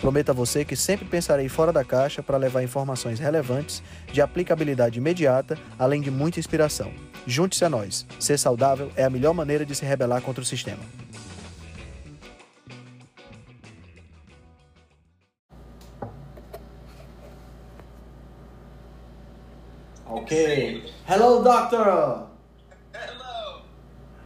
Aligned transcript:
Prometo 0.00 0.30
a 0.30 0.34
você 0.34 0.64
que 0.64 0.76
sempre 0.76 1.06
pensarei 1.06 1.48
fora 1.48 1.72
da 1.72 1.84
caixa 1.84 2.22
para 2.22 2.36
levar 2.36 2.62
informações 2.62 3.18
relevantes, 3.18 3.82
de 4.12 4.20
aplicabilidade 4.20 4.98
imediata, 4.98 5.58
além 5.78 6.00
de 6.00 6.10
muita 6.10 6.38
inspiração. 6.38 6.92
Junte-se 7.26 7.64
a 7.64 7.70
nós. 7.70 8.06
Ser 8.20 8.38
saudável 8.38 8.90
é 8.94 9.04
a 9.04 9.10
melhor 9.10 9.32
maneira 9.32 9.64
de 9.64 9.74
se 9.74 9.84
rebelar 9.84 10.20
contra 10.20 10.42
o 10.42 10.46
sistema. 10.46 10.82
Okay. 20.08 20.82
Hello, 21.08 21.42
doctor. 21.42 22.26
Hello. 22.92 23.62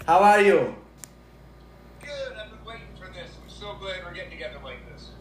How 0.06 0.24
are 0.24 0.46
you? 0.46 0.79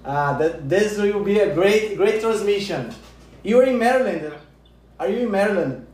Ah, 0.05 0.37
that 0.37 0.69
this 0.69 0.97
will 0.97 1.23
be 1.23 1.39
a 1.39 1.53
great, 1.53 1.97
great 1.97 2.21
transmission. 2.21 2.93
You're 3.43 3.63
in 3.65 3.77
Maryland. 3.77 4.33
Are 4.99 5.09
you 5.09 5.19
in 5.19 5.31
Maryland? 5.31 5.85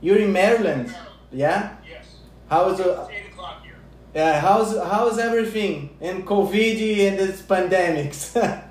You're 0.00 0.18
in 0.18 0.32
Maryland. 0.32 0.94
Yeah. 1.30 1.76
Yes. 1.88 2.06
How's 2.48 2.78
the? 2.78 3.08
Eight 3.10 3.32
o'clock 3.32 3.62
here. 3.64 3.76
Yeah. 4.14 4.40
How's 4.40 4.76
how's 4.76 5.18
everything 5.18 5.96
in 6.00 6.22
COVID 6.24 7.08
and 7.08 7.18
this 7.18 7.42
pandemics? 7.42 8.32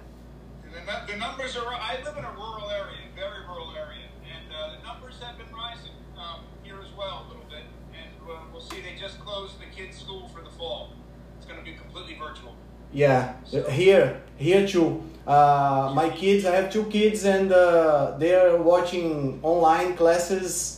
The, 0.72 1.14
the 1.14 1.18
numbers 1.20 1.56
are. 1.56 1.74
I 1.74 2.02
live 2.04 2.18
in 2.18 2.26
a 2.26 2.32
rural 2.32 2.70
area, 2.70 2.98
very 3.16 3.46
rural 3.46 3.72
area, 3.78 4.08
and 4.28 4.52
uh, 4.52 4.76
the 4.76 4.84
numbers 4.86 5.16
have 5.22 5.38
been 5.38 5.48
rising 5.56 5.92
um, 6.18 6.42
here 6.64 6.80
as 6.82 6.92
well 6.98 7.26
a 7.26 7.28
little 7.30 7.46
bit. 7.50 7.64
And 7.94 8.10
uh, 8.30 8.40
we'll 8.52 8.60
see. 8.62 8.82
They 8.82 9.00
just 9.00 9.20
closed 9.22 9.54
the 9.62 9.68
kids' 9.74 9.98
school 9.98 10.28
for 10.30 10.42
the 10.42 10.50
fall. 10.50 10.94
It's 11.38 11.46
going 11.46 11.60
to 11.60 11.64
be 11.64 11.78
completely 11.78 12.16
virtual. 12.20 12.56
yeah. 12.92 13.36
Here, 13.70 14.22
here 14.42 14.68
too. 14.68 15.04
Uh, 15.26 15.92
my 15.96 16.10
kids. 16.10 16.46
I 16.46 16.56
have 16.56 16.72
two 16.72 16.86
kids, 16.86 17.26
and 17.26 17.52
uh, 17.52 18.16
they 18.18 18.34
are 18.36 18.58
watching 18.58 19.40
online 19.44 19.96
classes. 19.96 20.78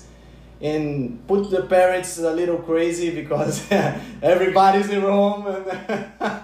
And 0.61 1.19
put 1.27 1.49
the 1.51 1.63
parents 1.63 2.17
a 2.19 2.31
little 2.31 2.57
crazy 2.57 3.09
because 3.13 3.69
everybody's 4.21 4.89
in 4.89 5.03
Rome. 5.03 5.45
And 5.47 5.65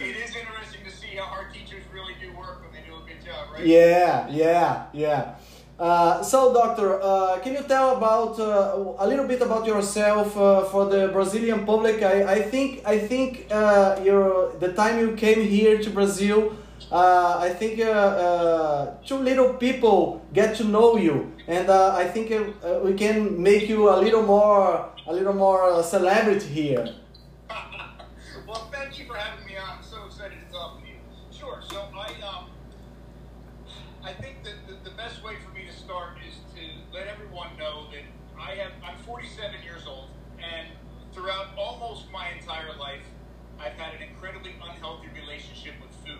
It 0.00 0.16
is 0.16 0.36
interesting 0.36 0.84
to 0.84 0.90
see 0.90 1.16
how 1.16 1.24
our 1.32 1.48
teachers 1.52 1.82
really 1.92 2.14
do 2.20 2.30
work 2.36 2.62
when 2.62 2.70
they 2.72 2.88
do 2.88 2.94
a 2.94 3.08
good 3.08 3.24
job, 3.24 3.52
right? 3.52 3.66
Yeah, 3.66 4.28
yeah, 4.30 4.86
yeah. 4.92 5.34
Uh, 5.78 6.22
so, 6.22 6.54
doctor, 6.54 7.02
uh, 7.02 7.38
can 7.40 7.52
you 7.52 7.62
tell 7.62 7.96
about 7.98 8.40
uh, 8.40 8.94
a 8.98 9.06
little 9.06 9.26
bit 9.26 9.42
about 9.42 9.66
yourself 9.66 10.34
uh, 10.38 10.64
for 10.64 10.86
the 10.86 11.08
Brazilian 11.08 11.66
public? 11.66 12.02
I, 12.02 12.36
I 12.36 12.42
think 12.42 12.80
I 12.86 12.98
think 12.98 13.46
uh, 13.50 14.00
your 14.02 14.56
the 14.58 14.72
time 14.72 14.98
you 14.98 15.14
came 15.14 15.42
here 15.42 15.76
to 15.76 15.90
Brazil, 15.90 16.56
I 16.90 17.50
think 17.50 17.76
too 19.06 19.18
little 19.18 19.52
people 19.54 20.24
get 20.32 20.56
to 20.56 20.64
know 20.64 20.96
you, 20.96 21.30
and 21.46 21.70
I 21.70 22.06
think 22.06 22.32
we 22.82 22.94
can 22.94 23.42
make 23.42 23.68
you 23.68 23.90
a 23.90 24.00
little 24.00 24.22
more 24.22 24.88
a 25.06 25.12
little 25.12 25.34
more 25.34 25.82
celebrity 25.82 26.48
here. 26.48 26.88
well, 28.48 28.70
thank 28.72 28.98
you 28.98 29.04
for 29.04 29.14
having 29.14 29.44
me 29.44 29.58
on. 29.58 29.76
I'm 29.76 29.84
so 29.84 30.06
excited 30.06 30.38
to 30.40 30.52
talk 30.52 30.80
to 30.80 30.86
you. 30.88 30.96
Sure. 31.30 31.60
So 31.68 31.84
I 31.92 32.08
um, 32.24 32.46
I 34.02 34.12
think 34.12 34.44
that 34.44 34.54
the, 34.66 34.88
the 34.88 34.96
best 34.96 35.22
way 35.22 35.34
for 35.44 35.55
start 35.86 36.18
is 36.26 36.34
to 36.52 36.62
let 36.92 37.06
everyone 37.06 37.56
know 37.56 37.86
that 37.92 38.02
I 38.36 38.56
have 38.56 38.72
I'm 38.84 38.98
47 39.04 39.62
years 39.62 39.86
old, 39.86 40.08
and 40.42 40.66
throughout 41.12 41.46
almost 41.56 42.10
my 42.10 42.28
entire 42.30 42.76
life, 42.76 43.06
I've 43.60 43.74
had 43.74 43.94
an 43.94 44.02
incredibly 44.02 44.50
unhealthy 44.60 45.06
relationship 45.14 45.74
with 45.80 45.94
food. 46.04 46.18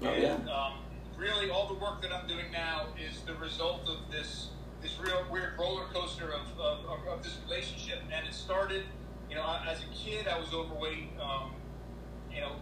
Oh, 0.00 0.06
and 0.06 0.46
yeah. 0.48 0.54
um, 0.54 0.78
really, 1.18 1.50
all 1.50 1.68
the 1.68 1.74
work 1.74 2.00
that 2.00 2.12
I'm 2.12 2.26
doing 2.26 2.50
now 2.50 2.86
is 2.98 3.20
the 3.26 3.34
result 3.34 3.82
of 3.88 4.10
this 4.10 4.48
this 4.80 4.98
real 4.98 5.24
weird 5.30 5.58
roller 5.58 5.84
coaster 5.92 6.32
of, 6.32 6.58
of, 6.58 6.84
of, 6.86 7.06
of 7.08 7.22
this 7.22 7.38
relationship. 7.46 8.00
And 8.12 8.26
it 8.26 8.34
started, 8.34 8.84
you 9.30 9.34
know, 9.34 9.44
as 9.66 9.80
a 9.80 9.86
kid, 9.94 10.28
I 10.28 10.38
was 10.38 10.52
overweight. 10.52 11.08
Um, 11.20 11.52
you 12.32 12.40
know, 12.40 12.52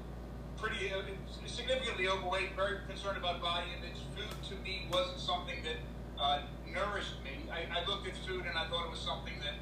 pretty 0.56 0.92
uh, 0.92 1.02
significantly 1.46 2.08
overweight, 2.08 2.54
very 2.54 2.78
concerned 2.88 3.16
about 3.16 3.40
body 3.40 3.66
image. 3.78 3.98
Food 4.14 4.30
to 4.50 4.62
me 4.62 4.86
wasn't 4.92 5.18
something 5.18 5.62
that 5.64 5.76
uh, 6.22 6.38
nourished 6.72 7.22
me. 7.24 7.50
I, 7.50 7.80
I 7.80 7.84
looked 7.84 8.06
at 8.06 8.16
food 8.26 8.46
and 8.46 8.56
I 8.56 8.68
thought 8.68 8.86
it 8.86 8.90
was 8.90 9.00
something 9.00 9.34
that 9.40 9.54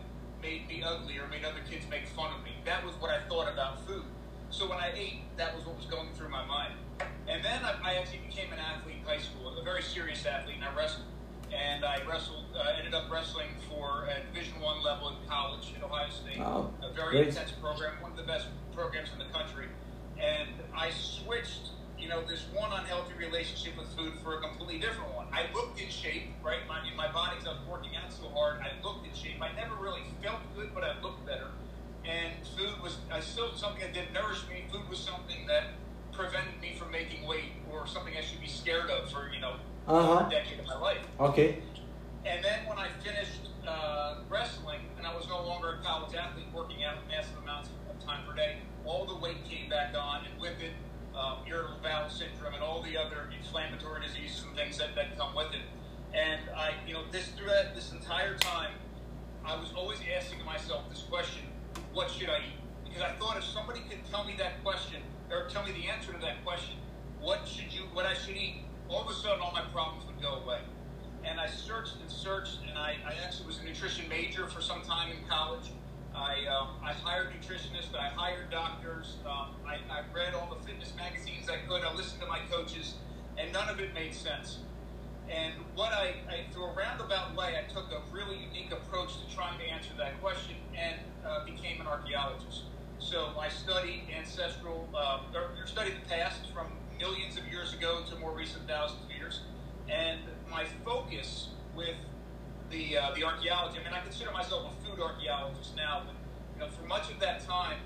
made 0.43 0.69
me 0.69 0.83
ugly 0.83 1.19
or 1.19 1.27
made 1.29 1.45
other 1.45 1.61
kids 1.69 1.85
make 1.91 2.07
fun 2.09 2.33
of 2.33 2.45
me. 2.45 2.53
That 2.65 2.85
was 2.85 2.95
what 3.01 3.11
I 3.11 3.21
thought 3.29 3.51
about 3.53 3.87
food. 3.87 4.05
So 4.51 4.69
when 4.69 4.79
I 4.79 4.93
ate, 4.95 5.23
that 5.37 5.55
was 5.57 5.65
what 5.65 5.77
was 5.77 5.87
going 5.87 6.09
through 6.15 6.29
my 6.29 6.45
mind. 6.45 6.75
And 7.29 7.43
then 7.45 7.65
I, 7.65 7.75
I 7.83 7.95
actually 7.95 8.21
became 8.27 8.53
an 8.53 8.59
athlete 8.59 8.97
in 9.01 9.07
high 9.07 9.19
school, 9.19 9.57
a 9.57 9.63
very 9.63 9.83
serious 9.83 10.25
athlete, 10.27 10.57
and 10.57 10.65
I 10.65 10.75
wrestled. 10.75 11.07
And 11.53 11.85
I 11.85 11.99
wrestled, 12.09 12.45
uh, 12.55 12.79
ended 12.79 12.95
up 12.95 13.11
wrestling 13.11 13.49
for 13.69 14.07
a 14.07 14.25
Division 14.33 14.61
One 14.61 14.83
level 14.85 15.09
in 15.09 15.29
college 15.29 15.73
at 15.77 15.83
Ohio 15.83 16.09
State. 16.11 16.39
Oh, 16.39 16.73
a 16.83 16.93
very 16.93 17.17
great. 17.17 17.29
intense 17.29 17.51
program, 17.53 18.01
one 18.01 18.13
of 18.13 18.17
the 18.17 18.23
best 18.23 18.47
programs 18.73 19.11
in 19.13 19.19
the 19.19 19.33
country. 19.33 19.67
And 20.19 20.51
I 20.75 20.91
switched, 20.91 21.71
you 22.01 22.09
know, 22.09 22.23
this 22.27 22.45
one 22.53 22.71
unhealthy 22.73 23.15
relationship 23.15 23.77
with 23.77 23.89
food 23.97 24.15
for 24.23 24.39
a 24.39 24.41
completely 24.41 24.79
different 24.79 25.15
one. 25.15 25.27
I 25.33 25.53
looked 25.55 25.81
in 25.81 25.89
shape, 25.89 26.33
right? 26.43 26.61
My, 26.69 26.81
in 26.89 26.97
my 26.97 27.11
body, 27.13 27.37
I 27.45 27.49
was 27.49 27.59
working 27.69 27.91
out 27.97 28.11
so 28.13 28.29
hard. 28.31 28.61
I 28.61 28.83
looked 28.83 29.07
in 29.07 29.15
shape. 29.15 29.37
I 29.41 29.53
never 29.55 29.75
really 29.77 30.03
felt 30.23 30.41
good, 30.57 30.71
but 30.75 30.83
I 30.83 31.01
looked 31.03 31.27
better. 31.27 31.49
And 32.05 32.33
food 32.57 32.81
was, 32.83 32.97
I 33.13 33.21
still 33.21 33.53
something 33.55 33.81
that 33.83 33.93
didn't 33.93 34.15
nourish 34.15 34.49
me. 34.49 34.65
Food 34.73 34.89
was 34.89 34.99
something 34.99 35.47
that 35.49 35.65
prevented 36.13 36.61
me 36.61 36.75
from 36.79 36.91
making 36.91 37.27
weight 37.29 37.53
or 37.71 37.87
something 37.87 38.15
I 38.17 38.23
should 38.23 38.41
be 38.41 38.49
scared 38.49 38.91
of 38.91 39.11
for, 39.11 39.31
you 39.33 39.41
know, 39.41 39.57
Uh-huh. 39.87 40.27
a 40.27 40.31
decade 40.31 40.61
of 40.61 40.67
my 40.67 40.79
life. 40.79 41.05
Okay. 41.21 41.63
And 42.25 42.45
then 42.45 42.67
when 42.67 42.79
I 42.79 42.89
finished 43.05 43.49
uh, 43.67 44.21
wrestling 44.29 44.81
and 44.97 45.07
I 45.07 45.15
was 45.15 45.27
no 45.29 45.43
longer 45.45 45.79
a 45.81 45.85
college 45.85 46.15
athlete 46.15 46.47
working 46.55 46.85
out 46.85 46.97
massive 47.09 47.37
amounts 47.43 47.69
of 47.89 48.05
time 48.05 48.25
per 48.27 48.35
day, 48.35 48.57
all 48.85 49.05
the 49.07 49.17
weight 49.17 49.45
came 49.49 49.69
back 49.69 49.95
on, 49.97 50.25
and 50.25 50.41
with 50.41 50.61
it, 50.61 50.73
um, 51.21 51.39
irritable 51.47 51.79
bowel 51.83 52.09
syndrome 52.09 52.55
and 52.55 52.63
all 52.63 52.83
the 52.83 52.97
other 52.97 53.31
inflammatory 53.37 54.01
diseases 54.01 54.45
and 54.45 54.57
things 54.57 54.79
that, 54.79 54.95
that 54.95 55.17
come 55.19 55.35
with 55.35 55.53
it. 55.53 55.63
And 56.15 56.41
I, 56.57 56.73
you 56.87 56.95
know, 56.95 57.03
this 57.13 57.29
through 57.29 57.49
that 57.49 57.75
this 57.75 57.93
entire 57.93 58.37
time, 58.39 58.73
I 59.45 59.57
was 59.57 59.73
always 59.77 59.99
asking 60.17 60.45
myself 60.45 60.89
this 60.89 61.05
question: 61.09 61.43
What 61.93 62.11
should 62.11 62.31
I 62.31 62.39
eat? 62.39 62.61
Because 62.85 63.03
I 63.03 63.13
thought 63.13 63.37
if 63.37 63.45
somebody 63.45 63.81
could 63.89 64.05
tell 64.11 64.25
me 64.25 64.35
that 64.39 64.65
question 64.65 65.03
or 65.31 65.49
tell 65.49 65.65
me 65.65 65.73
the 65.73 65.89
answer 65.89 66.13
to 66.13 66.19
that 66.19 66.45
question, 66.45 66.77
what 67.21 67.47
should 67.47 67.73
you, 67.73 67.83
what 67.93 68.07
I 68.07 68.15
should 68.15 68.37
eat, 68.37 68.65
all 68.89 69.03
of 69.03 69.09
a 69.09 69.15
sudden 69.15 69.41
all 69.41 69.53
my 69.53 69.63
problems 69.73 70.07
would 70.07 70.21
go 70.21 70.41
away 70.43 70.61
and 71.25 71.39
I 71.41 71.47
searched 71.47 71.97
and 72.01 72.11
searched, 72.11 72.59
and 72.69 72.79
I, 72.79 72.97
I 73.05 73.15
actually 73.25 73.47
was 73.47 73.59
a 73.59 73.65
nutrition 73.65 74.09
major 74.09 74.47
for 74.47 74.61
some 74.61 74.83
time 74.83 75.11
in 75.11 75.29
college. 75.29 75.71
I, 76.21 76.45
um, 76.53 76.69
I 76.85 76.93
hired 76.93 77.29
nutritionists, 77.33 77.97
I 77.97 78.09
hired 78.09 78.51
doctors, 78.51 79.17
um, 79.25 79.57
I, 79.67 79.81
I 79.91 80.03
read 80.15 80.35
all 80.35 80.55
the 80.55 80.63
fitness 80.67 80.93
magazines 80.97 81.49
I 81.49 81.57
could, 81.67 81.83
I 81.83 81.95
listened 81.95 82.21
to 82.21 82.29
my 82.29 82.41
coaches, 82.51 82.97
and 83.39 83.51
none 83.53 83.71
of 83.71 83.81
it 83.81 83.95
made 83.95 84.15
sense. 84.15 84.59
And 85.31 85.55
what 85.75 85.93
I, 85.93 86.21
I 86.29 86.53
through 86.53 86.65
a 86.65 86.75
roundabout 86.75 87.35
way, 87.37 87.55
I 87.57 87.73
took 87.73 87.87
a 87.91 88.03
really 88.13 88.37
unique 88.37 88.73
approach 88.73 89.17
to 89.17 89.35
trying 89.35 89.59
to 89.61 89.65
answer 89.65 89.93
that 89.97 90.21
question 90.21 90.57
and 90.77 90.97
uh, 91.25 91.45
became 91.47 91.81
an 91.81 91.87
archaeologist. 91.87 92.65
So 92.99 93.31
I 93.41 93.49
studied 93.49 94.03
ancestral, 94.15 94.89
uh, 94.95 95.21
or 95.35 95.55
or 95.63 95.67
studied 95.67 95.95
the 96.03 96.09
past 96.09 96.51
from 96.53 96.67
millions 96.99 97.39
of 97.39 97.47
years 97.49 97.73
ago 97.73 98.03
to 98.11 98.17
more 98.19 98.33
recent 98.33 98.69
thousands 98.69 99.05
of 99.05 99.11
years. 99.17 99.41
And 99.89 100.21
my 100.51 100.67
focus 100.85 101.51
with 101.75 101.97
the 102.71 102.97
uh, 102.97 103.15
the 103.15 103.25
archaeology, 103.25 103.79
I 103.79 103.85
mean, 103.85 103.93
I 103.93 104.01
consider 104.01 104.31
myself 104.31 104.73
a 104.73 104.87
food 104.87 105.01
archaeologist 105.01 105.77
now, 105.77 106.03
but 106.07 106.15
you 106.55 106.61
know, 106.61 106.71
for 106.71 106.87
much 106.87 107.11
of 107.11 107.19
that 107.21 107.45
time, 107.45 107.79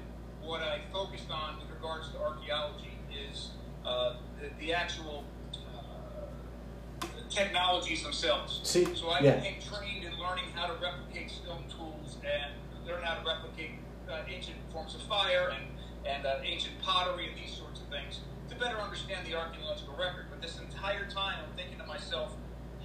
what 0.43 0.63
I 0.63 0.81
focused 0.93 1.31
on 1.31 1.59
with 1.59 1.71
regards 1.71 2.11
to 2.11 2.19
archaeology 2.19 2.93
is 3.31 3.51
uh, 3.85 4.17
the, 4.41 4.49
the 4.61 4.75
actual 4.75 5.25
uh, 5.55 7.07
technologies 7.31 8.03
themselves. 8.03 8.61
See, 8.63 8.85
So 8.95 9.09
I 9.09 9.21
yeah. 9.21 9.37
became 9.37 9.61
trained 9.61 10.05
in 10.05 10.19
learning 10.19 10.45
how 10.55 10.67
to 10.67 10.75
replicate 10.75 11.31
stone 11.31 11.65
tools 11.69 12.19
and 12.25 12.53
learn 12.87 13.03
how 13.03 13.21
to 13.21 13.27
replicate 13.27 13.73
uh, 14.11 14.21
ancient 14.29 14.57
forms 14.71 14.95
of 14.95 15.03
fire 15.03 15.51
and, 15.55 15.65
and 16.07 16.27
uh, 16.27 16.37
ancient 16.45 16.79
pottery 16.83 17.29
and 17.29 17.37
these 17.37 17.57
sorts 17.57 17.81
of 17.81 17.87
things 17.87 18.21
to 18.51 18.55
better 18.57 18.77
understand 18.79 19.27
the 19.27 19.35
archaeological 19.35 19.95
record. 19.97 20.27
But 20.31 20.43
this 20.43 20.59
entire 20.59 21.09
time, 21.09 21.39
I'm 21.49 21.57
thinking 21.57 21.79
to 21.79 21.87
myself, 21.87 22.33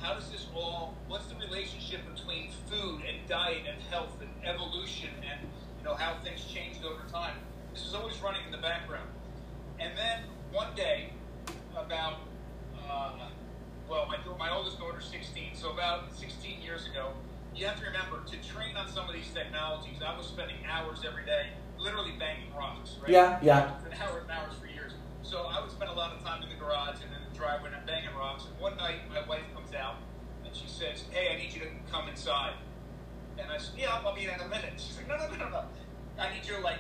how 0.01 0.13
does 0.13 0.29
this 0.29 0.45
all, 0.55 0.95
what's 1.07 1.27
the 1.27 1.35
relationship 1.35 2.01
between 2.13 2.49
food 2.69 3.01
and 3.07 3.27
diet 3.27 3.63
and 3.67 3.81
health 3.83 4.15
and 4.21 4.29
evolution 4.45 5.09
and 5.29 5.41
you 5.77 5.83
know 5.83 5.95
how 5.95 6.15
things 6.23 6.43
changed 6.45 6.83
over 6.83 7.01
time. 7.11 7.35
This 7.73 7.83
was 7.85 7.93
always 7.93 8.19
running 8.21 8.41
in 8.45 8.51
the 8.51 8.57
background. 8.57 9.09
And 9.79 9.97
then 9.97 10.23
one 10.51 10.73
day, 10.75 11.11
about 11.75 12.19
uh, 12.89 13.29
well, 13.89 14.07
my 14.07 14.17
my 14.37 14.51
oldest 14.51 14.79
daughter's 14.79 15.05
16, 15.05 15.55
so 15.55 15.71
about 15.71 16.13
16 16.15 16.61
years 16.61 16.85
ago, 16.85 17.11
you 17.55 17.65
have 17.65 17.79
to 17.79 17.85
remember 17.85 18.21
to 18.25 18.37
train 18.47 18.75
on 18.75 18.87
some 18.89 19.07
of 19.07 19.13
these 19.13 19.29
technologies. 19.33 19.97
I 20.05 20.15
was 20.17 20.27
spending 20.27 20.57
hours 20.69 21.03
every 21.07 21.25
day, 21.25 21.47
literally 21.77 22.13
banging 22.19 22.53
rocks. 22.55 22.95
Right? 23.01 23.11
Yeah, 23.11 23.39
yeah. 23.41 23.71
And 23.85 23.93
hours 23.93 24.23
and 24.23 24.31
hours 24.31 24.53
for 24.59 24.67
years. 24.67 24.93
So 25.23 25.43
I 25.43 25.61
would 25.61 25.71
spend 25.71 25.91
a 25.91 25.93
lot 25.93 26.13
of 26.13 26.23
time 26.23 26.43
in 26.43 26.49
the 26.49 26.55
garage 26.55 26.97
and 27.03 27.11
in 27.13 27.21
the 27.27 27.28
driveway 27.39 27.71
and 27.75 27.85
banging 27.87 28.13
rocks. 28.15 28.45
And 28.45 28.59
one 28.59 28.75
night, 28.77 29.07
my 29.09 29.25
wife 29.27 29.47
comes 29.55 29.73
out 29.73 29.95
and 30.45 30.53
she 30.53 30.67
says, 30.67 31.05
"Hey, 31.09 31.33
I 31.33 31.37
need 31.37 31.53
you 31.53 31.61
to 31.61 31.69
come 31.91 32.09
inside." 32.09 32.53
And 33.37 33.49
I 33.49 33.57
said, 33.57 33.79
"Yeah, 33.79 34.01
I'll 34.03 34.13
be 34.13 34.25
in 34.25 34.29
in 34.29 34.41
a 34.41 34.47
minute." 34.47 34.73
She's 34.75 34.97
like, 34.97 35.07
"No, 35.07 35.15
no, 35.17 35.27
no, 35.31 35.37
no, 35.37 35.49
no. 35.49 35.63
I 36.19 36.33
need 36.33 36.45
you 36.45 36.55
to 36.55 36.61
like 36.61 36.79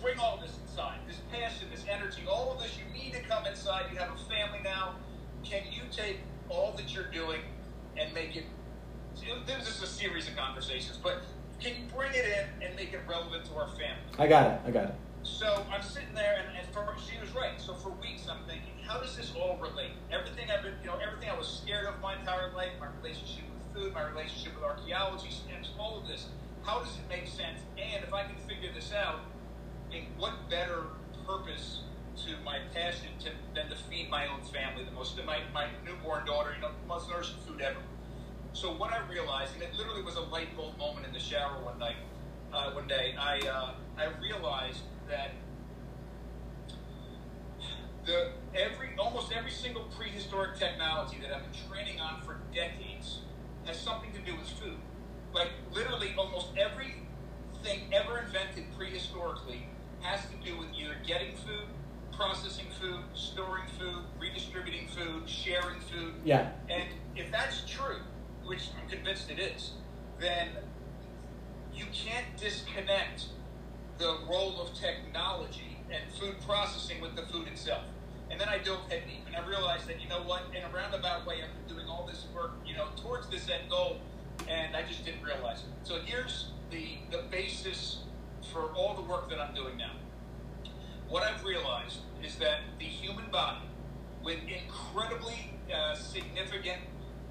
bring 0.00 0.18
all 0.18 0.36
this 0.36 0.58
inside. 0.62 0.98
This 1.08 1.20
passion, 1.32 1.68
this 1.70 1.86
energy, 1.88 2.22
all 2.28 2.52
of 2.52 2.60
this. 2.60 2.76
You 2.76 2.84
need 2.92 3.14
to 3.14 3.20
come 3.20 3.46
inside. 3.46 3.86
You 3.90 3.98
have 3.98 4.10
a 4.10 4.18
family 4.28 4.60
now. 4.62 4.96
Can 5.42 5.62
you 5.72 5.82
take 5.90 6.18
all 6.48 6.72
that 6.76 6.92
you're 6.92 7.10
doing 7.10 7.40
and 7.96 8.12
make 8.12 8.36
it?" 8.36 8.44
This 9.46 9.68
is 9.68 9.82
a 9.82 9.86
series 9.86 10.28
of 10.28 10.36
conversations, 10.36 10.98
but 11.02 11.22
can 11.60 11.72
you 11.76 11.82
bring 11.94 12.12
it 12.12 12.24
in 12.24 12.66
and 12.66 12.76
make 12.76 12.92
it 12.92 13.00
relevant 13.06 13.44
to 13.46 13.54
our 13.56 13.68
family? 13.68 14.02
I 14.18 14.26
got 14.26 14.50
it. 14.50 14.60
I 14.66 14.70
got 14.70 14.84
it. 14.86 14.94
So 15.22 15.64
I'm 15.70 15.82
sitting 15.82 16.14
there, 16.14 16.42
and, 16.42 16.56
and 16.58 16.66
for, 16.74 16.94
she 16.98 17.18
was 17.20 17.30
right. 17.34 17.60
So 17.60 17.74
for 17.74 17.90
weeks, 17.90 18.26
I'm 18.28 18.42
thinking, 18.46 18.74
how 18.86 18.98
does 18.98 19.16
this 19.16 19.32
all 19.36 19.56
relate? 19.60 19.92
Everything 20.10 20.50
I've 20.50 20.62
been, 20.62 20.74
you 20.82 20.88
know, 20.88 20.98
everything 20.98 21.30
I 21.30 21.36
was 21.38 21.62
scared 21.62 21.86
of 21.86 22.00
my 22.00 22.18
entire 22.18 22.52
life, 22.52 22.70
my 22.80 22.88
relationship 23.00 23.44
with 23.54 23.82
food, 23.82 23.94
my 23.94 24.02
relationship 24.08 24.54
with 24.54 24.64
archaeology, 24.64 25.30
and 25.54 25.66
all 25.78 26.00
of 26.00 26.08
this. 26.08 26.26
How 26.62 26.80
does 26.80 26.94
it 26.96 27.08
make 27.08 27.26
sense? 27.26 27.60
And 27.78 28.04
if 28.04 28.12
I 28.12 28.24
can 28.24 28.36
figure 28.48 28.70
this 28.74 28.92
out, 28.92 29.20
what 30.16 30.32
better 30.48 30.84
purpose 31.26 31.80
to 32.24 32.36
my 32.44 32.58
passion 32.74 33.08
to, 33.20 33.30
than 33.54 33.68
to 33.68 33.76
feed 33.76 34.10
my 34.10 34.26
own 34.26 34.40
family, 34.42 34.84
the 34.84 34.90
most 34.92 35.16
my, 35.24 35.38
my 35.52 35.68
newborn 35.84 36.26
daughter, 36.26 36.52
you 36.54 36.62
know, 36.62 36.70
most 36.88 37.08
nourishing 37.08 37.36
food 37.46 37.60
ever. 37.60 37.80
So 38.52 38.72
what 38.76 38.92
I 38.92 39.06
realized, 39.08 39.54
and 39.54 39.62
it 39.62 39.74
literally 39.76 40.02
was 40.02 40.16
a 40.16 40.20
light 40.20 40.56
bulb 40.56 40.78
moment 40.78 41.06
in 41.06 41.12
the 41.12 41.20
shower 41.20 41.62
one 41.62 41.78
night, 41.78 41.96
uh, 42.52 42.70
one 42.72 42.86
day, 42.86 43.14
I 43.18 43.40
uh, 43.48 43.74
I 43.96 44.08
realized 44.20 44.80
that 45.12 45.30
the 48.04 48.32
every 48.54 48.88
almost 48.98 49.30
every 49.32 49.50
single 49.50 49.84
prehistoric 49.96 50.58
technology 50.58 51.18
that 51.20 51.32
I've 51.32 51.42
been 51.42 51.60
training 51.70 52.00
on 52.00 52.22
for 52.22 52.38
decades 52.52 53.20
has 53.64 53.78
something 53.78 54.10
to 54.12 54.20
do 54.20 54.36
with 54.36 54.48
food. 54.48 54.78
Like 55.32 55.50
literally, 55.72 56.14
almost 56.18 56.48
everything 56.56 57.92
ever 57.92 58.18
invented 58.18 58.64
prehistorically 58.76 59.60
has 60.00 60.20
to 60.22 60.36
do 60.44 60.58
with 60.58 60.68
either 60.76 60.96
getting 61.06 61.36
food, 61.36 61.66
processing 62.10 62.66
food, 62.80 63.04
storing 63.14 63.68
food, 63.78 64.02
redistributing 64.18 64.88
food, 64.88 65.28
sharing 65.28 65.80
food. 65.80 66.14
Yeah. 66.24 66.50
And 66.68 66.88
if 67.14 67.30
that's 67.30 67.62
true, 67.68 68.00
which 68.44 68.70
I'm 68.80 68.88
convinced 68.88 69.30
it 69.30 69.38
is, 69.38 69.72
then 70.18 70.48
you 71.72 71.84
can't 71.92 72.26
disconnect 72.36 73.26
the 74.02 74.18
role 74.28 74.60
of 74.60 74.74
technology 74.74 75.78
and 75.92 76.02
food 76.18 76.34
processing 76.44 77.00
with 77.00 77.14
the 77.14 77.22
food 77.22 77.46
itself. 77.46 77.84
And 78.32 78.40
then 78.40 78.48
I 78.48 78.58
dove 78.58 78.80
head 78.90 79.02
deep, 79.06 79.24
and 79.28 79.36
I 79.36 79.46
realized 79.46 79.86
that 79.86 80.02
you 80.02 80.08
know 80.08 80.22
what, 80.24 80.42
in 80.56 80.64
a 80.64 80.74
roundabout 80.74 81.24
way, 81.24 81.36
I've 81.36 81.54
been 81.66 81.76
doing 81.76 81.88
all 81.88 82.04
this 82.04 82.26
work, 82.34 82.50
you 82.66 82.74
know, 82.74 82.88
towards 82.96 83.28
this 83.28 83.48
end 83.48 83.70
goal, 83.70 84.00
and 84.48 84.74
I 84.74 84.82
just 84.82 85.04
didn't 85.04 85.22
realize 85.22 85.60
it. 85.60 85.86
So 85.86 86.00
here's 86.04 86.50
the 86.70 86.98
the 87.12 87.22
basis 87.30 87.98
for 88.52 88.72
all 88.72 88.94
the 88.94 89.02
work 89.02 89.30
that 89.30 89.38
I'm 89.38 89.54
doing 89.54 89.76
now. 89.76 89.92
What 91.08 91.22
I've 91.22 91.44
realized 91.44 91.98
is 92.24 92.34
that 92.36 92.60
the 92.80 92.86
human 92.86 93.30
body, 93.30 93.66
with 94.24 94.38
incredibly 94.48 95.54
uh, 95.72 95.94
significant 95.94 96.80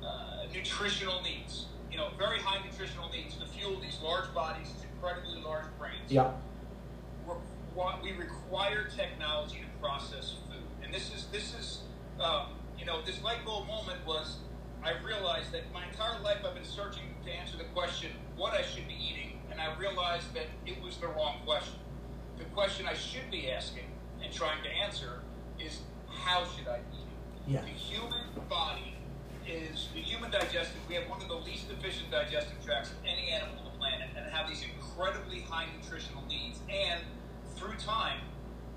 uh, 0.05 0.45
nutritional 0.53 1.21
needs, 1.21 1.65
you 1.91 1.97
know, 1.97 2.09
very 2.17 2.39
high 2.39 2.63
nutritional 2.63 3.09
needs 3.09 3.35
to 3.35 3.45
fuel 3.47 3.81
these 3.81 3.97
large 4.01 4.33
bodies, 4.33 4.71
these 4.71 4.85
incredibly 4.93 5.41
large 5.41 5.65
brains. 5.77 6.09
Yeah. 6.09 6.31
Requ- 7.75 8.01
We 8.01 8.11
require 8.13 8.85
technology 8.95 9.57
to 9.59 9.79
process 9.81 10.35
food, 10.47 10.63
and 10.83 10.93
this 10.93 11.13
is 11.13 11.25
this 11.31 11.53
is 11.53 11.79
um, 12.19 12.47
you 12.77 12.85
know 12.85 13.01
this 13.05 13.21
light 13.23 13.43
bulb 13.45 13.67
moment 13.67 13.99
was 14.05 14.37
I 14.83 14.93
realized 15.05 15.51
that 15.51 15.71
my 15.73 15.85
entire 15.87 16.19
life 16.21 16.39
I've 16.45 16.55
been 16.55 16.65
searching 16.65 17.03
to 17.25 17.31
answer 17.31 17.57
the 17.57 17.65
question 17.65 18.11
what 18.35 18.53
I 18.53 18.63
should 18.63 18.87
be 18.87 18.95
eating, 18.95 19.39
and 19.51 19.61
I 19.61 19.77
realized 19.77 20.33
that 20.33 20.47
it 20.65 20.81
was 20.81 20.97
the 20.97 21.07
wrong 21.07 21.37
question. 21.45 21.79
The 22.37 22.45
question 22.45 22.87
I 22.87 22.93
should 22.93 23.29
be 23.29 23.51
asking 23.51 23.85
and 24.23 24.33
trying 24.33 24.63
to 24.63 24.69
answer 24.69 25.21
is 25.59 25.79
how 26.07 26.43
should 26.45 26.67
I 26.67 26.79
be 26.79 26.97
eating? 26.97 27.55
Yeah. 27.55 27.61
The 27.61 27.67
human 27.67 28.25
body 28.49 28.97
is 29.47 29.87
the 29.93 30.01
human 30.01 30.31
digestive. 30.31 30.77
We 30.89 30.95
have 30.95 31.09
one 31.09 31.21
of 31.21 31.27
the 31.27 31.35
least 31.35 31.69
efficient 31.71 32.11
digestive 32.11 32.63
tracts 32.65 32.91
of 32.91 32.97
any 33.05 33.29
animal 33.29 33.59
on 33.59 33.65
the 33.65 33.77
planet, 33.77 34.09
and 34.15 34.25
have 34.31 34.47
these 34.49 34.63
incredibly 34.63 35.41
high 35.41 35.67
nutritional 35.79 36.23
needs. 36.27 36.59
And 36.69 37.01
through 37.55 37.75
time, 37.77 38.19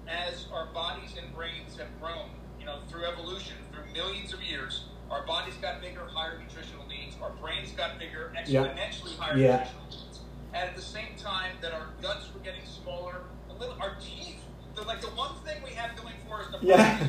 as 0.09 0.47
our 0.53 0.67
bodies 0.67 1.17
and 1.21 1.35
brains 1.35 1.77
have 1.79 1.89
grown, 2.01 2.31
you 2.59 2.67
know, 2.67 2.79
through 2.89 3.05
evolution, 3.05 3.55
through 3.73 3.85
millions 3.93 4.33
of 4.33 4.43
years, 4.43 4.85
our 5.11 5.27
bodies 5.27 5.55
got 5.61 5.81
bigger, 5.81 6.07
higher 6.07 6.39
nutritional 6.39 6.87
needs. 6.87 7.17
Our 7.23 7.31
brains 7.41 7.73
got 7.73 7.99
bigger, 7.99 8.33
Yeah. 8.47 8.65
exponentially 8.65 9.17
higher 9.19 9.37
Yeah. 9.37 9.57
nutritional 9.59 9.85
needs. 9.91 10.21
And 10.53 10.69
at 10.69 10.77
the 10.77 10.83
same 10.83 11.17
time, 11.17 11.57
that 11.61 11.73
our 11.73 11.89
guts 12.01 12.33
were 12.33 12.41
getting 12.41 12.65
smaller, 12.65 13.23
a 13.51 13.53
little. 13.55 13.81
Our 13.81 13.97
teeth, 14.01 14.41
the, 14.75 14.83
like 14.83 15.01
the 15.01 15.11
one 15.11 15.35
thing 15.45 15.63
we 15.63 15.71
have 15.71 15.97
going 15.97 16.15
for 16.29 16.41
us, 16.43 16.49
the 16.51 16.67
Yeah. 16.67 17.07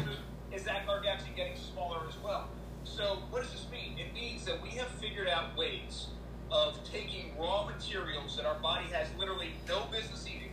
is 0.51 0.63
that 0.65 0.87
are 0.87 1.01
getting 1.35 1.57
smaller 1.57 2.07
as 2.07 2.17
well. 2.17 2.47
So 2.83 3.23
what 3.29 3.41
does 3.43 3.51
this 3.51 3.65
mean? 3.69 3.97
It 3.99 4.13
means 4.13 4.45
that 4.45 4.61
we 4.61 4.69
have 4.69 4.87
figured 5.01 5.27
out 5.27 5.55
ways 5.57 6.07
of 6.51 6.77
taking 6.89 7.37
raw 7.37 7.65
materials 7.65 8.37
that 8.37 8.45
our 8.45 8.55
body 8.55 8.85
has 8.87 9.07
literally 9.17 9.53
no 9.67 9.81
business 9.91 10.25
eating 10.27 10.44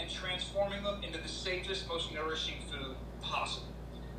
and 0.00 0.10
transforming 0.10 0.82
them 0.82 1.02
into 1.02 1.18
the 1.18 1.28
safest, 1.28 1.86
most 1.88 2.12
nourishing 2.12 2.56
food 2.70 2.96
possible. 3.20 3.68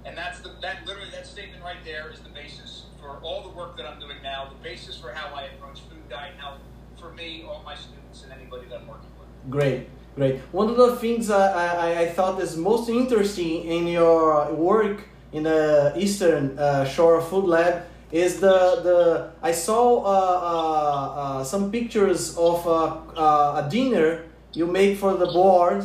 And 0.05 0.17
that's 0.17 0.39
the 0.39 0.51
that 0.61 0.85
literally 0.85 1.09
that 1.11 1.27
statement 1.27 1.63
right 1.63 1.83
there 1.83 2.09
is 2.11 2.19
the 2.19 2.29
basis 2.29 2.85
for 2.99 3.19
all 3.21 3.41
the 3.43 3.49
work 3.49 3.77
that 3.77 3.85
I'm 3.85 3.99
doing 3.99 4.17
now, 4.23 4.49
the 4.49 4.63
basis 4.63 4.97
for 4.97 5.11
how 5.11 5.33
I 5.35 5.43
approach 5.43 5.79
food, 5.81 6.07
diet, 6.09 6.33
health 6.37 6.59
for 6.99 7.11
me, 7.13 7.43
all 7.47 7.63
my 7.63 7.75
students, 7.75 8.23
and 8.23 8.31
anybody 8.31 8.67
that 8.69 8.81
I'm 8.81 8.87
working 8.87 9.09
with. 9.19 9.27
Great, 9.49 9.89
great. 10.15 10.39
One 10.51 10.69
of 10.69 10.77
the 10.77 10.95
things 10.97 11.29
uh, 11.29 11.37
I, 11.37 12.01
I 12.01 12.09
thought 12.09 12.41
is 12.41 12.57
most 12.57 12.89
interesting 12.89 13.63
in 13.65 13.87
your 13.87 14.51
work 14.53 15.01
in 15.31 15.43
the 15.43 15.93
Eastern 15.95 16.57
uh, 16.57 16.85
Shore 16.85 17.21
Food 17.21 17.45
Lab 17.45 17.83
is 18.11 18.39
the, 18.39 18.81
the 18.83 19.31
I 19.41 19.51
saw 19.51 20.03
uh, 20.03 20.07
uh, 20.07 21.21
uh, 21.21 21.43
some 21.43 21.71
pictures 21.71 22.37
of 22.37 22.67
uh, 22.67 22.97
uh, 23.15 23.63
a 23.65 23.69
dinner 23.69 24.25
you 24.53 24.67
make 24.67 24.97
for 24.97 25.13
the 25.15 25.25
board, 25.25 25.83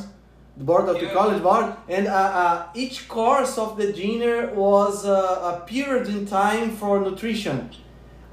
the 0.56 0.64
board 0.64 0.88
of 0.88 1.00
the 1.00 1.08
college 1.08 1.42
board, 1.42 1.75
and 1.88 2.06
uh, 2.06 2.12
uh, 2.12 2.66
each 2.75 3.08
course 3.08 3.58
of 3.58 3.76
the 3.76 3.92
dinner 3.92 4.52
was 4.54 5.04
uh, 5.04 5.54
a 5.62 5.66
period 5.66 6.08
in 6.08 6.26
time 6.26 6.70
for 6.70 7.00
nutrition. 7.00 7.70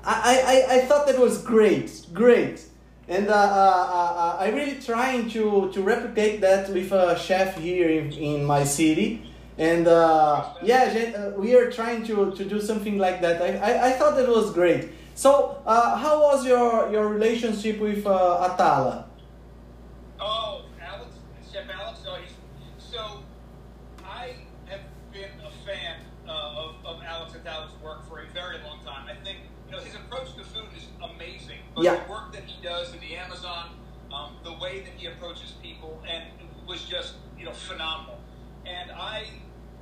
I, 0.06 0.66
I, 0.70 0.76
I 0.76 0.80
thought 0.82 1.08
that 1.08 1.20
was 1.20 1.42
great, 1.42 2.08
great. 2.14 2.66
And 3.08 3.30
uh, 3.30 3.34
uh, 3.34 3.36
uh, 3.36 4.38
I'm 4.40 4.56
really 4.56 4.80
trying 4.80 5.30
to, 5.32 5.70
to 5.74 5.82
replicate 5.82 6.40
that 6.42 6.70
with 6.70 6.92
a 6.92 7.18
chef 7.20 7.58
here 7.58 7.90
in, 7.90 8.12
in 8.14 8.46
my 8.46 8.64
city. 8.64 9.30
And 9.58 9.88
uh, 9.88 10.54
yeah, 10.64 10.86
uh, 11.16 11.40
we 11.40 11.56
are 11.56 11.70
trying 11.70 12.04
to, 12.08 12.32
to 12.32 12.46
do 12.46 12.62
something 12.62 12.98
like 12.98 13.22
that. 13.22 13.42
I, 13.42 13.58
I, 13.58 13.88
I 13.88 13.92
thought 13.92 14.16
that 14.16 14.28
was 14.28 14.52
great. 14.54 14.90
So, 15.16 15.62
uh, 15.66 15.96
how 15.98 16.22
was 16.22 16.46
your, 16.46 16.92
your 16.92 17.08
relationship 17.08 17.80
with 17.80 18.08
uh, 18.08 18.50
Atala? 18.52 19.06
Oh, 20.20 20.66
Alex, 20.82 21.12
Chef 21.52 21.70
Alex. 21.70 22.00
Oh, 22.08 22.18
he's, 22.20 22.34
so 22.80 23.22
I 24.04 24.36
have 24.66 24.82
been 25.12 25.30
a 25.46 25.52
fan 25.66 25.98
uh, 26.28 26.32
of, 26.32 26.76
of 26.84 27.04
Alex 27.04 27.34
Atala's 27.34 27.74
work 27.84 28.08
for 28.10 28.22
a 28.22 28.28
very 28.28 28.58
long 28.64 28.80
time. 28.84 29.08
I 29.08 29.24
think 29.24 29.40
you 29.68 29.76
know 29.76 29.84
his 29.84 29.94
approach 29.94 30.34
to 30.36 30.44
food 30.46 30.70
is 30.76 30.88
amazing. 31.04 31.60
But 31.76 31.84
Yeah. 31.86 32.04
the 32.06 32.12
work 32.12 32.32
that 32.34 32.44
he 32.44 32.62
does 32.62 32.94
in 32.94 33.00
the 33.00 33.16
Amazon, 33.16 33.70
um, 34.14 34.38
the 34.44 34.54
way 34.54 34.82
that 34.82 34.94
he 34.94 35.08
approaches 35.08 35.54
people, 35.62 36.04
and 36.08 36.24
was 36.68 36.86
just 36.86 37.16
you 37.38 37.46
know 37.46 37.54
phenomenal. 37.54 38.20
And 38.66 38.92
I 38.92 39.26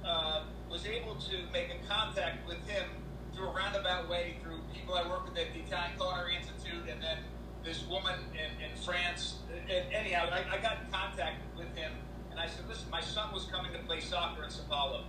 uh, 0.06 0.44
was 0.70 0.86
able 0.86 1.16
to 1.16 1.46
make 1.52 1.70
a 1.70 1.86
contact 1.88 2.48
with 2.48 2.58
him 2.68 2.90
through 3.36 3.48
a 3.50 3.54
roundabout 3.54 4.10
way 4.10 4.38
through 4.42 4.62
people 4.74 4.96
I 4.96 5.08
work 5.08 5.26
with 5.26 5.38
at 5.38 5.54
the 5.54 5.60
Italian 5.60 5.96
Culinary 5.98 6.36
Institute, 6.38 6.88
and 6.90 7.02
then 7.02 7.18
this 7.64 7.86
woman 7.88 8.16
in, 8.34 8.72
in 8.72 8.76
France. 8.78 9.36
And 9.70 9.94
anyhow, 9.94 10.28
I, 10.32 10.56
I 10.56 10.58
got 10.62 10.78
in 10.84 10.92
contact 10.92 11.42
with 11.58 11.76
him, 11.76 11.92
and 12.32 12.40
I 12.40 12.48
said, 12.48 12.68
"Listen, 12.68 12.90
my 12.90 13.02
son 13.02 13.32
was 13.34 13.46
coming 13.46 13.72
to 13.74 13.80
play 13.80 14.00
soccer 14.00 14.44
in 14.44 14.50
Sao 14.50 14.64
Paulo 14.70 15.04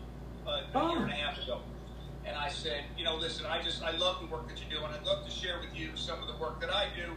uh, 0.47 0.51
a 0.51 0.65
Oh. 0.75 0.91
year 0.93 1.03
and 1.05 1.13
a 1.13 1.15
half 1.15 1.39
ago." 1.39 1.63
And 2.25 2.37
I 2.37 2.49
said, 2.49 2.85
you 2.97 3.05
know, 3.05 3.17
listen, 3.17 3.47
I 3.47 3.61
just 3.63 3.83
I 3.83 3.91
love 3.97 4.21
the 4.21 4.27
work 4.27 4.49
that 4.49 4.59
you 4.59 4.67
do, 4.71 4.85
and 4.85 4.95
I'd 4.95 5.05
love 5.05 5.25
to 5.25 5.31
share 5.31 5.59
with 5.61 5.75
you 5.75 5.91
some 5.97 6.21
of 6.21 6.29
the 6.29 6.37
work 6.37 6.61
that 6.61 6.71
I 6.71 6.87
do. 6.95 7.11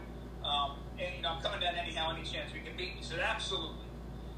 Um, 0.46 0.78
and 0.98 1.14
you 1.16 1.22
know, 1.22 1.30
I'm 1.30 1.42
coming 1.42 1.60
down 1.60 1.74
anyhow, 1.74 2.14
any 2.14 2.24
chance 2.24 2.52
we 2.52 2.60
can 2.60 2.76
meet. 2.76 2.94
He 2.98 3.04
said, 3.04 3.20
absolutely. 3.20 3.86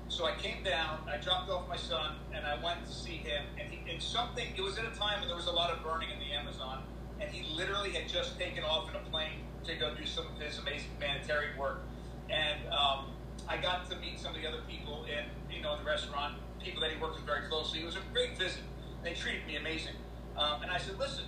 So 0.09 0.25
I 0.25 0.35
came 0.37 0.63
down, 0.65 1.01
I 1.07 1.19
dropped 1.19 1.51
off 1.51 1.69
my 1.69 1.77
son, 1.77 2.17
and 2.35 2.47
I 2.47 2.63
went 2.65 2.87
to 2.87 2.93
see 2.93 3.17
him. 3.17 3.45
And, 3.61 3.71
he, 3.71 3.91
and 3.91 4.01
something, 4.01 4.47
it 4.57 4.61
was 4.61 4.79
at 4.79 4.85
a 4.85 4.97
time 4.99 5.21
when 5.21 5.29
there 5.29 5.37
was 5.37 5.49
a 5.49 5.53
lot 5.53 5.71
of 5.71 5.83
burning 5.83 6.09
in 6.11 6.19
the 6.19 6.33
Amazon, 6.33 6.83
and 7.21 7.31
he 7.31 7.45
literally 7.55 7.91
had 7.91 8.09
just 8.09 8.39
taken 8.39 8.65
off 8.65 8.89
in 8.89 8.97
a 8.97 9.11
plane 9.11 9.45
to 9.65 9.75
go 9.75 9.95
do 9.95 10.07
some 10.07 10.27
of 10.27 10.41
his 10.41 10.59
amazing 10.59 10.89
humanitarian 10.99 11.59
work. 11.59 11.83
And 12.31 12.59
um, 12.73 13.13
I 13.47 13.59
got 13.59 13.89
to 13.91 13.97
meet 13.97 14.19
some 14.19 14.35
of 14.35 14.41
the 14.41 14.49
other 14.49 14.63
people 14.69 15.05
in, 15.05 15.25
you 15.55 15.63
know, 15.63 15.77
the 15.77 15.85
restaurant, 15.85 16.37
people 16.63 16.81
that 16.81 16.91
he 16.91 17.01
worked 17.01 17.17
with 17.17 17.27
very 17.27 17.47
closely. 17.49 17.81
It 17.81 17.87
was 17.87 17.97
a 17.97 18.03
great 18.13 18.39
visit. 18.39 18.63
They 19.05 19.13
treated 19.13 19.47
me 19.47 19.57
amazing. 19.57 19.95
Um, 20.39 20.63
and 20.63 20.71
I 20.71 20.79
said, 20.79 20.99
listen, 20.99 21.25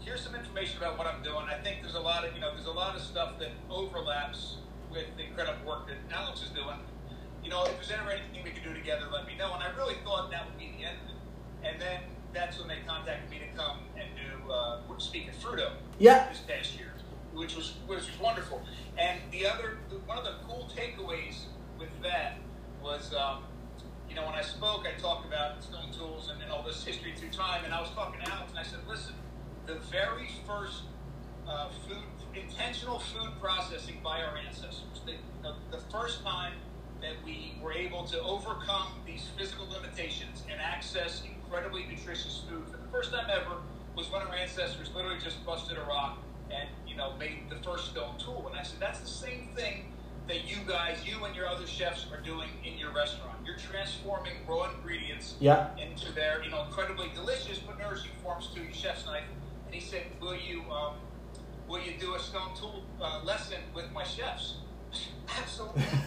here's 0.00 0.22
some 0.22 0.34
information 0.34 0.78
about 0.78 0.96
what 0.98 1.06
I'm 1.06 1.22
doing. 1.22 1.46
I 1.48 1.60
think 1.62 1.82
there's 1.82 1.94
a 1.94 2.00
lot 2.00 2.24
of, 2.24 2.34
you 2.34 2.40
know, 2.40 2.52
there's 2.54 2.66
a 2.66 2.72
lot 2.72 2.96
of 2.96 3.02
stuff 3.02 3.38
that 3.38 3.50
overlaps 3.70 4.56
with 4.90 5.06
the 5.16 5.24
incredible 5.24 5.66
work 5.66 5.86
that 5.88 5.96
Alex 6.16 6.42
is 6.42 6.50
doing 6.50 6.78
you 7.44 7.50
know, 7.50 7.64
if 7.64 7.76
there's 7.76 7.90
ever 7.90 8.10
anything 8.10 8.42
we 8.42 8.50
could 8.50 8.64
do 8.64 8.72
together, 8.72 9.04
let 9.12 9.26
me 9.26 9.36
know. 9.36 9.52
And 9.52 9.62
I 9.62 9.68
really 9.76 9.96
thought 10.02 10.30
that 10.30 10.46
would 10.46 10.58
be 10.58 10.72
the 10.78 10.84
end 10.86 10.96
of 11.04 11.10
it. 11.10 11.68
And 11.68 11.80
then 11.80 12.00
that's 12.32 12.58
when 12.58 12.68
they 12.68 12.78
contacted 12.86 13.30
me 13.30 13.38
to 13.38 13.56
come 13.56 13.80
and 13.96 14.08
do 14.16 14.50
uh, 14.50 14.80
speak 14.98 15.28
at 15.28 15.38
Fruto 15.38 15.72
Yeah. 15.98 16.26
this 16.30 16.40
past 16.40 16.76
year, 16.76 16.92
which 17.34 17.54
was 17.54 17.74
which 17.86 18.00
was 18.00 18.18
wonderful. 18.18 18.62
And 18.98 19.20
the 19.30 19.46
other 19.46 19.76
one 20.06 20.16
of 20.16 20.24
the 20.24 20.34
cool 20.48 20.70
takeaways 20.74 21.44
with 21.78 21.90
that 22.02 22.38
was, 22.82 23.14
um, 23.14 23.44
you 24.14 24.20
know, 24.20 24.26
when 24.28 24.36
I 24.36 24.42
spoke, 24.42 24.86
I 24.86 24.96
talked 25.00 25.26
about 25.26 25.60
stone 25.60 25.90
tools 25.90 26.30
and, 26.30 26.40
and 26.40 26.52
all 26.52 26.62
this 26.62 26.84
history 26.84 27.14
through 27.16 27.30
time, 27.30 27.64
and 27.64 27.74
I 27.74 27.80
was 27.80 27.90
talking 27.90 28.20
to 28.20 28.30
Alex, 28.30 28.50
and 28.50 28.60
I 28.60 28.62
said, 28.62 28.78
listen, 28.88 29.14
the 29.66 29.74
very 29.90 30.28
first 30.46 30.82
uh, 31.48 31.70
food, 31.88 32.04
intentional 32.32 33.00
food 33.00 33.30
processing 33.40 33.96
by 34.04 34.22
our 34.22 34.36
ancestors, 34.36 35.00
the, 35.04 35.14
the, 35.42 35.56
the 35.72 35.82
first 35.90 36.22
time 36.22 36.52
that 37.00 37.14
we 37.24 37.56
were 37.60 37.72
able 37.72 38.04
to 38.04 38.22
overcome 38.22 38.92
these 39.04 39.26
physical 39.36 39.66
limitations 39.68 40.44
and 40.48 40.60
access 40.60 41.24
incredibly 41.26 41.84
nutritious 41.84 42.44
food 42.48 42.62
for 42.70 42.76
the 42.76 42.88
first 42.92 43.10
time 43.10 43.26
ever 43.28 43.56
was 43.96 44.10
when 44.12 44.22
our 44.22 44.34
ancestors 44.36 44.92
literally 44.94 45.18
just 45.18 45.44
busted 45.44 45.76
a 45.76 45.82
rock 45.82 46.18
and 46.50 46.68
you 46.86 46.96
know 46.96 47.14
made 47.18 47.50
the 47.50 47.56
first 47.56 47.90
stone 47.90 48.16
tool. 48.18 48.46
And 48.48 48.58
I 48.58 48.62
said 48.62 48.78
that's 48.80 49.00
the 49.00 49.06
same 49.06 49.48
thing 49.54 49.86
that 50.28 50.48
you 50.48 50.56
guys, 50.66 50.98
you 51.06 51.22
and 51.24 51.34
your 51.36 51.46
other 51.46 51.66
chefs, 51.66 52.06
are 52.12 52.20
doing 52.20 52.48
in 52.64 52.78
your 52.78 52.92
restaurant. 52.92 53.36
You're 53.44 53.58
transforming 53.58 54.32
raw 54.48 54.70
ingredients 54.74 55.34
Yeah. 55.40 55.68
into 55.76 56.12
their 56.12 56.42
you 56.42 56.50
know 56.50 56.64
incredibly 56.64 57.08
delicious 57.14 57.58
but 57.58 57.78
nourishing 57.78 58.10
forms 58.22 58.48
to 58.54 58.60
your 58.62 58.72
chef's 58.72 59.04
knife. 59.06 59.24
And 59.66 59.74
he 59.74 59.80
said, 59.80 60.02
"Will 60.20 60.36
you 60.36 60.62
um, 60.70 60.94
will 61.68 61.80
you 61.80 61.92
do 61.98 62.14
a 62.14 62.18
stone 62.20 62.54
tool 62.58 62.84
uh, 63.00 63.20
lesson 63.24 63.58
with 63.74 63.90
my 63.92 64.04
chefs?" 64.04 64.56
Absolutely. 65.38 65.82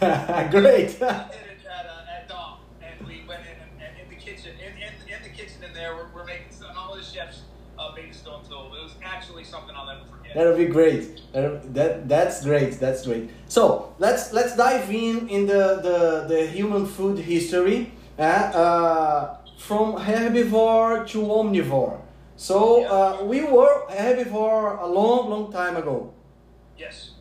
Great. 0.50 0.88
we 0.88 0.92
did 0.92 1.02
it 1.02 1.66
at, 1.70 1.86
uh, 1.86 2.10
at 2.16 2.28
Dom, 2.28 2.58
and 2.82 3.06
we 3.06 3.22
went 3.28 3.42
in 3.42 3.52
and, 3.60 3.70
and 3.82 4.00
in 4.02 4.08
the 4.08 4.16
kitchen, 4.16 4.52
in, 4.58 4.72
in, 4.82 4.92
in 5.14 5.22
the 5.22 5.28
kitchen 5.28 5.62
in 5.62 5.74
there, 5.74 5.94
we're, 5.94 6.08
we're 6.14 6.24
making 6.24 6.50
some, 6.50 6.70
all 6.76 6.96
the 6.96 7.02
chefs 7.02 7.42
uh, 7.78 7.94
stone 8.12 8.42
tool. 8.48 8.72
It 8.74 8.82
was 8.82 8.94
actually 9.02 9.44
something 9.44 9.74
I'll 9.76 9.86
never 9.86 10.04
forget. 10.04 10.34
That'll 10.34 10.56
be 10.56 10.66
great. 10.66 11.20
That 11.32 12.08
that's 12.08 12.44
great. 12.44 12.72
That's 12.80 13.06
great. 13.06 13.30
So 13.48 13.94
let's 13.98 14.32
let's 14.32 14.56
dive 14.56 14.90
in 14.90 15.28
in 15.28 15.46
the 15.46 15.80
the, 15.82 16.26
the 16.28 16.46
human 16.46 16.86
food 16.86 17.18
history, 17.18 17.92
uh, 18.18 18.22
uh, 18.22 19.36
from 19.58 19.94
herbivore 19.94 21.06
to 21.08 21.18
omnivore. 21.22 22.00
So 22.36 22.84
uh, 22.84 23.24
we 23.24 23.42
were 23.42 23.86
herbivore 23.90 24.80
a 24.82 24.86
long 24.86 25.30
long 25.30 25.52
time 25.52 25.76
ago. 25.76 26.12
Yes. 26.76 27.12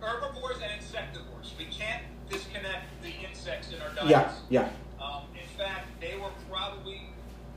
Herbivores 0.00 0.58
and 0.62 0.72
insectivores. 0.80 1.56
We 1.58 1.64
can't 1.66 2.02
disconnect 2.28 2.84
the 3.02 3.12
insects 3.26 3.72
in 3.72 3.80
our 3.80 3.88
diets. 3.94 4.40
Yeah, 4.50 4.60
yeah, 4.60 4.68
Um, 5.04 5.22
in 5.34 5.48
fact, 5.58 5.86
they 6.00 6.16
were 6.16 6.30
probably 6.50 7.00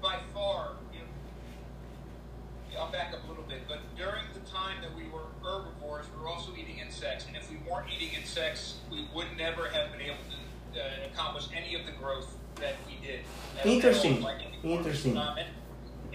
by 0.02 0.18
far, 0.34 0.78
you 0.94 1.00
know, 1.00 1.06
I'll 2.90 2.94
back 2.94 3.14
up 3.14 3.24
a 3.24 3.28
little 3.28 3.44
bit, 3.44 3.62
but 3.68 3.80
during 3.96 4.24
the 4.34 4.40
time 4.50 4.82
that 4.82 4.96
we 4.96 5.04
were 5.10 5.26
herbivores, 5.44 6.08
we 6.16 6.24
were 6.24 6.28
also 6.28 6.52
eating 6.58 6.80
insects. 6.80 7.28
And 7.28 7.36
if 7.36 7.50
we 7.52 7.58
weren't 7.70 7.86
eating 7.94 8.10
insects, 8.20 8.78
we 8.90 9.08
would 9.14 9.28
never 9.38 9.70
have 9.70 9.92
been 9.92 10.02
able 10.02 10.18
to 10.74 10.82
uh, 10.82 11.08
accomplish 11.14 11.46
any 11.56 11.76
of 11.76 11.86
the 11.86 11.92
growth 11.92 12.36
that 12.56 12.74
we 12.88 13.06
did. 13.06 13.20
Interesting. 13.64 14.22
like. 14.22 14.38
Interesting. 14.64 15.18
Um, 15.18 15.38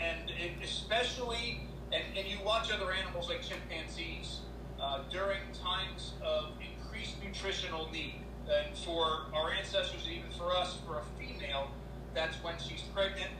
and, 0.00 0.30
and 0.30 0.62
especially, 0.64 1.60
and, 1.92 2.02
and 2.16 2.26
you 2.26 2.38
watch 2.44 2.72
other 2.72 2.90
animals 2.90 3.28
like 3.28 3.42
chimpanzees 3.42 4.40
uh, 4.80 5.02
during 5.12 5.38
times 5.62 6.14
of 6.24 6.54
increased 6.58 7.22
nutritional 7.22 7.88
need. 7.92 8.16
And 8.50 8.76
for 8.78 9.26
our 9.32 9.52
ancestors, 9.52 10.08
even 10.10 10.30
for 10.36 10.52
us, 10.56 10.76
for 10.84 10.98
a 10.98 11.04
female, 11.18 11.70
that's 12.14 12.34
when 12.42 12.54
she's 12.58 12.82
pregnant 12.92 13.30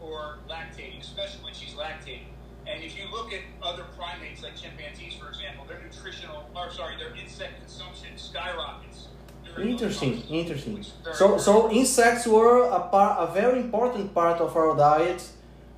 or 0.00 0.38
lactating, 0.48 1.00
especially 1.00 1.44
when 1.44 1.54
she's 1.54 1.74
lactating. 1.74 2.26
And 2.66 2.82
if 2.84 2.96
you 2.98 3.04
look 3.10 3.32
at 3.32 3.40
other 3.62 3.84
primates 3.98 4.42
like 4.42 4.56
chimpanzees, 4.56 5.14
for 5.14 5.28
example, 5.28 5.64
their 5.66 5.80
nutritional, 5.82 6.48
or 6.54 6.70
sorry, 6.70 6.96
their 6.96 7.14
insect 7.16 7.60
consumption 7.60 8.16
skyrockets. 8.16 9.08
interesting, 9.58 10.22
interesting. 10.28 10.74
which 10.74 10.86
is 10.88 10.92
very 11.02 11.16
So 11.16 11.38
so 11.38 11.70
insects 11.70 12.26
were 12.26 12.64
a 12.70 12.80
part, 12.80 13.12
a 13.18 13.32
very 13.32 13.60
important 13.60 14.14
part 14.14 14.40
of 14.40 14.56
our 14.56 14.76
diet 14.76 15.20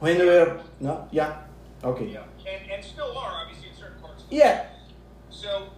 when 0.00 0.18
we 0.18 0.26
were 0.26 0.60
no 0.80 1.08
yeah 1.10 1.42
okay 1.82 2.06
Yeah, 2.06 2.24
and, 2.46 2.70
and 2.70 2.84
still 2.84 3.16
are 3.16 3.32
obviously 3.42 3.68
in 3.70 3.76
certain 3.76 4.00
parts. 4.02 4.22
Of 4.24 4.30
the 4.30 4.36
yeah 4.36 4.66
So, 5.30 5.70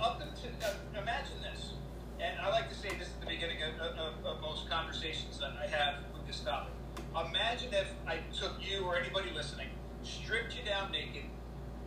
up 0.00 0.20
until 0.20 0.50
uh, 0.64 1.00
imagine 1.00 1.38
this, 1.42 1.74
and 2.18 2.40
I 2.40 2.50
like 2.50 2.68
to 2.68 2.74
say 2.74 2.90
this 2.98 3.08
at 3.14 3.20
the 3.20 3.26
beginning 3.26 3.62
of, 3.62 3.72
of, 3.80 4.12
of 4.26 4.40
most 4.40 4.68
conversations 4.68 5.38
that 5.38 5.52
I 5.62 5.66
have 5.68 5.94
with 6.12 6.26
this 6.26 6.40
topic. 6.40 6.72
Imagine 7.14 7.72
if 7.72 7.88
I 8.06 8.18
took 8.32 8.54
you 8.60 8.84
or 8.84 8.96
anybody 8.98 9.30
listening, 9.34 9.68
stripped 10.02 10.56
you 10.56 10.64
down 10.64 10.90
naked, 10.92 11.24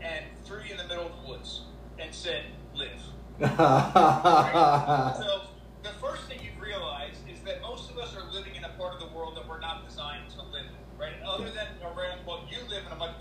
and 0.02 0.26
threw 0.46 0.62
you 0.64 0.72
in 0.72 0.78
the 0.78 0.88
middle 0.88 1.08
of 1.08 1.14
the 1.22 1.30
woods, 1.30 1.62
and 2.00 2.14
said, 2.14 2.46
"Live." 2.74 3.02
Right? 3.44 5.14
so, 5.20 5.42
the 5.84 5.90
first 6.02 6.24
thing 6.28 6.40
you 6.42 6.52
realize 6.62 7.16
is 7.32 7.42
that 7.44 7.62
most 7.62 7.92
of 7.92 7.98
us 7.98 8.16
are 8.16 8.24
living 8.32 8.56
in 8.56 8.64
a 8.64 8.70
part 8.80 8.94
of 8.94 9.00
the 9.00 9.16
world 9.16 9.36
that 9.36 9.48
we're 9.48 9.60
not 9.60 9.88
designed 9.88 10.30
to 10.32 10.42
live 10.52 10.66
in, 10.66 11.00
right? 11.00 11.14
Other 11.26 11.50
than 11.52 11.68
around, 11.84 12.26
well, 12.26 12.46
you 12.50 12.58
live 12.70 12.84
in 12.88 12.92
a 12.94 12.96
much 13.04 13.12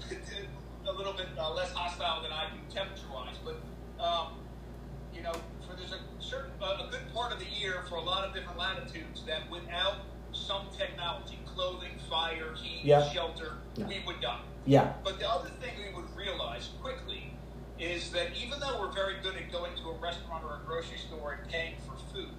a 0.86 0.92
little 0.92 1.12
bit 1.12 1.26
uh, 1.38 1.52
less 1.54 1.72
hostile 1.72 2.22
than 2.22 2.32
I 2.32 2.46
do 2.50 2.58
temperature-wise, 2.74 3.36
but 3.44 3.56
um, 4.02 4.38
you 5.14 5.22
know, 5.22 5.32
for 5.66 5.74
there's 5.76 5.92
a 5.92 5.98
certain 6.20 6.50
a, 6.60 6.86
a 6.86 6.88
good 6.90 7.02
part 7.14 7.32
of 7.32 7.38
the 7.38 7.46
year 7.46 7.84
for 7.88 7.96
a 7.96 8.00
lot 8.02 8.24
of 8.26 8.34
different 8.34 8.58
latitudes 8.58 9.22
that 9.26 9.50
without 9.50 10.06
some 10.32 10.66
technology, 10.76 11.38
clothing, 11.54 11.92
fire, 12.08 12.54
heat, 12.60 12.84
Yeah. 12.84 13.02
shelter, 13.10 13.58
Yeah. 13.76 13.86
we 13.86 14.00
would 14.06 14.20
die. 14.20 14.40
yeah 14.64 14.92
But 15.04 15.18
the 15.18 15.28
other 15.30 15.50
thing 15.60 15.74
we 15.78 15.94
would 15.94 16.08
realize 16.16 16.70
quickly 16.80 17.36
is 17.78 18.10
that 18.12 18.28
even 18.36 18.60
though 18.60 18.80
we're 18.80 18.92
very 18.92 19.14
good 19.22 19.36
at 19.36 19.50
going 19.52 19.72
to 19.76 19.90
a 19.90 19.94
restaurant 20.32 20.44
or 20.44 20.62
a 20.62 20.66
grocery 20.66 20.98
store 20.98 21.38
and 21.40 21.50
paying 21.50 21.74
for 21.86 21.96
food, 22.14 22.30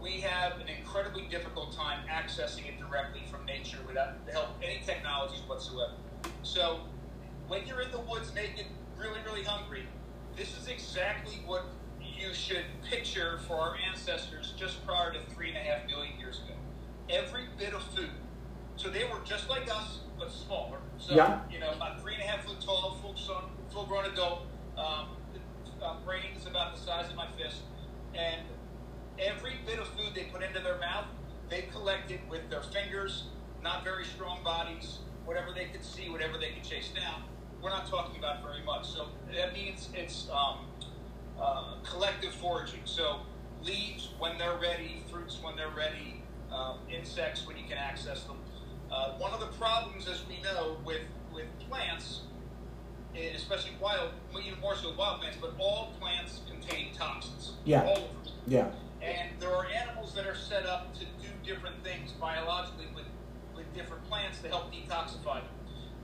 we 0.00 0.20
have 0.20 0.60
an 0.60 0.68
incredibly 0.68 1.26
difficult 1.28 1.72
time 1.74 2.00
accessing 2.08 2.66
it 2.68 2.78
directly 2.78 3.22
from 3.30 3.44
nature 3.46 3.78
without 3.86 4.24
the 4.26 4.32
help 4.32 4.48
of 4.56 4.62
any 4.62 4.80
technologies 4.84 5.40
whatsoever. 5.46 5.94
So 6.42 6.80
when 7.48 7.66
you're 7.66 7.80
in 7.80 7.90
the 7.90 8.00
woods 8.00 8.32
naked, 8.34 8.66
really, 8.96 9.20
really 9.24 9.42
hungry, 9.42 9.84
this 10.36 10.56
is 10.56 10.68
exactly 10.68 11.42
what 11.46 11.64
you 12.00 12.32
should 12.32 12.64
picture 12.88 13.38
for 13.46 13.56
our 13.56 13.76
ancestors 13.90 14.54
just 14.56 14.84
prior 14.86 15.12
to 15.12 15.18
three 15.34 15.48
and 15.48 15.56
a 15.56 15.60
half 15.60 15.86
million 15.86 16.18
years 16.18 16.40
ago. 16.44 16.54
Every 17.08 17.44
bit 17.58 17.74
of 17.74 17.82
food. 17.82 18.10
So 18.76 18.88
they 18.88 19.04
were 19.04 19.20
just 19.24 19.48
like 19.48 19.68
us, 19.74 20.00
but 20.18 20.30
smaller. 20.30 20.78
So, 20.98 21.14
Yeah. 21.14 21.40
you 21.50 21.58
know, 21.58 21.72
about 21.72 22.00
three 22.00 22.14
and 22.14 22.22
a 22.22 22.26
half 22.26 22.44
foot 22.44 22.60
tall, 22.60 22.96
full, 23.02 23.16
full 23.70 23.86
grown 23.86 24.04
adult. 24.04 24.46
Um, 24.76 25.17
uh, 25.82 25.96
brain 26.04 26.36
is 26.36 26.46
about 26.46 26.74
the 26.74 26.80
size 26.80 27.08
of 27.10 27.16
my 27.16 27.26
fist. 27.36 27.62
And 28.14 28.42
every 29.18 29.54
bit 29.66 29.78
of 29.78 29.88
food 29.88 30.14
they 30.14 30.24
put 30.24 30.42
into 30.42 30.60
their 30.60 30.78
mouth, 30.78 31.06
they 31.48 31.62
collected 31.72 32.20
with 32.28 32.48
their 32.50 32.62
fingers, 32.62 33.24
not 33.62 33.84
very 33.84 34.04
strong 34.04 34.42
bodies, 34.42 34.98
whatever 35.24 35.48
they 35.54 35.66
could 35.66 35.84
see, 35.84 36.08
whatever 36.08 36.38
they 36.38 36.50
could 36.50 36.64
chase 36.64 36.90
down. 36.94 37.22
We're 37.60 37.70
not 37.70 37.88
talking 37.88 38.18
about 38.18 38.42
very 38.42 38.62
much. 38.64 38.86
So 38.86 39.08
that 39.34 39.52
means 39.52 39.88
it's 39.94 40.28
um, 40.30 40.66
uh, 41.40 41.74
collective 41.84 42.32
foraging. 42.34 42.80
So 42.84 43.20
leaves 43.62 44.10
when 44.18 44.38
they're 44.38 44.58
ready, 44.58 45.02
fruits 45.10 45.38
when 45.42 45.56
they're 45.56 45.74
ready, 45.76 46.22
um, 46.52 46.78
insects 46.90 47.46
when 47.46 47.56
you 47.56 47.64
can 47.64 47.78
access 47.78 48.22
them. 48.24 48.36
Uh, 48.90 49.12
one 49.18 49.32
of 49.32 49.40
the 49.40 49.58
problems, 49.58 50.08
as 50.08 50.26
we 50.28 50.40
know, 50.42 50.78
with 50.84 51.02
with 51.32 51.46
plants, 51.68 52.22
especially 53.34 53.72
wild, 53.80 54.10
even 54.44 54.60
more 54.60 54.76
so 54.76 54.92
wild 54.96 55.20
plants, 55.20 55.38
but 55.40 55.54
all 55.58 55.92
plants 56.00 56.40
contain 56.48 56.92
toxins. 56.94 57.52
Yeah. 57.64 57.82
All 57.82 57.96
of 57.96 58.24
them. 58.24 58.32
yeah 58.46 58.70
And 59.02 59.30
there 59.40 59.54
are 59.54 59.66
animals 59.66 60.14
that 60.14 60.26
are 60.26 60.36
set 60.36 60.66
up 60.66 60.94
to 60.94 61.04
do 61.04 61.28
different 61.44 61.82
things 61.82 62.12
biologically 62.12 62.86
with, 62.94 63.06
with 63.56 63.72
different 63.74 64.04
plants 64.08 64.40
to 64.42 64.48
help 64.48 64.72
detoxify 64.72 65.40
them. 65.40 65.54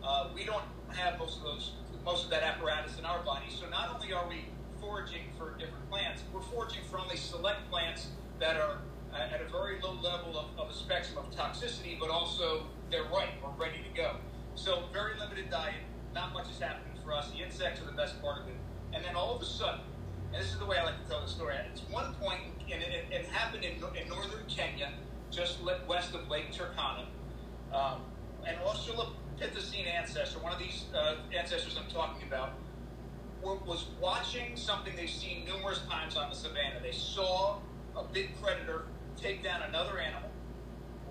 Uh, 0.03 0.29
we 0.35 0.45
don't 0.45 0.65
have 0.89 1.19
most 1.19 1.39
of 1.39 1.45
those, 1.45 1.73
most 2.05 2.25
of 2.25 2.31
that 2.31 2.43
apparatus 2.43 2.99
in 2.99 3.05
our 3.05 3.23
body. 3.23 3.47
So 3.49 3.69
not 3.69 3.95
only 3.95 4.13
are 4.13 4.29
we 4.29 4.47
foraging 4.81 5.33
for 5.39 5.55
different 5.59 5.89
plants, 5.91 6.23
we're 6.33 6.43
foraging 6.43 6.83
for 6.91 6.99
only 6.99 7.17
select 7.17 7.71
plants 7.71 8.09
that 8.39 8.57
are 8.57 8.79
at 9.15 9.41
a 9.41 9.51
very 9.51 9.81
low 9.81 9.95
level 10.03 10.37
of, 10.39 10.47
of 10.59 10.71
a 10.71 10.75
spectrum 10.75 11.25
of 11.25 11.31
toxicity, 11.31 11.99
but 11.99 12.11
also 12.11 12.67
they're 12.91 13.05
ripe 13.05 13.31
or 13.43 13.55
ready 13.57 13.79
to 13.79 13.97
go. 13.97 14.17
So 14.57 14.85
very 14.93 15.19
limited 15.19 15.51
diet. 15.51 15.75
Not 16.15 16.33
much 16.33 16.49
is 16.51 16.61
happening 16.61 16.94
for 17.05 17.13
us. 17.13 17.31
The 17.31 17.45
insects 17.45 17.81
are 17.81 17.87
the 17.87 17.93
best 17.93 18.21
part 18.23 18.43
of 18.43 18.49
it. 18.49 18.55
And 18.93 19.05
then 19.05 19.15
all 19.17 19.35
of 19.35 19.43
a 19.43 19.45
sudden, 19.45 19.81
and 20.33 20.43
this 20.43 20.53
is 20.53 20.59
the 20.59 20.67
way 20.67 20.79
I 20.79 20.85
like 20.85 21.03
to 21.03 21.09
tell 21.09 21.21
the 21.21 21.29
story. 21.29 21.55
At 21.55 21.79
one 21.91 22.15
point, 22.15 22.41
and 22.73 22.83
it, 22.83 23.05
it 23.11 23.27
happened 23.27 23.65
in, 23.65 23.75
in 23.75 24.09
northern 24.09 24.45
Kenya, 24.49 24.93
just 25.31 25.59
west 25.89 26.15
of 26.15 26.29
Lake 26.29 26.53
Turkana. 26.53 27.07
Um, 27.73 28.03
an 28.47 28.57
Australopithecine 28.65 29.87
ancestor, 29.87 30.39
one 30.39 30.53
of 30.53 30.59
these 30.59 30.85
uh, 30.95 31.17
ancestors 31.37 31.77
I'm 31.77 31.91
talking 31.91 32.27
about, 32.27 32.55
was 33.43 33.87
watching 34.01 34.57
something 34.57 34.97
they've 34.97 35.09
seen 35.11 35.45
numerous 35.45 35.81
times 35.89 36.17
on 36.17 36.31
the 36.31 36.37
savannah. 36.37 36.81
They 36.83 36.93
saw 36.93 37.59
a 37.97 38.05
big 38.05 38.31
predator 38.41 38.87
take 39.21 39.43
down 39.43 39.63
another 39.63 39.99
animal, 39.99 40.31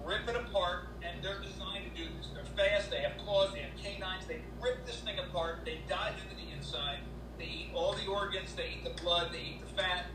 rip 0.05 0.27
it 0.27 0.35
apart, 0.35 0.87
and 1.01 1.23
they're 1.23 1.39
designed 1.39 1.85
to 1.93 2.01
do 2.01 2.07
this. 2.17 2.29
They're 2.33 2.45
fast, 2.57 2.91
they 2.91 3.01
have 3.01 3.17
claws, 3.17 3.53
they 3.53 3.61
have 3.61 3.75
canines, 3.81 4.25
they 4.27 4.41
rip 4.61 4.85
this 4.85 4.99
thing 4.99 5.19
apart, 5.19 5.59
they 5.65 5.81
dive 5.87 6.15
into 6.23 6.35
the 6.35 6.51
inside, 6.55 6.99
they 7.37 7.45
eat 7.45 7.71
all 7.73 7.93
the 7.93 8.07
organs, 8.07 8.53
they 8.53 8.77
eat 8.77 8.83
the 8.83 9.01
blood, 9.01 9.29
they 9.31 9.39
eat 9.39 9.61
the 9.61 9.81
fat, 9.81 10.05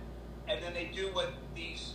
and 0.48 0.62
then 0.62 0.74
they 0.74 0.86
do 0.94 1.08
what 1.12 1.32
these 1.54 1.94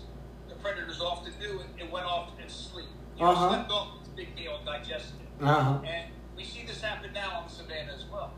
the 0.49 0.55
predators 0.55 1.01
often 1.01 1.33
do. 1.39 1.59
It, 1.59 1.83
it 1.83 1.91
went 1.91 2.05
off 2.05 2.31
and 2.39 2.49
sleep. 2.49 2.85
You 3.17 3.25
uh-huh. 3.25 3.45
know, 3.45 3.53
slept 3.53 3.71
off 3.71 3.99
this 3.99 4.09
big 4.09 4.35
meal 4.35 4.57
and 4.57 4.65
digested 4.65 5.15
it. 5.21 5.45
Uh-huh. 5.45 5.79
And 5.85 6.11
we 6.35 6.43
see 6.43 6.65
this 6.65 6.81
happen 6.81 7.11
now 7.13 7.39
on 7.39 7.47
the 7.47 7.53
savannah 7.53 7.93
as 7.93 8.05
well. 8.11 8.33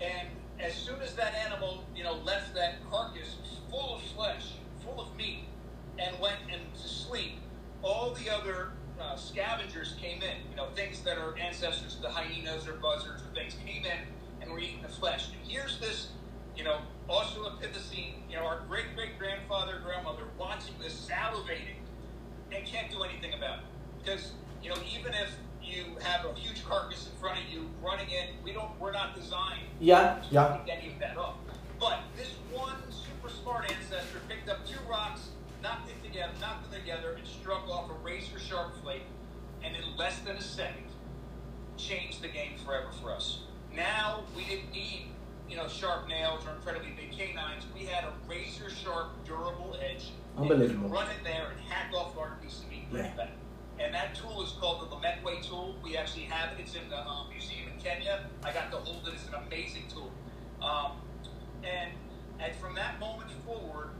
And 0.00 0.28
as 0.58 0.74
soon 0.74 1.00
as 1.00 1.14
that 1.14 1.34
animal, 1.34 1.84
you 1.94 2.04
know, 2.04 2.14
left 2.24 2.54
that 2.54 2.76
carcass 2.90 3.36
full 3.70 3.96
of 3.96 4.02
flesh, 4.02 4.52
full 4.84 5.00
of 5.00 5.14
meat, 5.16 5.44
and 5.98 6.18
went 6.20 6.38
into 6.48 6.88
sleep, 6.88 7.38
all 7.82 8.14
the 8.14 8.30
other 8.30 8.72
uh, 9.00 9.16
scavengers 9.16 9.94
came 10.00 10.22
in. 10.22 10.36
You 10.50 10.56
know, 10.56 10.68
things 10.74 11.00
that 11.02 11.18
are 11.18 11.36
ancestors 11.38 11.94
to 11.96 12.02
the 12.02 12.10
hyenas 12.10 12.68
or 12.68 12.74
buzzards 12.74 13.22
or 13.22 13.34
things 13.34 13.56
came 13.64 13.84
in 13.84 13.98
and 14.40 14.50
were 14.50 14.58
eating 14.58 14.82
the 14.82 14.88
flesh. 14.88 15.28
And 15.28 15.50
here's 15.50 15.78
this, 15.78 16.08
you 16.56 16.64
know, 16.64 16.78
Australopithecine, 17.08 18.14
you 18.28 18.36
know, 18.36 18.44
our 18.44 18.60
great 18.68 18.94
great 18.94 19.18
grandfather, 19.18 19.80
grandmother 19.84 20.24
watching 20.38 20.74
this, 20.80 21.08
salivating, 21.10 21.80
and 22.52 22.64
can't 22.64 22.90
do 22.90 23.02
anything 23.02 23.34
about 23.34 23.58
it. 23.58 23.64
Because, 24.02 24.32
you 24.62 24.70
know, 24.70 24.76
even 24.94 25.12
if 25.14 25.34
you 25.62 25.96
have 26.02 26.24
a 26.24 26.34
huge 26.34 26.64
carcass 26.64 27.08
in 27.12 27.18
front 27.20 27.38
of 27.38 27.52
you 27.52 27.68
running 27.82 28.08
in, 28.10 28.28
we 28.42 28.52
don't, 28.52 28.70
we're 28.80 28.92
not 28.92 29.14
designed 29.14 29.66
yeah, 29.78 30.18
to 30.28 30.34
yeah. 30.34 30.56
pick 30.64 30.76
any 30.76 30.92
of 30.92 30.98
that 30.98 31.16
up. 31.16 31.38
But 31.78 32.00
this 32.16 32.34
one 32.52 32.76
super 32.90 33.32
smart 33.32 33.70
ancestor 33.70 34.20
picked 34.28 34.48
up 34.48 34.66
two 34.66 34.78
rocks, 34.88 35.28
knocked 35.62 35.90
it 35.90 36.02
together, 36.02 36.32
knocked 36.40 36.70
them 36.70 36.80
together, 36.80 37.12
and 37.12 37.26
struck 37.26 37.68
off 37.68 37.90
a 37.90 37.94
razor 38.04 38.38
sharp 38.38 38.80
flake, 38.82 39.02
and 39.62 39.74
in 39.76 39.96
less 39.96 40.18
than 40.20 40.36
a 40.36 40.42
second, 40.42 40.84
changed 41.76 42.22
the 42.22 42.28
game 42.28 42.52
forever 42.64 42.88
for 43.00 43.12
us. 43.12 43.40
Now 43.74 44.24
we 44.36 44.44
didn't 44.44 44.72
need 44.72 45.06
you 45.48 45.56
know 45.56 45.68
sharp 45.68 46.08
nails 46.08 46.44
or 46.46 46.54
incredibly 46.54 46.90
big 46.90 47.12
canines. 47.12 47.64
We 47.74 47.84
had 47.84 48.04
a 48.04 48.12
razor 48.28 48.70
sharp, 48.70 49.10
durable 49.24 49.76
edge. 49.82 50.12
Unbelievable. 50.36 50.84
And 50.84 50.92
run 50.92 51.08
in 51.16 51.24
there 51.24 51.50
and 51.50 51.60
hack 51.60 51.92
off 51.94 52.16
large 52.16 52.40
piece 52.42 52.60
of 52.60 52.70
meat 52.70 52.84
yeah. 52.92 53.08
back. 53.16 53.30
And 53.80 53.94
that 53.94 54.14
tool 54.14 54.42
is 54.42 54.52
called 54.52 54.82
the 54.82 54.94
Lomekwi 54.94 55.42
tool. 55.46 55.74
We 55.82 55.96
actually 55.96 56.24
have 56.24 56.52
it. 56.52 56.60
It's 56.60 56.74
in 56.74 56.88
the 56.90 57.00
um, 57.00 57.28
museum 57.30 57.70
in 57.74 57.82
Kenya. 57.82 58.26
I 58.44 58.52
got 58.52 58.70
to 58.72 58.76
hold 58.76 59.08
it. 59.08 59.14
It's 59.14 59.26
an 59.26 59.34
amazing 59.46 59.84
tool. 59.88 60.12
Um, 60.62 60.92
and, 61.64 61.90
and 62.38 62.54
from 62.56 62.74
that 62.74 63.00
moment 63.00 63.30
forward, 63.46 63.90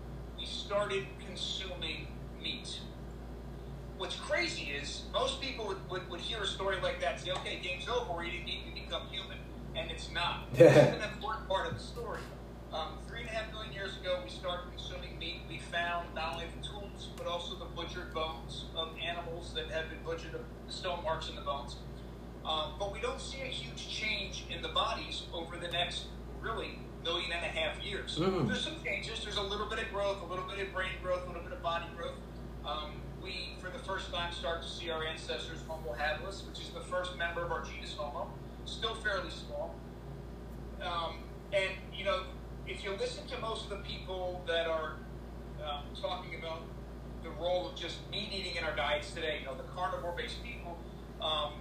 we 0.41 0.47
started 0.47 1.07
consuming 1.27 2.09
meat. 2.43 2.81
What's 3.99 4.17
crazy 4.17 4.73
is 4.73 5.03
most 5.13 5.43
people 5.43 5.67
would, 5.67 5.91
would, 5.91 6.11
would 6.11 6.21
hear 6.21 6.43
a 6.43 6.47
story 6.47 6.77
like 6.83 7.01
that 7.03 7.13
and 7.13 7.21
say, 7.21 7.31
okay, 7.33 7.61
game's 7.63 7.87
over, 7.87 8.15
we're 8.15 8.25
eating 8.25 8.47
meat, 8.47 8.63
we 8.65 8.81
become 8.81 9.03
human. 9.09 9.37
And 9.77 9.91
it's 9.91 10.11
not. 10.11 10.49
It's 10.55 10.77
an 10.77 11.03
important 11.13 11.47
part 11.47 11.69
of 11.69 11.75
the 11.75 11.83
story. 11.83 12.21
Um, 12.73 12.99
three 13.07 13.21
and 13.21 13.29
a 13.29 13.33
half 13.33 13.53
million 13.53 13.73
years 13.73 13.97
ago, 13.99 14.21
we 14.25 14.31
started 14.31 14.71
consuming 14.71 15.19
meat. 15.19 15.43
We 15.49 15.59
found 15.59 16.15
not 16.15 16.35
only 16.35 16.47
the 16.59 16.67
tools, 16.67 17.09
but 17.17 17.27
also 17.27 17.57
the 17.57 17.67
butchered 17.77 18.15
bones 18.15 18.65
of 18.75 18.91
animals 19.05 19.53
that 19.55 19.71
have 19.71 19.91
been 19.91 20.03
butchered, 20.05 20.33
the 20.33 20.73
stone 20.73 21.05
marks 21.05 21.29
in 21.29 21.35
the 21.35 21.43
bones. 21.43 21.77
Um, 22.45 22.73
but 22.79 22.93
we 22.93 23.01
don't 23.01 23.21
see 23.21 23.43
a 23.43 23.47
huge 23.47 23.89
change 23.89 24.45
in 24.49 24.63
the 24.63 24.69
bodies 24.69 25.25
over 25.35 25.59
the 25.59 25.69
next, 25.69 26.05
really, 26.41 26.79
million 27.03 27.33
and 27.33 27.45
a 27.45 27.49
half 27.49 27.83
years. 27.83 28.19
Mm-hmm. 28.19 28.49
There's 28.49 28.65
some 28.65 28.77
changes. 28.85 29.23
There's 29.23 29.37
a 29.37 29.43
little 29.43 29.67
bit 29.67 29.79
of 29.79 29.91
growth, 29.93 30.23
a 30.23 30.27
little 30.27 30.47
bit 30.47 30.67
of 30.67 30.73
brain 30.73 30.93
growth, 31.03 31.25
a 31.25 31.27
little 31.27 31.43
bit 31.43 31.53
of 31.53 31.63
body 31.63 31.87
growth. 31.97 32.19
Um, 32.65 32.93
we, 33.23 33.57
for 33.61 33.71
the 33.71 33.79
first 33.85 34.13
time, 34.13 34.33
start 34.33 34.63
to 34.63 34.69
see 34.69 34.91
our 34.91 35.05
ancestors 35.05 35.59
Homo 35.67 35.95
habilis, 35.95 36.47
which 36.47 36.61
is 36.61 36.71
the 36.71 36.81
first 36.81 37.17
member 37.17 37.45
of 37.45 37.53
our 37.53 37.65
genus 37.65 37.95
Homo, 37.97 38.31
still 38.65 38.95
fairly 38.97 39.31
small. 39.31 39.75
Um, 40.83 41.19
and, 41.53 41.71
you 41.95 42.05
know, 42.05 42.25
if 42.67 42.85
you 42.85 42.93
listen 42.93 43.27
to 43.29 43.39
most 43.39 43.65
of 43.65 43.71
the 43.71 43.85
people 43.85 44.43
that 44.47 44.67
are 44.67 44.97
um, 45.63 45.85
talking 46.01 46.39
about 46.39 46.63
the 47.23 47.31
role 47.31 47.69
of 47.69 47.77
just 47.77 47.99
meat 48.11 48.31
eating 48.33 48.57
in 48.57 48.65
our 48.65 48.75
diets 48.75 49.13
today, 49.13 49.39
you 49.41 49.47
know, 49.47 49.55
the 49.55 49.69
carnivore 49.75 50.15
based 50.17 50.43
people, 50.43 50.79
um, 51.21 51.53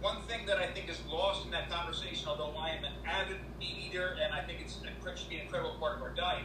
one 0.00 0.22
thing 0.22 0.46
that 0.46 0.58
I 0.58 0.66
think 0.66 0.88
is 0.88 1.00
lost 1.10 1.44
in 1.44 1.50
that 1.50 1.70
conversation, 1.70 2.28
although 2.28 2.56
I 2.56 2.70
am 2.70 2.84
an 2.84 2.92
avid 3.04 3.38
meat 3.58 3.76
eater 3.88 4.16
and 4.22 4.32
I 4.32 4.42
think 4.42 4.60
it's 4.60 4.78
it 4.84 5.18
should 5.18 5.28
be 5.28 5.36
an 5.36 5.42
incredible 5.42 5.76
part 5.80 5.96
of 5.96 6.02
our 6.02 6.14
diet, 6.14 6.44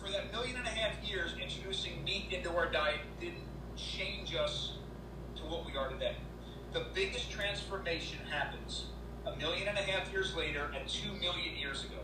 for 0.00 0.10
that 0.10 0.32
million 0.32 0.56
and 0.56 0.66
a 0.66 0.70
half 0.70 0.96
years, 1.08 1.32
introducing 1.40 2.02
meat 2.04 2.32
into 2.32 2.50
our 2.56 2.70
diet 2.70 3.00
didn't 3.20 3.46
change 3.76 4.34
us 4.34 4.72
to 5.36 5.42
what 5.42 5.66
we 5.66 5.76
are 5.76 5.88
today. 5.88 6.16
The 6.72 6.86
biggest 6.94 7.30
transformation 7.30 8.18
happens 8.30 8.86
a 9.26 9.36
million 9.36 9.68
and 9.68 9.78
a 9.78 9.82
half 9.82 10.10
years 10.12 10.34
later 10.34 10.70
and 10.76 10.88
two 10.88 11.12
million 11.14 11.56
years 11.56 11.84
ago. 11.84 11.98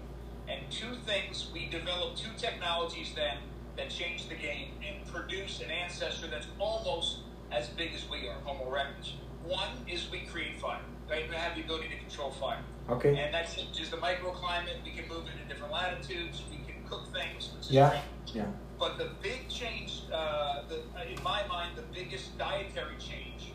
And 0.48 0.70
two 0.70 0.94
things, 1.06 1.48
we 1.52 1.66
developed 1.66 2.18
two 2.18 2.30
technologies 2.36 3.12
then 3.14 3.38
that 3.76 3.90
changed 3.90 4.28
the 4.28 4.34
game 4.34 4.72
and 4.86 5.04
produced 5.06 5.62
an 5.62 5.70
ancestor 5.70 6.26
that's 6.26 6.46
almost 6.58 7.18
as 7.50 7.68
big 7.68 7.92
as 7.94 8.08
we 8.08 8.28
are, 8.28 8.36
Homo 8.44 8.70
erectus. 8.70 9.12
One 9.44 9.68
is 9.88 10.10
we 10.10 10.20
create 10.20 10.60
fire. 10.60 10.80
Right? 11.08 11.28
We 11.28 11.36
have 11.36 11.54
the 11.54 11.62
ability 11.62 11.88
to 11.88 11.96
control 11.96 12.30
fire. 12.30 12.60
Okay. 12.88 13.16
And 13.16 13.32
that's 13.32 13.54
just 13.72 13.90
the 13.90 13.98
microclimate. 13.98 14.82
We 14.84 14.90
can 14.90 15.06
move 15.08 15.24
into 15.28 15.44
different 15.48 15.72
latitudes. 15.72 16.42
We 16.50 16.56
can 16.56 16.82
cook 16.88 17.12
things. 17.12 17.50
yeah. 17.68 17.90
Great. 17.90 18.02
Yeah. 18.34 18.46
But 18.78 18.98
the 18.98 19.10
big 19.22 19.48
change, 19.48 20.02
uh, 20.12 20.62
the, 20.68 20.76
in 21.08 21.22
my 21.22 21.46
mind, 21.46 21.76
the 21.76 21.84
biggest 21.94 22.36
dietary 22.38 22.96
change 22.98 23.52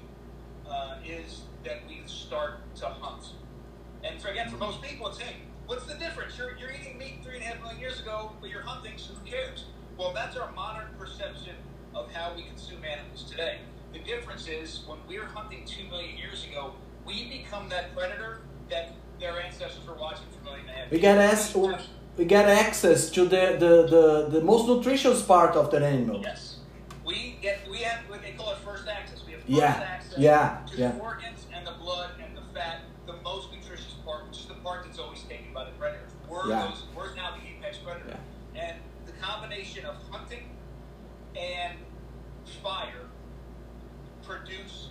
uh, 0.70 0.98
is 1.06 1.42
that 1.66 1.82
we 1.88 2.02
start 2.06 2.74
to 2.76 2.86
hunt. 2.86 3.34
And 4.04 4.22
for, 4.22 4.30
again, 4.30 4.50
for 4.50 4.58
most 4.58 4.82
people, 4.82 5.08
it's 5.08 5.18
hey, 5.18 5.38
what's 5.66 5.86
the 5.86 5.96
difference? 5.96 6.38
You're, 6.38 6.56
you're 6.58 6.72
eating 6.72 6.98
meat 6.98 7.20
three 7.24 7.36
and 7.36 7.44
a 7.44 7.48
half 7.48 7.62
million 7.62 7.80
years 7.80 8.00
ago, 8.00 8.32
but 8.40 8.50
you're 8.50 8.62
hunting, 8.62 8.94
so 8.98 9.14
who 9.14 9.30
cares? 9.30 9.66
Well, 9.98 10.14
that's 10.14 10.38
our 10.38 10.52
modern 10.54 10.88
perception 10.98 11.56
of 11.94 12.12
how 12.12 12.34
we 12.36 12.44
consume 12.44 12.86
animals 12.86 13.24
today. 13.30 13.60
The 13.94 14.00
difference 14.00 14.48
is 14.48 14.84
when 14.88 15.00
we 15.08 15.20
were 15.20 15.26
hunting 15.26 15.66
two 15.66 15.84
million 15.90 16.18
years 16.18 16.46
ago, 16.46 16.74
we 17.06 17.28
become 17.30 17.70
that 17.70 17.96
predator 17.96 18.42
that 18.70 18.94
their 19.20 19.42
ancestors 19.42 19.86
were 19.88 19.96
watching 19.96 20.26
for 20.32 20.42
a 20.42 20.44
million 20.44 20.70
and 20.70 20.70
a 20.70 20.82
half. 20.84 20.92
We 20.92 21.00
get 21.00 21.18
as 21.18 21.56
we 22.18 22.26
get 22.26 22.50
access 22.50 23.10
to 23.12 23.24
the, 23.24 23.58
the, 23.58 23.88
the, 23.88 24.40
the 24.40 24.42
most 24.42 24.68
nutritious 24.68 25.22
part 25.22 25.56
of 25.56 25.72
the 25.72 25.86
animal. 25.86 26.22
Yes, 26.22 26.58
we 27.06 27.38
get 27.42 27.68
we 27.70 27.80
have 27.80 28.00
what 28.10 28.22
they 28.22 28.32
call 28.32 28.52
it 28.52 28.58
first 28.60 28.88
access. 28.88 29.26
We 29.26 29.34
have 29.34 29.42
first 29.42 29.52
yeah. 29.52 29.66
access 29.68 30.20
yeah. 30.20 30.60
to 30.68 30.78
yeah. 30.78 30.92
the 30.92 31.00
organs 31.00 31.46
and 31.54 31.66
the 31.66 31.76
blood 31.82 32.12
and 32.24 32.36
the 32.36 32.44
fat, 32.54 32.82
the 33.08 33.16
most 33.24 33.52
nutritious 33.54 33.96
part, 34.06 34.28
which 34.28 34.40
is 34.40 34.46
the 34.46 34.56
part 34.56 34.86
that's 34.86 35.00
always 35.00 35.22
taken 35.24 35.54
by 35.54 35.66
the 35.66 35.72
predators. 35.72 36.12
We're 36.28 36.48
yeah. 36.50 36.68
those, 36.68 36.84
we're 36.96 37.16
now 37.16 37.36
the 37.36 37.48
apex 37.48 37.78
predator, 37.78 38.18
yeah. 38.54 38.62
and 38.62 38.78
the 39.06 39.14
combination 39.14 39.86
of 39.86 39.96
hunting 40.12 40.50
and 41.36 41.78
fire 42.62 43.08
produce 44.24 44.90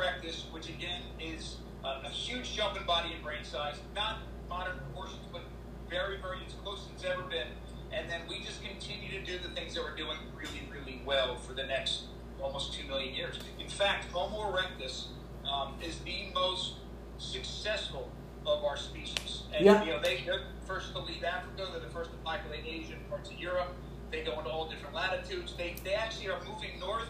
Homo 0.00 0.10
erectus, 0.10 0.50
which 0.52 0.68
again 0.68 1.02
is 1.20 1.56
a, 1.84 2.06
a, 2.06 2.08
huge 2.08 2.54
jump 2.54 2.76
in 2.76 2.86
body 2.86 3.12
and 3.12 3.22
brain 3.22 3.44
size, 3.44 3.76
not 3.94 4.18
modern 4.48 4.76
proportions, 4.78 5.20
but 5.32 5.42
very, 5.88 6.18
very 6.20 6.38
as 6.46 6.54
close 6.62 6.80
as 6.86 7.02
it's 7.02 7.04
ever 7.04 7.22
been. 7.22 7.48
And 7.92 8.08
then 8.08 8.20
we 8.28 8.40
just 8.44 8.62
continue 8.62 9.10
to 9.10 9.24
do 9.24 9.38
the 9.38 9.48
things 9.54 9.74
that 9.74 9.82
we're 9.82 9.96
doing 9.96 10.16
really, 10.36 10.62
really 10.70 11.02
well 11.04 11.36
for 11.36 11.54
the 11.54 11.64
next 11.64 12.04
almost 12.40 12.72
two 12.72 12.86
million 12.86 13.14
years. 13.14 13.38
In 13.58 13.68
fact, 13.68 14.10
Homo 14.12 14.52
erectus 14.52 15.06
um, 15.50 15.74
is 15.84 15.98
the 16.00 16.28
most 16.34 16.74
successful 17.18 18.10
of 18.46 18.64
our 18.64 18.76
species. 18.76 19.42
And 19.54 19.64
yeah. 19.64 19.84
you 19.84 19.90
know, 19.90 20.00
they, 20.00 20.22
they're 20.24 20.42
first 20.66 20.92
to 20.92 21.00
leave 21.00 21.24
Africa, 21.24 21.68
they're 21.72 21.80
the 21.80 21.88
first 21.88 22.12
to 22.12 22.16
populate 22.18 22.64
Asia 22.64 22.94
and 22.94 23.08
parts 23.10 23.30
of 23.30 23.38
Europe. 23.38 23.74
They 24.10 24.22
go 24.22 24.38
into 24.38 24.50
all 24.50 24.68
different 24.68 24.94
latitudes. 24.94 25.54
They, 25.56 25.76
they 25.84 25.94
actually 25.94 26.28
are 26.28 26.40
moving 26.44 26.78
north 26.80 27.06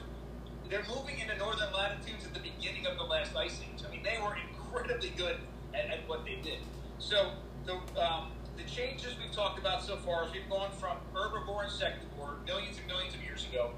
they're 0.71 0.87
moving 0.89 1.19
into 1.19 1.37
northern 1.37 1.73
latitudes 1.73 2.25
at 2.25 2.33
the 2.33 2.41
beginning 2.41 2.87
of 2.87 2.97
the 2.97 3.03
last 3.03 3.35
ice 3.37 3.61
age. 3.61 3.83
I 3.87 3.91
mean, 3.91 4.05
they 4.05 4.19
were 4.23 4.37
incredibly 4.37 5.11
good 5.11 5.37
at, 5.75 5.87
at 5.91 6.09
what 6.09 6.25
they 6.25 6.37
did. 6.37 6.61
So 6.99 7.33
the 7.67 7.75
um, 8.01 8.31
the 8.57 8.63
changes 8.71 9.17
we've 9.21 9.33
talked 9.33 9.59
about 9.59 9.83
so 9.83 9.97
far 9.97 10.25
is 10.25 10.33
we've 10.33 10.49
gone 10.49 10.71
from 10.79 10.99
herbivore 11.15 11.65
and 11.65 11.73
insectivore 11.73 12.45
millions 12.47 12.79
and 12.79 12.87
millions 12.87 13.15
of 13.15 13.23
years 13.23 13.47
ago 13.51 13.73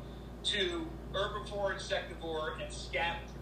to 0.44 0.86
herbivore, 1.12 1.74
insectivore, 1.74 2.60
and 2.62 2.72
scavenger. 2.72 3.32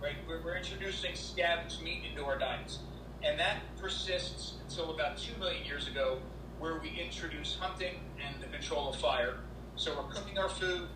Right? 0.00 0.14
We're, 0.26 0.42
we're 0.42 0.56
introducing 0.56 1.14
scavenged 1.14 1.82
meat 1.82 2.04
into 2.08 2.24
our 2.24 2.38
diets, 2.38 2.78
and 3.22 3.38
that 3.38 3.58
persists 3.76 4.54
until 4.66 4.94
about 4.94 5.18
two 5.18 5.36
million 5.38 5.64
years 5.64 5.88
ago, 5.88 6.20
where 6.58 6.78
we 6.78 6.90
introduced 6.90 7.58
hunting 7.58 7.96
and 8.24 8.40
the 8.42 8.46
control 8.46 8.90
of 8.90 8.96
fire. 8.96 9.40
So 9.74 9.96
we're 9.96 10.14
cooking 10.14 10.38
our 10.38 10.48
food, 10.48 10.88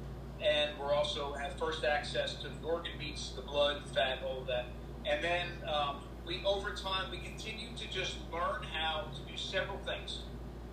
and 0.42 0.70
we're 0.78 0.92
also 0.92 1.32
have 1.34 1.58
first 1.58 1.84
access 1.84 2.34
to 2.34 2.48
the 2.48 2.66
organ 2.66 2.92
meats, 2.98 3.32
the 3.36 3.42
blood, 3.42 3.82
fat, 3.94 4.18
all 4.26 4.40
of 4.40 4.46
that, 4.46 4.66
and 5.06 5.22
then 5.22 5.46
um, 5.68 5.96
we 6.26 6.42
over 6.44 6.70
time 6.70 7.10
we 7.10 7.18
continue 7.18 7.68
to 7.76 7.88
just 7.90 8.16
learn 8.32 8.62
how 8.72 9.06
to 9.14 9.30
do 9.30 9.36
several 9.36 9.78
things. 9.78 10.20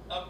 Um, 0.10 0.30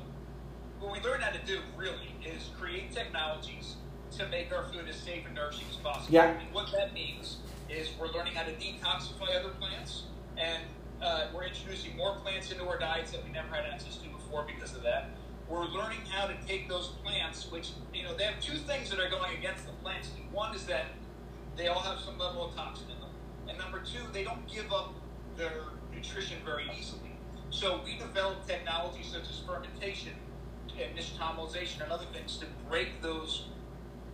what 0.80 0.94
we 0.94 1.00
learn 1.02 1.22
how 1.22 1.32
to 1.32 1.46
do 1.46 1.60
really 1.78 2.16
is 2.26 2.50
create 2.58 2.92
technologies 2.92 3.76
to 4.18 4.28
make 4.28 4.54
our 4.54 4.64
food 4.66 4.88
as 4.90 4.96
safe 4.96 5.26
and 5.26 5.36
nourishing 5.36 5.68
as 5.70 5.76
possible. 5.78 6.14
Yeah. 6.14 6.40
And 6.40 6.54
what 6.54 6.72
that 6.72 6.94
means 6.94 7.38
is 7.70 7.90
we're 8.00 8.12
learning 8.12 8.34
how 8.34 8.44
to 8.44 8.52
detoxify 8.54 9.40
other 9.40 9.50
plants, 9.60 10.04
and 10.38 10.64
uh, 11.02 11.28
we're 11.34 11.46
introducing 11.46 11.96
more 11.96 12.16
plants 12.16 12.52
into 12.52 12.68
our 12.68 12.78
diets 12.80 13.12
that 13.12 13.24
we 13.24 13.32
never 13.32 13.54
had 13.54 13.66
access 13.66 13.98
to 13.98 14.10
before 14.10 14.46
because 14.46 14.76
of 14.76 14.84
that. 14.84 15.10
We're 15.50 15.66
learning 15.66 16.02
how 16.12 16.28
to 16.28 16.36
take 16.48 16.70
those 16.70 16.90
plants, 17.04 17.52
which 17.52 17.72
you 17.92 18.04
know 18.04 18.16
they 18.16 18.26
have 18.26 18.40
two 18.40 18.58
things 18.58 18.92
that 18.92 19.00
are 19.00 19.10
going 19.10 19.36
against 19.36 19.66
the 19.66 19.72
plants. 19.84 20.12
One 20.32 20.56
is 20.56 20.66
that 20.68 20.86
they 21.58 21.68
all 21.68 21.80
have 21.80 22.00
some 22.00 22.20
level 22.20 22.46
of 22.46 22.56
toxin 22.56 22.86
in 22.92 23.00
them, 23.00 23.10
and 23.48 23.58
number 23.58 23.80
two, 23.80 24.06
they 24.14 24.24
don't 24.24 24.48
give 24.48 24.72
up 24.72 24.94
their 25.36 25.64
nutrition 25.92 26.38
very 26.46 26.70
easily. 26.78 27.18
So 27.50 27.82
we 27.84 27.98
developed 27.98 28.48
technologies 28.48 29.08
such 29.08 29.24
as 29.24 29.40
fermentation 29.40 30.14
and 30.80 30.96
nixtamalization 30.96 31.82
and 31.82 31.92
other 31.92 32.06
things 32.14 32.38
to 32.38 32.46
break 32.70 33.02
those, 33.02 33.48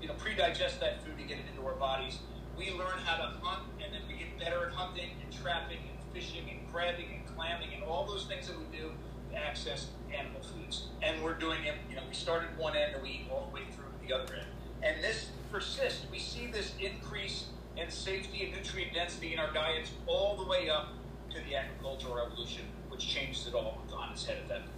you 0.01 0.07
know, 0.07 0.13
pre-digest 0.13 0.79
that 0.79 1.03
food 1.03 1.17
to 1.17 1.23
get 1.23 1.37
it 1.37 1.45
into 1.53 1.67
our 1.67 1.75
bodies. 1.75 2.19
We 2.57 2.71
learn 2.71 2.97
how 3.03 3.17
to 3.17 3.33
hunt, 3.41 3.67
and 3.83 3.93
then 3.93 4.01
we 4.07 4.17
get 4.17 4.39
better 4.39 4.67
at 4.67 4.71
hunting 4.71 5.09
and 5.21 5.43
trapping 5.43 5.79
and 5.79 6.13
fishing 6.13 6.49
and 6.49 6.71
crabbing 6.71 7.07
and 7.13 7.35
clamming 7.35 7.73
and 7.73 7.83
all 7.83 8.07
those 8.07 8.25
things 8.25 8.47
that 8.47 8.57
we 8.57 8.63
do 8.71 8.91
to 9.31 9.37
access 9.37 9.87
animal 10.15 10.41
foods. 10.41 10.87
And 11.01 11.23
we're 11.23 11.35
doing 11.35 11.63
it, 11.65 11.75
you 11.89 11.95
know, 11.95 12.01
we 12.07 12.15
started 12.15 12.49
one 12.57 12.75
end 12.75 12.93
and 12.95 13.03
we 13.03 13.09
eat 13.09 13.27
all 13.31 13.47
the 13.49 13.55
way 13.55 13.63
through 13.75 13.85
to 13.85 14.07
the 14.07 14.13
other 14.13 14.33
end. 14.35 14.47
And 14.83 15.03
this 15.03 15.29
persists. 15.51 16.05
We 16.11 16.19
see 16.19 16.47
this 16.47 16.73
increase 16.79 17.45
in 17.77 17.89
safety 17.89 18.45
and 18.45 18.55
nutrient 18.55 18.93
density 18.93 19.33
in 19.33 19.39
our 19.39 19.51
diets 19.53 19.91
all 20.07 20.35
the 20.37 20.45
way 20.45 20.69
up 20.69 20.89
to 21.31 21.37
the 21.41 21.55
agricultural 21.55 22.15
revolution, 22.15 22.63
which 22.89 23.07
changed 23.07 23.47
it 23.47 23.53
all 23.53 23.81
on 23.95 24.11
its 24.11 24.25
head 24.25 24.37
at 24.37 24.47
that 24.47 24.59
point. 24.59 24.71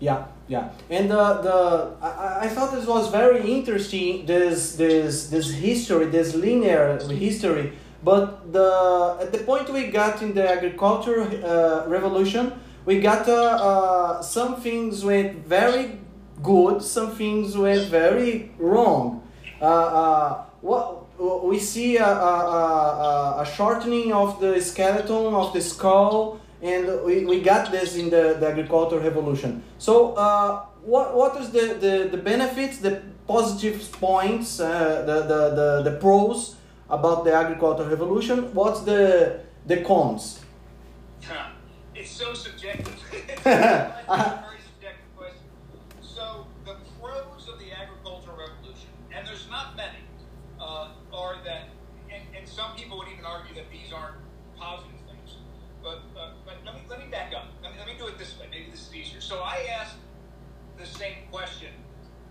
Yeah, 0.00 0.26
yeah, 0.48 0.70
and 0.90 1.10
uh, 1.12 1.40
the 1.40 1.96
I, 2.02 2.46
I 2.46 2.48
thought 2.48 2.72
this 2.72 2.84
was 2.86 3.10
very 3.10 3.48
interesting. 3.58 4.26
This 4.26 4.74
this 4.74 5.28
this 5.28 5.52
history, 5.52 6.06
this 6.06 6.34
linear 6.34 6.98
history. 6.98 7.72
But 8.02 8.52
the 8.52 9.16
at 9.20 9.32
the 9.32 9.38
point 9.38 9.72
we 9.72 9.86
got 9.88 10.20
in 10.20 10.34
the 10.34 10.46
agriculture 10.56 11.22
uh, 11.22 11.88
revolution, 11.88 12.52
we 12.84 13.00
got 13.00 13.28
uh, 13.28 13.32
uh, 13.32 14.22
some 14.22 14.60
things 14.60 15.04
went 15.04 15.46
very 15.46 15.98
good, 16.42 16.82
some 16.82 17.12
things 17.12 17.56
went 17.56 17.88
very 17.88 18.52
wrong. 18.58 19.22
Uh, 19.60 19.64
uh, 19.64 20.44
what 20.60 21.04
we 21.48 21.58
see 21.58 21.96
a, 21.96 22.06
a, 22.06 23.40
a, 23.40 23.46
shortening 23.56 24.12
of 24.12 24.40
the 24.40 24.60
skeleton 24.60 25.32
of 25.32 25.52
the 25.52 25.60
skull 25.60 26.40
and 26.60 27.04
we, 27.04 27.24
we 27.24 27.40
got 27.40 27.70
this 27.70 27.96
in 27.96 28.10
the, 28.10 28.36
the 28.40 28.48
agricultural 28.48 29.00
revolution. 29.00 29.62
So, 29.78 30.14
uh, 30.14 30.64
what, 30.82 31.14
what 31.14 31.40
is 31.40 31.50
the, 31.50 31.74
the, 31.74 32.08
the 32.10 32.16
benefits, 32.16 32.78
the 32.78 33.02
positive 33.26 33.90
points, 33.92 34.60
uh, 34.60 35.02
the, 35.06 35.22
the, 35.22 35.82
the, 35.84 35.90
the 35.90 35.96
pros 35.98 36.56
about 36.88 37.24
the 37.24 37.34
agricultural 37.34 37.88
revolution? 37.88 38.52
What's 38.54 38.80
the, 38.80 39.40
the 39.66 39.82
cons? 39.82 40.40
Huh. 41.22 41.53
It's 42.04 42.12
so 42.12 42.34
subjective. 42.34 43.00
it's 43.14 43.40
a 43.46 44.44
very 44.44 44.60
subjective 44.60 45.08
question. 45.16 45.48
So, 46.02 46.46
the 46.66 46.76
pros 47.00 47.48
of 47.48 47.58
the 47.58 47.72
agricultural 47.72 48.36
revolution, 48.36 48.90
and 49.10 49.26
there's 49.26 49.48
not 49.48 49.74
many, 49.74 50.04
uh, 50.60 50.90
are 51.14 51.36
that, 51.46 51.70
and, 52.12 52.22
and 52.36 52.46
some 52.46 52.76
people 52.76 52.98
would 52.98 53.08
even 53.08 53.24
argue 53.24 53.54
that 53.54 53.70
these 53.70 53.90
aren't 53.90 54.16
positive 54.54 55.00
things. 55.08 55.38
But, 55.82 56.02
uh, 56.14 56.32
but 56.44 56.56
let, 56.66 56.74
me, 56.74 56.82
let 56.90 56.98
me 56.98 57.06
back 57.10 57.32
up. 57.34 57.46
Let 57.62 57.72
me, 57.72 57.78
let 57.78 57.86
me 57.86 57.94
do 57.98 58.06
it 58.06 58.18
this 58.18 58.38
way. 58.38 58.48
Maybe 58.50 58.70
this 58.70 58.86
is 58.86 58.94
easier. 58.94 59.22
So, 59.22 59.40
I 59.40 59.66
asked 59.80 59.96
the 60.76 60.84
same 60.84 61.24
question 61.32 61.72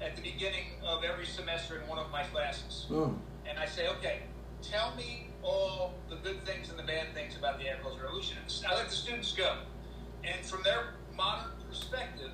at 0.02 0.16
the 0.16 0.22
beginning 0.22 0.78
of 0.86 1.04
every 1.04 1.26
semester 1.26 1.82
in 1.82 1.88
one 1.88 1.98
of 1.98 2.12
my 2.12 2.22
classes. 2.26 2.86
Mm. 2.92 3.18
And 3.50 3.58
I 3.58 3.66
say, 3.66 3.88
okay, 3.88 4.20
tell 4.62 4.96
me 4.96 5.34
all 5.44 5.94
the 6.10 6.16
good 6.18 6.42
things 6.46 6.70
and 6.70 6.80
the 6.80 6.84
bad 6.84 7.14
things 7.14 7.36
about 7.38 7.60
the 7.60 7.70
agricultural 7.70 8.06
revolution. 8.06 8.38
And 8.42 8.66
I 8.66 8.76
let 8.76 8.90
the 8.90 8.96
students 8.96 9.34
go. 9.34 9.58
And 10.24 10.43
from 10.54 10.62
their 10.62 10.94
modern 11.18 11.50
perspective, 11.68 12.30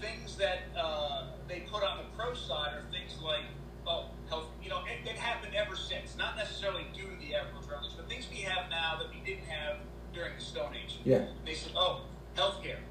things 0.00 0.36
that 0.36 0.62
uh, 0.76 1.26
they 1.46 1.60
put 1.70 1.84
on 1.84 1.98
the 1.98 2.04
pro 2.16 2.34
side 2.34 2.74
are 2.74 2.82
things 2.90 3.16
like, 3.22 3.44
oh, 3.86 4.06
health, 4.28 4.46
you 4.60 4.68
know, 4.68 4.80
it, 4.86 5.08
it 5.08 5.16
happened 5.16 5.54
ever 5.54 5.76
since. 5.76 6.16
Not 6.18 6.36
necessarily 6.36 6.86
due 6.92 7.06
to 7.06 7.16
the 7.20 7.36
agricultural 7.36 7.76
revolution, 7.76 7.98
but 8.00 8.08
things 8.08 8.26
we 8.28 8.38
have 8.38 8.68
now 8.70 8.98
that 8.98 9.08
we 9.08 9.20
didn't 9.24 9.46
have 9.46 9.76
during 10.12 10.32
the 10.36 10.44
Stone 10.44 10.74
Age. 10.74 10.98
Yeah. 11.04 11.26
They 11.46 11.54
said, 11.54 11.72
oh, 11.76 12.02
healthcare 12.36 12.82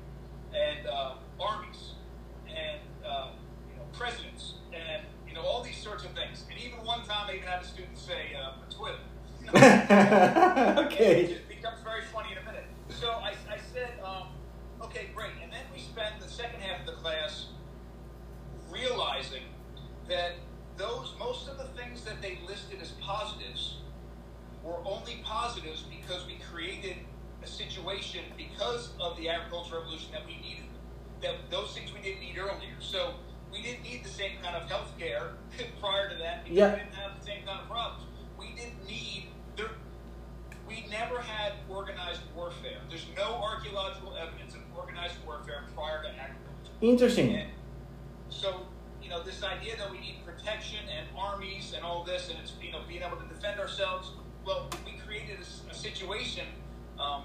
and 0.55 0.87
uh, 0.87 1.15
armies 1.41 1.93
and 2.47 2.79
uh, 3.05 3.31
you 3.69 3.75
know 3.75 3.85
presidents 3.91 4.53
and 4.71 5.01
you 5.27 5.33
know 5.33 5.41
all 5.41 5.61
these 5.61 5.77
sorts 5.77 6.05
of 6.05 6.11
things. 6.11 6.45
And 6.49 6.57
even 6.57 6.85
one 6.85 7.03
time, 7.03 7.27
I 7.29 7.35
even 7.35 7.47
had 7.47 7.63
a 7.63 7.65
student 7.65 7.97
say 7.97 8.33
uh, 8.33 8.63
a 8.65 8.71
toilet. 8.71 8.99
You 9.43 9.51
know? 9.51 9.59
And 9.59 10.79
okay. 10.85 11.27
just 11.27 11.49
becomes 11.49 11.81
very 11.83 12.03
funny 12.13 12.31
in 12.31 12.37
a 12.37 12.45
minute. 12.45 12.63
So 12.87 13.09
I, 13.09 13.33
I 13.51 13.57
said, 13.73 13.99
um, 14.01 14.27
okay, 14.83 15.09
great. 15.15 15.31
And 15.41 15.51
then 15.51 15.63
we 15.73 15.79
spent 15.79 16.19
the 16.19 16.27
second 16.27 16.61
half 16.61 16.81
of 16.81 16.85
the 16.85 16.93
class 16.93 17.47
realizing 18.69 19.43
that 20.09 20.33
those 20.77 21.13
most 21.19 21.47
of 21.47 21.57
the 21.57 21.65
things 21.79 22.03
that 22.03 22.21
they 22.21 22.39
listed 22.47 22.81
as 22.81 22.91
positives 23.01 23.77
were 24.63 24.79
only 24.85 25.21
positives 25.23 25.83
because 25.83 26.25
we 26.25 26.35
created 26.51 26.97
a 27.43 27.47
situation 27.47 28.21
because 28.37 28.91
of 28.99 29.12
the 29.23 29.29
agricultural 29.29 29.81
revolution 29.81 30.11
that 30.11 30.25
we 30.25 30.35
needed. 30.37 30.65
That 31.21 31.35
those 31.49 31.73
things 31.73 31.93
we 31.93 32.01
didn't 32.01 32.19
need 32.19 32.37
earlier. 32.37 32.75
So 32.79 33.13
we 33.51 33.61
didn't 33.61 33.83
need 33.83 34.03
the 34.03 34.09
same 34.09 34.31
kind 34.43 34.55
of 34.55 34.69
health 34.69 34.91
care 34.99 35.31
prior 35.79 36.09
to 36.09 36.15
that 36.17 36.43
because 36.43 36.57
Yeah. 36.57 36.73
we 36.73 36.79
didn't 36.81 36.95
have 36.95 37.19
the 37.19 37.25
same 37.25 37.45
kind 37.45 37.59
of 37.61 37.67
problems. 37.69 38.03
We 38.37 38.53
didn't 38.55 38.85
need 38.85 39.29
there 39.55 39.71
we 40.67 40.85
never 40.89 41.19
had 41.19 41.53
organized 41.69 42.21
warfare. 42.35 42.79
There's 42.89 43.05
no 43.15 43.35
archaeological 43.35 44.15
evidence 44.15 44.55
of 44.55 44.61
organized 44.75 45.15
warfare 45.25 45.63
prior 45.75 46.01
to 46.03 46.09
agriculture. 46.09 46.73
Interesting. 46.81 47.35
And 47.35 47.49
so, 48.29 48.65
you 49.01 49.09
know, 49.09 49.21
this 49.21 49.43
idea 49.43 49.77
that 49.77 49.91
we 49.91 49.99
need 49.99 50.15
protection 50.25 50.79
and 50.89 51.05
armies 51.17 51.73
and 51.75 51.83
all 51.85 52.03
this, 52.03 52.29
and 52.29 52.39
it's 52.39 52.53
you 52.61 52.71
know 52.71 52.79
being 52.87 53.03
able 53.03 53.17
to 53.17 53.27
defend 53.27 53.59
ourselves. 53.59 54.11
Well, 54.45 54.69
we 54.85 54.93
created 55.05 55.37
a 55.69 55.73
situation 55.73 56.45
um, 56.99 57.23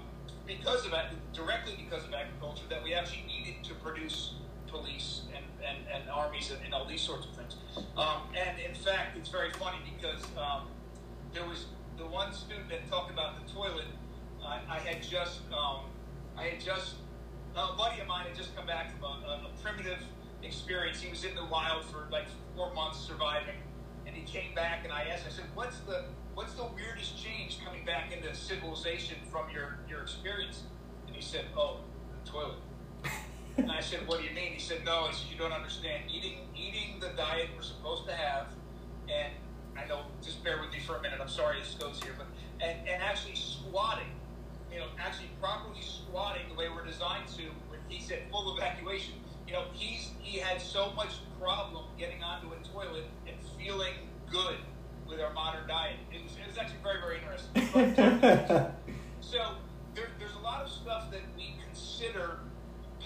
because 0.49 0.83
of 0.85 0.93
directly 1.31 1.73
because 1.77 2.03
of 2.05 2.13
agriculture, 2.13 2.63
that 2.69 2.83
we 2.83 2.93
actually 2.93 3.23
needed 3.27 3.63
to 3.63 3.75
produce 3.75 4.33
police 4.67 5.21
and, 5.35 5.45
and, 5.63 5.77
and 5.93 6.09
armies 6.09 6.51
and, 6.51 6.59
and 6.65 6.73
all 6.73 6.85
these 6.85 7.01
sorts 7.01 7.27
of 7.27 7.35
things. 7.35 7.55
Um, 7.95 8.23
and 8.35 8.59
in 8.59 8.73
fact, 8.73 9.15
it's 9.15 9.29
very 9.29 9.51
funny 9.51 9.77
because 9.95 10.23
um, 10.37 10.67
there 11.33 11.45
was 11.45 11.67
the 11.97 12.05
one 12.05 12.33
student 12.33 12.67
that 12.69 12.89
talked 12.89 13.11
about 13.11 13.45
the 13.45 13.53
toilet. 13.53 13.85
I, 14.43 14.59
I 14.67 14.79
had 14.79 15.03
just, 15.03 15.41
um, 15.53 15.85
I 16.35 16.45
had 16.45 16.59
just, 16.59 16.95
a 17.55 17.75
buddy 17.77 18.01
of 18.01 18.07
mine 18.07 18.25
had 18.25 18.35
just 18.35 18.55
come 18.55 18.65
back 18.65 18.99
from 18.99 19.23
a, 19.23 19.45
a 19.45 19.51
primitive 19.63 19.99
experience. 20.41 20.99
He 20.99 21.09
was 21.09 21.23
in 21.23 21.35
the 21.35 21.45
wild 21.45 21.85
for 21.85 22.07
like 22.11 22.25
four 22.55 22.73
months 22.73 22.99
surviving, 22.99 23.55
and 24.09 24.17
he 24.17 24.23
came 24.23 24.55
back. 24.55 24.83
And 24.83 24.91
I 24.91 25.03
asked, 25.03 25.23
him, 25.23 25.31
I 25.31 25.35
said, 25.35 25.45
"What's 25.53 25.79
the 25.81 26.05
what's 26.33 26.53
the 26.53 26.65
weirdest 26.75 27.23
change 27.23 27.63
coming 27.63 27.85
back 27.85 28.11
into 28.11 28.35
civilization 28.35 29.17
from 29.31 29.49
your 29.51 29.79
your 29.87 30.01
experience?" 30.01 30.63
And 31.07 31.15
he 31.15 31.21
said, 31.21 31.45
"Oh, 31.55 31.77
the 32.23 32.29
toilet." 32.29 32.57
and 33.57 33.71
I 33.71 33.81
said, 33.81 34.07
"What 34.07 34.19
do 34.19 34.25
you 34.25 34.33
mean?" 34.33 34.53
He 34.53 34.59
said, 34.59 34.83
"No." 34.83 35.07
He 35.07 35.15
said, 35.15 35.31
"You 35.31 35.37
don't 35.37 35.53
understand. 35.53 36.03
Eating 36.11 36.39
eating 36.55 36.99
the 36.99 37.09
diet 37.09 37.49
we're 37.55 37.61
supposed 37.61 38.05
to 38.07 38.13
have, 38.13 38.47
and 39.07 39.31
I 39.77 39.87
know. 39.87 40.01
Just 40.23 40.43
bear 40.43 40.59
with 40.59 40.71
me 40.71 40.79
for 40.79 40.97
a 40.97 41.01
minute. 41.01 41.19
I'm 41.21 41.29
sorry 41.29 41.59
this 41.59 41.75
goes 41.75 42.01
here, 42.01 42.13
but 42.17 42.27
and 42.65 42.87
and 42.87 43.03
actually 43.03 43.35
squatting, 43.35 44.11
you 44.71 44.79
know, 44.79 44.87
actually 44.97 45.29
properly 45.39 45.81
squatting 45.81 46.49
the 46.49 46.55
way 46.55 46.67
we're 46.69 46.85
designed 46.85 47.27
to. 47.37 47.43
When 47.69 47.79
he 47.87 48.01
said 48.01 48.23
full 48.31 48.57
evacuation, 48.57 49.13
you 49.45 49.53
know, 49.53 49.65
he's 49.73 50.09
he 50.19 50.39
had 50.39 50.59
so 50.59 50.91
much 50.93 51.21
problem 51.39 51.85
getting 51.97 52.23
onto 52.23 52.47
a 52.47 52.57
toilet 52.73 53.05
and 53.27 53.38
feeling 53.59 53.93
good 54.31 54.57
with 55.07 55.19
our 55.19 55.33
modern 55.33 55.67
diet. 55.67 55.95
It 56.13 56.23
was, 56.23 56.33
it 56.33 56.47
was 56.47 56.57
actually 56.57 56.79
very 56.83 56.99
very 57.01 57.17
interesting. 57.19 57.69
But- 58.47 58.75
so 59.21 59.55
there, 59.93 60.07
there's 60.17 60.33
a 60.35 60.39
lot 60.43 60.63
of 60.63 60.69
stuff 60.71 61.11
that 61.11 61.21
we 61.37 61.55
consider 61.65 62.39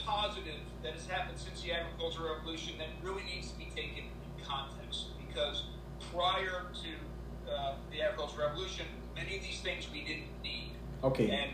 positive 0.06 0.60
that 0.84 0.94
has 0.94 1.06
happened 1.06 1.38
since 1.38 1.62
the 1.62 1.72
agricultural 1.74 2.36
revolution 2.36 2.78
that 2.78 2.88
really 3.02 3.24
needs 3.24 3.52
to 3.52 3.58
be 3.58 3.66
taken 3.76 4.06
in 4.06 4.46
context 4.46 5.08
because 5.28 5.66
prior 6.12 6.66
to 6.74 7.52
uh, 7.52 7.76
the 7.92 8.02
agricultural 8.02 8.48
revolution, 8.50 8.86
many 9.16 9.38
of 9.38 9.44
these 9.44 9.60
things 9.62 9.88
we 9.92 10.02
didn't 10.04 10.30
need. 10.44 10.72
Okay. 11.04 11.30
And 11.30 11.52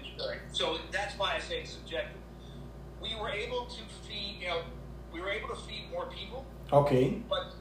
so 0.52 0.78
that's 0.92 1.18
why 1.18 1.36
I 1.36 1.40
say 1.40 1.62
it's 1.62 1.72
subjective. 1.72 2.18
We 3.02 3.16
were 3.20 3.30
able 3.30 3.66
to 3.66 3.82
feed, 4.08 4.38
you 4.42 4.48
know, 4.48 4.62
we 5.12 5.22
were 5.22 5.30
able 5.32 5.50
to 5.50 5.56
feed 5.56 5.90
more 5.92 6.06
people, 6.08 6.46
Okay. 6.72 7.22
but 7.30 7.54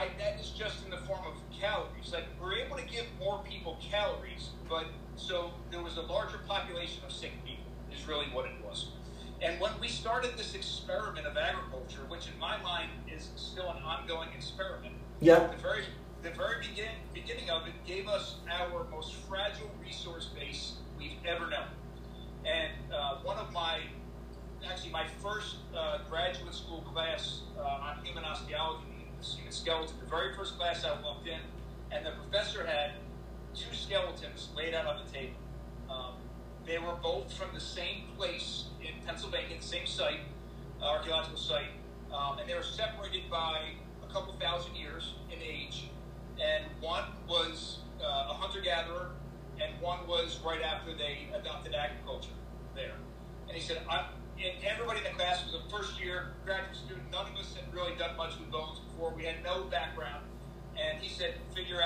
I, 0.00 0.08
that 0.18 0.40
is 0.40 0.50
just 0.50 0.84
in 0.84 0.90
the 0.90 0.96
form 0.98 1.20
of 1.26 1.34
calories. 1.60 2.12
Like 2.12 2.24
we're 2.40 2.54
able 2.54 2.76
to 2.76 2.84
give 2.84 3.04
more 3.18 3.42
people 3.48 3.78
calories, 3.82 4.50
but 4.68 4.86
so 5.16 5.50
there 5.70 5.82
was 5.82 5.98
a 5.98 6.02
larger 6.02 6.38
population 6.48 7.02
of 7.04 7.12
sick 7.12 7.32
people. 7.44 7.64
Is 7.92 8.06
really 8.06 8.26
what 8.26 8.46
it 8.46 8.52
was. 8.64 8.86
And 9.42 9.60
when 9.60 9.72
we 9.80 9.88
started 9.88 10.36
this 10.36 10.54
experiment 10.54 11.26
of 11.26 11.36
agriculture, 11.36 12.02
which 12.08 12.28
in 12.28 12.38
my 12.38 12.56
mind 12.62 12.88
is 13.12 13.30
still 13.36 13.68
an 13.68 13.82
ongoing 13.82 14.28
experiment, 14.34 14.94
Yeah. 15.20 15.46
the 15.48 15.56
very 15.56 15.84
the 16.22 16.30
very 16.30 16.60
begin, 16.60 16.90
beginning 17.14 17.50
of 17.50 17.66
it 17.66 17.72
gave 17.86 18.06
us 18.06 18.36
our 18.50 18.84
most 18.90 19.14
fragile 19.28 19.70
resource 19.82 20.26
base 20.38 20.74
we've 20.98 21.16
ever 21.26 21.48
known. 21.48 21.68
And 22.44 22.72
uh, 22.92 23.16
one 23.22 23.38
of 23.38 23.50
my, 23.52 23.80
actually 24.70 24.90
my 24.92 25.06
first 25.22 25.56
uh, 25.74 25.98
graduate 26.10 26.54
school 26.54 26.82
class 26.92 27.40
uh, 27.58 27.62
on 27.62 28.04
human 28.04 28.24
osteology, 28.24 28.84
human 29.22 29.52
skeleton, 29.52 29.94
the 30.02 30.10
very 30.10 30.34
first 30.34 30.58
class 30.58 30.84
I 30.84 31.00
walked 31.02 31.26
in, 31.26 31.40
and 31.90 32.04
the 32.04 32.12
professor 32.12 32.66
had 32.66 32.92
two 33.54 33.74
skeletons 33.74 34.48
laid 34.56 34.74
out 34.74 34.86
on 34.86 35.04
the 35.04 35.12
table. 35.12 35.34
Um, 35.90 36.14
they 36.66 36.78
were 36.78 36.94
both 37.02 37.32
from 37.32 37.48
the 37.54 37.60
same 37.60 38.04
place 38.16 38.66
in 38.80 38.94
Pennsylvania, 39.06 39.56
the 39.60 39.66
same 39.66 39.86
site, 39.86 40.20
archaeological 40.82 41.38
site, 41.38 41.70
um, 42.12 42.38
and 42.38 42.48
they 42.48 42.54
were 42.54 42.62
separated 42.62 43.28
by 43.30 43.72
a 44.02 44.12
couple 44.12 44.34
thousand 44.40 44.76
years 44.76 45.14
in 45.32 45.38
age. 45.42 45.90
And 46.40 46.64
one 46.80 47.04
was 47.28 47.80
uh, 48.00 48.30
a 48.30 48.34
hunter 48.34 48.60
gatherer, 48.60 49.10
and 49.60 49.80
one 49.80 50.06
was 50.06 50.38
right 50.44 50.62
after 50.62 50.94
they 50.94 51.28
adopted 51.34 51.74
agriculture 51.74 52.30
there. 52.74 52.94
And 53.48 53.56
he 53.56 53.62
said, 53.62 53.82
and 53.88 54.64
everybody 54.64 54.98
in 54.98 55.04
the 55.04 55.10
class 55.10 55.44
was 55.44 55.54
a 55.54 55.68
first 55.68 56.00
year 56.00 56.32
graduate 56.46 56.76
student. 56.76 57.10
None 57.12 57.26
of 57.26 57.36
us 57.36 57.54
had 57.54 57.72
really 57.74 57.94
done 57.96 58.16
much 58.16 58.38
with 58.38 58.50
bones 58.50 58.78
before. 58.78 59.12
We 59.14 59.24
had 59.24 59.42
no 59.44 59.64
background. 59.64 60.24
And 60.80 61.02
he 61.02 61.12
said, 61.12 61.34
figure 61.54 61.82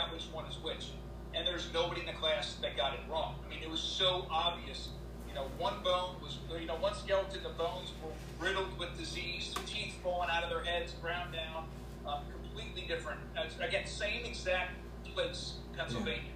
out 0.64 0.76
which 0.76 0.76
one 0.76 0.78
is 0.78 0.88
which. 0.88 0.90
And 1.34 1.46
there's 1.46 1.72
nobody 1.72 2.00
in 2.00 2.06
the 2.06 2.12
class 2.12 2.56
that 2.62 2.76
got 2.76 2.94
it 2.94 3.00
wrong. 3.10 3.34
I 3.44 3.50
mean, 3.50 3.62
it 3.62 3.70
was 3.70 3.80
so 3.80 4.26
obvious. 4.30 4.90
You 5.28 5.34
know, 5.34 5.46
one 5.58 5.82
bone 5.82 6.16
was, 6.22 6.38
you 6.60 6.66
know, 6.66 6.76
one 6.76 6.94
skeleton, 6.94 7.42
the 7.42 7.48
bones 7.50 7.92
were 8.02 8.12
riddled 8.44 8.78
with 8.78 8.96
disease, 8.98 9.52
teeth 9.66 9.94
falling 10.02 10.28
out 10.30 10.44
of 10.44 10.50
their 10.50 10.62
heads, 10.62 10.92
ground 11.02 11.34
down, 11.34 11.64
um, 12.06 12.22
completely 12.32 12.82
different. 12.86 13.18
Again, 13.60 13.86
same 13.86 14.24
exact 14.24 14.70
place, 15.12 15.54
Pennsylvania, 15.76 16.30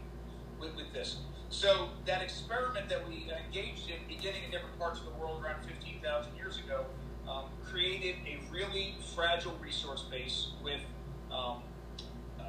with, 0.60 0.74
with 0.74 0.92
this. 0.92 1.18
So 1.50 1.90
that 2.06 2.22
experiment 2.22 2.88
that 2.88 3.06
we 3.08 3.30
engaged 3.46 3.88
in, 3.88 3.96
beginning 4.08 4.44
in 4.44 4.50
different 4.50 4.76
parts 4.78 4.98
of 4.98 5.06
the 5.06 5.12
world 5.12 5.42
around 5.42 5.64
15,000 5.64 6.36
years 6.36 6.58
ago, 6.58 6.84
um, 7.28 7.44
created 7.64 8.16
a 8.26 8.40
really 8.52 8.96
fragile 9.14 9.56
resource 9.62 10.02
base 10.10 10.48
with 10.62 10.80
um, 11.30 11.62
uh, 12.40 12.42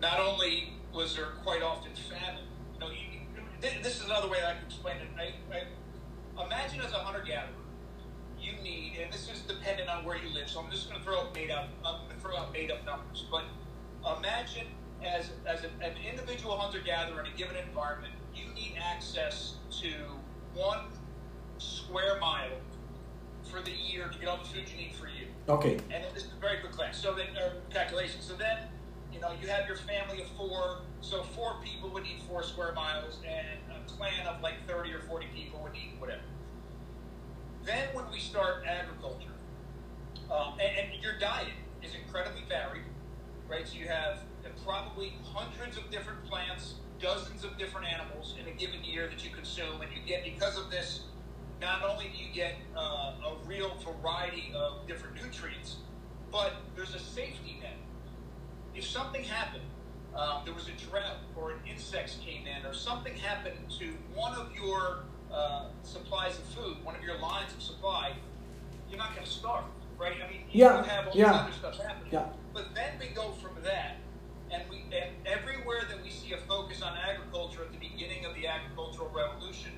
not 0.00 0.18
only 0.18 0.72
was 0.98 1.14
there 1.14 1.26
quite 1.44 1.62
often 1.62 1.92
famine. 2.10 2.42
You 2.74 2.80
know, 2.80 2.90
you, 2.90 3.20
this 3.60 4.00
is 4.00 4.04
another 4.04 4.28
way 4.28 4.38
I 4.44 4.54
can 4.54 4.64
explain 4.66 4.96
it. 4.96 5.06
I, 5.16 5.32
I, 5.54 6.44
imagine 6.44 6.80
as 6.80 6.92
a 6.92 6.96
hunter 6.96 7.22
gatherer, 7.24 7.54
you 8.40 8.52
need, 8.64 8.98
and 9.00 9.12
this 9.12 9.30
is 9.32 9.42
dependent 9.42 9.88
on 9.88 10.04
where 10.04 10.16
you 10.16 10.28
live. 10.34 10.48
So 10.48 10.60
I'm 10.60 10.70
just 10.72 10.88
going 10.88 10.98
to 10.98 11.06
throw 11.06 11.20
out 11.20 11.34
made 11.36 11.52
up, 11.52 11.68
I'm 11.86 12.04
going 12.06 12.16
to 12.16 12.20
throw 12.20 12.36
out 12.36 12.52
made 12.52 12.72
up 12.72 12.84
numbers. 12.84 13.26
But 13.30 13.44
imagine 14.18 14.66
as 15.04 15.30
as 15.46 15.62
a, 15.62 15.68
an 15.84 15.94
individual 16.10 16.56
hunter 16.56 16.80
gatherer 16.84 17.20
in 17.20 17.32
a 17.32 17.36
given 17.36 17.54
environment, 17.54 18.14
you 18.34 18.52
need 18.54 18.74
access 18.82 19.54
to 19.80 19.92
one 20.54 20.86
square 21.58 22.18
mile 22.20 22.58
for 23.44 23.60
the 23.62 23.70
year 23.70 24.08
to 24.08 24.18
get 24.18 24.28
all 24.28 24.38
the 24.38 24.48
food 24.48 24.64
you 24.68 24.76
need 24.76 24.94
for 24.94 25.06
you 25.06 25.26
Okay. 25.48 25.78
and 25.90 26.04
this 26.14 26.24
is 26.24 26.32
a 26.36 26.40
very 26.40 26.58
quick 26.58 26.72
class. 26.72 27.00
So 27.00 27.14
then, 27.14 27.26
calculation. 27.70 28.20
So 28.20 28.34
then, 28.34 28.58
you 29.18 29.22
know, 29.22 29.32
you 29.42 29.48
have 29.48 29.66
your 29.66 29.76
family 29.76 30.22
of 30.22 30.28
four. 30.36 30.82
So 31.00 31.22
four 31.22 31.56
people 31.62 31.90
would 31.90 32.04
need 32.04 32.20
four 32.28 32.42
square 32.42 32.72
miles, 32.72 33.18
and 33.26 33.58
a 33.74 33.90
clan 33.90 34.26
of 34.26 34.40
like 34.42 34.54
thirty 34.66 34.92
or 34.92 35.00
forty 35.00 35.26
people 35.34 35.60
would 35.62 35.72
need 35.72 35.94
whatever. 35.98 36.22
Then, 37.64 37.88
when 37.94 38.04
we 38.12 38.20
start 38.20 38.64
agriculture, 38.66 39.34
um, 40.30 40.54
and, 40.60 40.92
and 40.92 41.02
your 41.02 41.18
diet 41.18 41.52
is 41.82 41.92
incredibly 41.94 42.42
varied, 42.48 42.84
right? 43.48 43.66
So 43.66 43.76
you 43.76 43.88
have 43.88 44.18
uh, 44.44 44.48
probably 44.64 45.14
hundreds 45.24 45.76
of 45.76 45.90
different 45.90 46.24
plants, 46.24 46.74
dozens 47.00 47.44
of 47.44 47.58
different 47.58 47.86
animals 47.88 48.34
in 48.40 48.46
a 48.46 48.56
given 48.56 48.84
year 48.84 49.08
that 49.08 49.24
you 49.24 49.30
consume, 49.30 49.80
and 49.80 49.90
you 49.90 49.98
get 50.06 50.24
because 50.24 50.56
of 50.56 50.70
this. 50.70 51.02
Not 51.60 51.82
only 51.82 52.04
do 52.04 52.22
you 52.22 52.32
get 52.32 52.54
uh, 52.76 53.14
a 53.26 53.36
real 53.44 53.76
variety 53.84 54.52
of 54.54 54.86
different 54.86 55.16
nutrients, 55.16 55.78
but 56.30 56.52
there's 56.76 56.94
a 56.94 57.00
safety 57.00 57.58
net. 57.60 57.74
If 58.78 58.86
something 58.86 59.24
happened, 59.24 59.64
um, 60.14 60.42
there 60.44 60.54
was 60.54 60.68
a 60.68 60.88
drought, 60.88 61.16
or 61.34 61.50
an 61.50 61.58
insects 61.68 62.16
came 62.24 62.46
in, 62.46 62.64
or 62.64 62.72
something 62.72 63.12
happened 63.16 63.56
to 63.80 63.92
one 64.14 64.34
of 64.34 64.52
your 64.54 65.00
uh, 65.32 65.64
supplies 65.82 66.38
of 66.38 66.44
food, 66.44 66.76
one 66.84 66.94
of 66.94 67.02
your 67.02 67.18
lines 67.18 67.52
of 67.52 67.60
supply, 67.60 68.12
you're 68.88 68.98
not 68.98 69.14
going 69.16 69.26
to 69.26 69.30
starve, 69.30 69.64
right? 69.98 70.14
I 70.24 70.30
mean, 70.30 70.42
you 70.52 70.64
Yeah, 70.64 70.84
have 70.84 71.08
all 71.08 71.12
yeah, 71.16 71.24
this 71.32 71.36
other 71.40 71.52
stuff 71.74 71.84
happening. 71.84 72.12
yeah. 72.12 72.26
But 72.54 72.66
then 72.76 72.92
we 73.00 73.08
go 73.08 73.32
from 73.42 73.60
that, 73.64 73.96
and 74.52 74.62
we 74.70 74.84
and 74.96 75.10
everywhere 75.26 75.82
that 75.88 76.00
we 76.00 76.10
see 76.10 76.32
a 76.34 76.38
focus 76.38 76.80
on 76.80 76.96
agriculture 76.96 77.62
at 77.64 77.72
the 77.72 77.78
beginning 77.78 78.24
of 78.26 78.34
the 78.36 78.46
agricultural 78.46 79.10
revolution, 79.12 79.72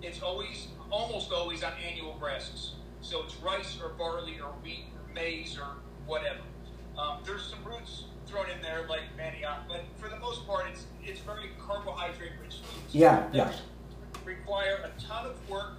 it's 0.00 0.22
always, 0.22 0.68
almost 0.90 1.32
always 1.32 1.62
on 1.62 1.72
annual 1.86 2.16
grasses. 2.18 2.76
So 3.02 3.24
it's 3.24 3.36
rice 3.36 3.78
or 3.82 3.90
barley 3.90 4.40
or 4.40 4.52
wheat 4.64 4.86
or 4.96 5.14
maize 5.14 5.58
or 5.58 5.76
whatever. 6.06 6.40
Um, 6.98 7.18
there's 7.26 7.44
some 7.44 7.62
roots 7.64 8.04
thrown 8.32 8.48
in 8.48 8.62
there 8.62 8.86
like 8.88 9.02
manioc, 9.16 9.68
but 9.68 9.82
for 9.98 10.08
the 10.08 10.18
most 10.18 10.46
part, 10.46 10.64
it's 10.70 10.86
it's 11.04 11.20
very 11.20 11.50
carbohydrate 11.60 12.32
rich 12.42 12.56
foods. 12.64 12.94
Yeah, 12.94 13.28
yeah. 13.32 13.52
Require 14.24 14.78
a 14.84 15.00
ton 15.00 15.26
of 15.26 15.36
work 15.50 15.74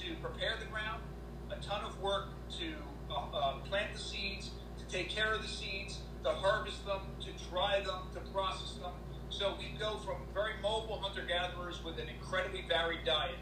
to 0.00 0.14
prepare 0.22 0.54
the 0.58 0.66
ground, 0.66 1.02
a 1.50 1.56
ton 1.56 1.84
of 1.84 2.00
work 2.00 2.28
to 2.58 2.72
uh, 3.10 3.36
uh, 3.36 3.58
plant 3.68 3.92
the 3.92 3.98
seeds, 3.98 4.50
to 4.78 4.84
take 4.86 5.10
care 5.10 5.34
of 5.34 5.42
the 5.42 5.48
seeds, 5.48 5.98
to 6.24 6.30
harvest 6.30 6.86
them, 6.86 7.00
to 7.20 7.50
dry 7.50 7.80
them, 7.80 8.08
to 8.14 8.20
process 8.32 8.72
them. 8.74 8.92
So 9.28 9.54
we 9.58 9.78
go 9.78 9.98
from 9.98 10.16
very 10.32 10.54
mobile 10.62 10.98
hunter 11.00 11.22
gatherers 11.26 11.84
with 11.84 11.98
an 11.98 12.08
incredibly 12.08 12.64
varied 12.66 13.04
diet 13.04 13.36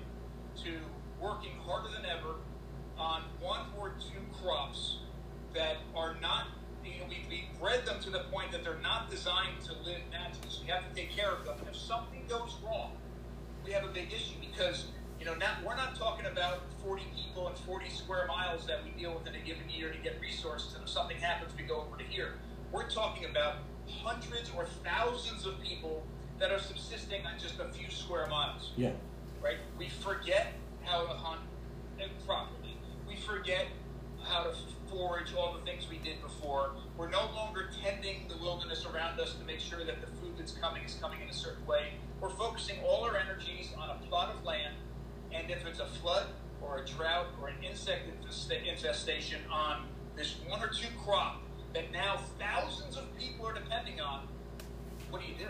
to 0.65 0.73
working 1.21 1.57
harder 1.65 1.89
than 1.95 2.05
ever 2.07 2.35
on 2.99 3.23
one 3.41 3.67
or 3.79 3.91
two 3.91 4.21
crops 4.43 4.99
that 5.55 5.77
are 5.95 6.17
not, 6.21 6.47
you 6.93 7.01
know, 7.01 7.07
we, 7.09 7.25
we 7.29 7.49
bred 7.61 7.85
them 7.87 8.01
to 8.03 8.11
the 8.11 8.21
point 8.33 8.53
that 8.53 8.65
they're 8.65 8.81
not 8.83 9.11
designed 9.11 9.61
to 9.67 9.73
live 9.85 10.01
naturally. 10.11 10.49
So 10.49 10.63
we 10.65 10.71
have 10.71 10.89
to 10.89 10.95
take 10.95 11.11
care 11.11 11.31
of 11.31 11.45
them. 11.45 11.57
If 11.69 11.77
something 11.77 12.23
goes 12.29 12.57
wrong, 12.65 12.93
we 13.65 13.73
have 13.73 13.85
a 13.85 13.89
big 13.89 14.13
issue 14.13 14.37
because, 14.41 14.87
you 15.21 15.27
know, 15.27 15.35
now 15.35 15.53
we're 15.65 15.77
not 15.77 15.97
talking 15.97 16.27
about 16.27 16.61
40 16.85 17.03
people 17.15 17.49
and 17.49 17.57
40 17.59 17.91
square 17.91 18.27
miles 18.27 18.67
that 18.67 18.81
we 18.85 18.91
deal 19.01 19.15
with 19.15 19.27
in 19.27 19.35
a 19.35 19.45
given 19.45 19.69
year 19.69 19.91
to 19.93 19.99
get 19.99 20.21
resources. 20.21 20.75
And 20.75 20.85
if 20.85 20.89
something 20.91 21.17
happens, 21.17 21.53
we 21.57 21.65
go 21.65 21.83
over 21.87 21.97
to 21.97 22.05
here. 22.05 22.35
We're 22.73 22.89
talking 22.89 23.25
about 23.31 23.57
hundreds 24.03 24.51
or 24.57 24.67
thousands 24.85 25.47
of 25.47 25.61
people 25.63 26.05
that 26.39 26.53
are 26.53 26.59
subsisting 26.59 27.27
on 27.27 27.39
just 27.39 27.59
a 27.59 27.69
few 27.73 27.91
square 27.91 28.27
miles 28.29 28.71
Yeah. 28.77 28.91
right? 29.43 29.57
We 29.79 29.89
forget 29.89 30.53
how 30.85 31.03
to 31.03 31.09
hunt 31.09 31.41
properly. 32.27 32.77
We 33.09 33.17
forget 33.17 33.67
how 34.23 34.45
to 34.45 34.51
forage 34.91 35.35
all 35.35 35.53
the 35.53 35.65
things 35.65 35.89
we 35.89 35.99
did 35.99 36.21
before. 36.23 36.73
We're 36.97 37.11
no 37.11 37.31
longer 37.35 37.71
tending 37.83 38.29
the 38.29 38.37
wilderness 38.37 38.87
around 38.87 39.21
us 39.21 39.35
to 39.35 39.45
make 39.45 39.61
sure 39.61 39.85
that 39.85 40.01
the 40.01 40.07
food 40.19 40.35
that's 40.39 40.53
coming 40.53 40.83
is 40.85 40.95
coming 41.01 41.21
in 41.21 41.29
a 41.29 41.33
certain 41.33 41.65
way. 41.67 41.95
We're 42.21 42.31
focusing 42.31 42.77
all 42.85 43.05
our 43.05 43.17
energies 43.17 43.71
on 43.79 43.91
a 43.91 44.07
plot 44.09 44.35
of 44.35 44.45
land, 44.45 44.75
and 45.33 45.51
if 45.51 45.67
it's 45.67 45.81
a 45.81 45.87
flood 45.87 46.27
or 46.61 46.79
a 46.79 46.87
drought 46.87 47.29
or 47.41 47.49
an 47.49 47.57
insect 47.63 48.09
infestation 48.67 49.41
on 49.51 49.87
this 50.17 50.37
one 50.49 50.63
or 50.63 50.69
two 50.69 50.89
crop 51.05 51.43
that 51.75 51.93
now 51.93 52.19
thousands 52.39 52.97
of 52.97 53.05
people 53.19 53.47
are 53.47 53.55
depending 53.55 54.01
on, 54.01 54.27
what 55.11 55.23
do 55.23 55.29
you 55.29 55.35
do? 55.39 55.47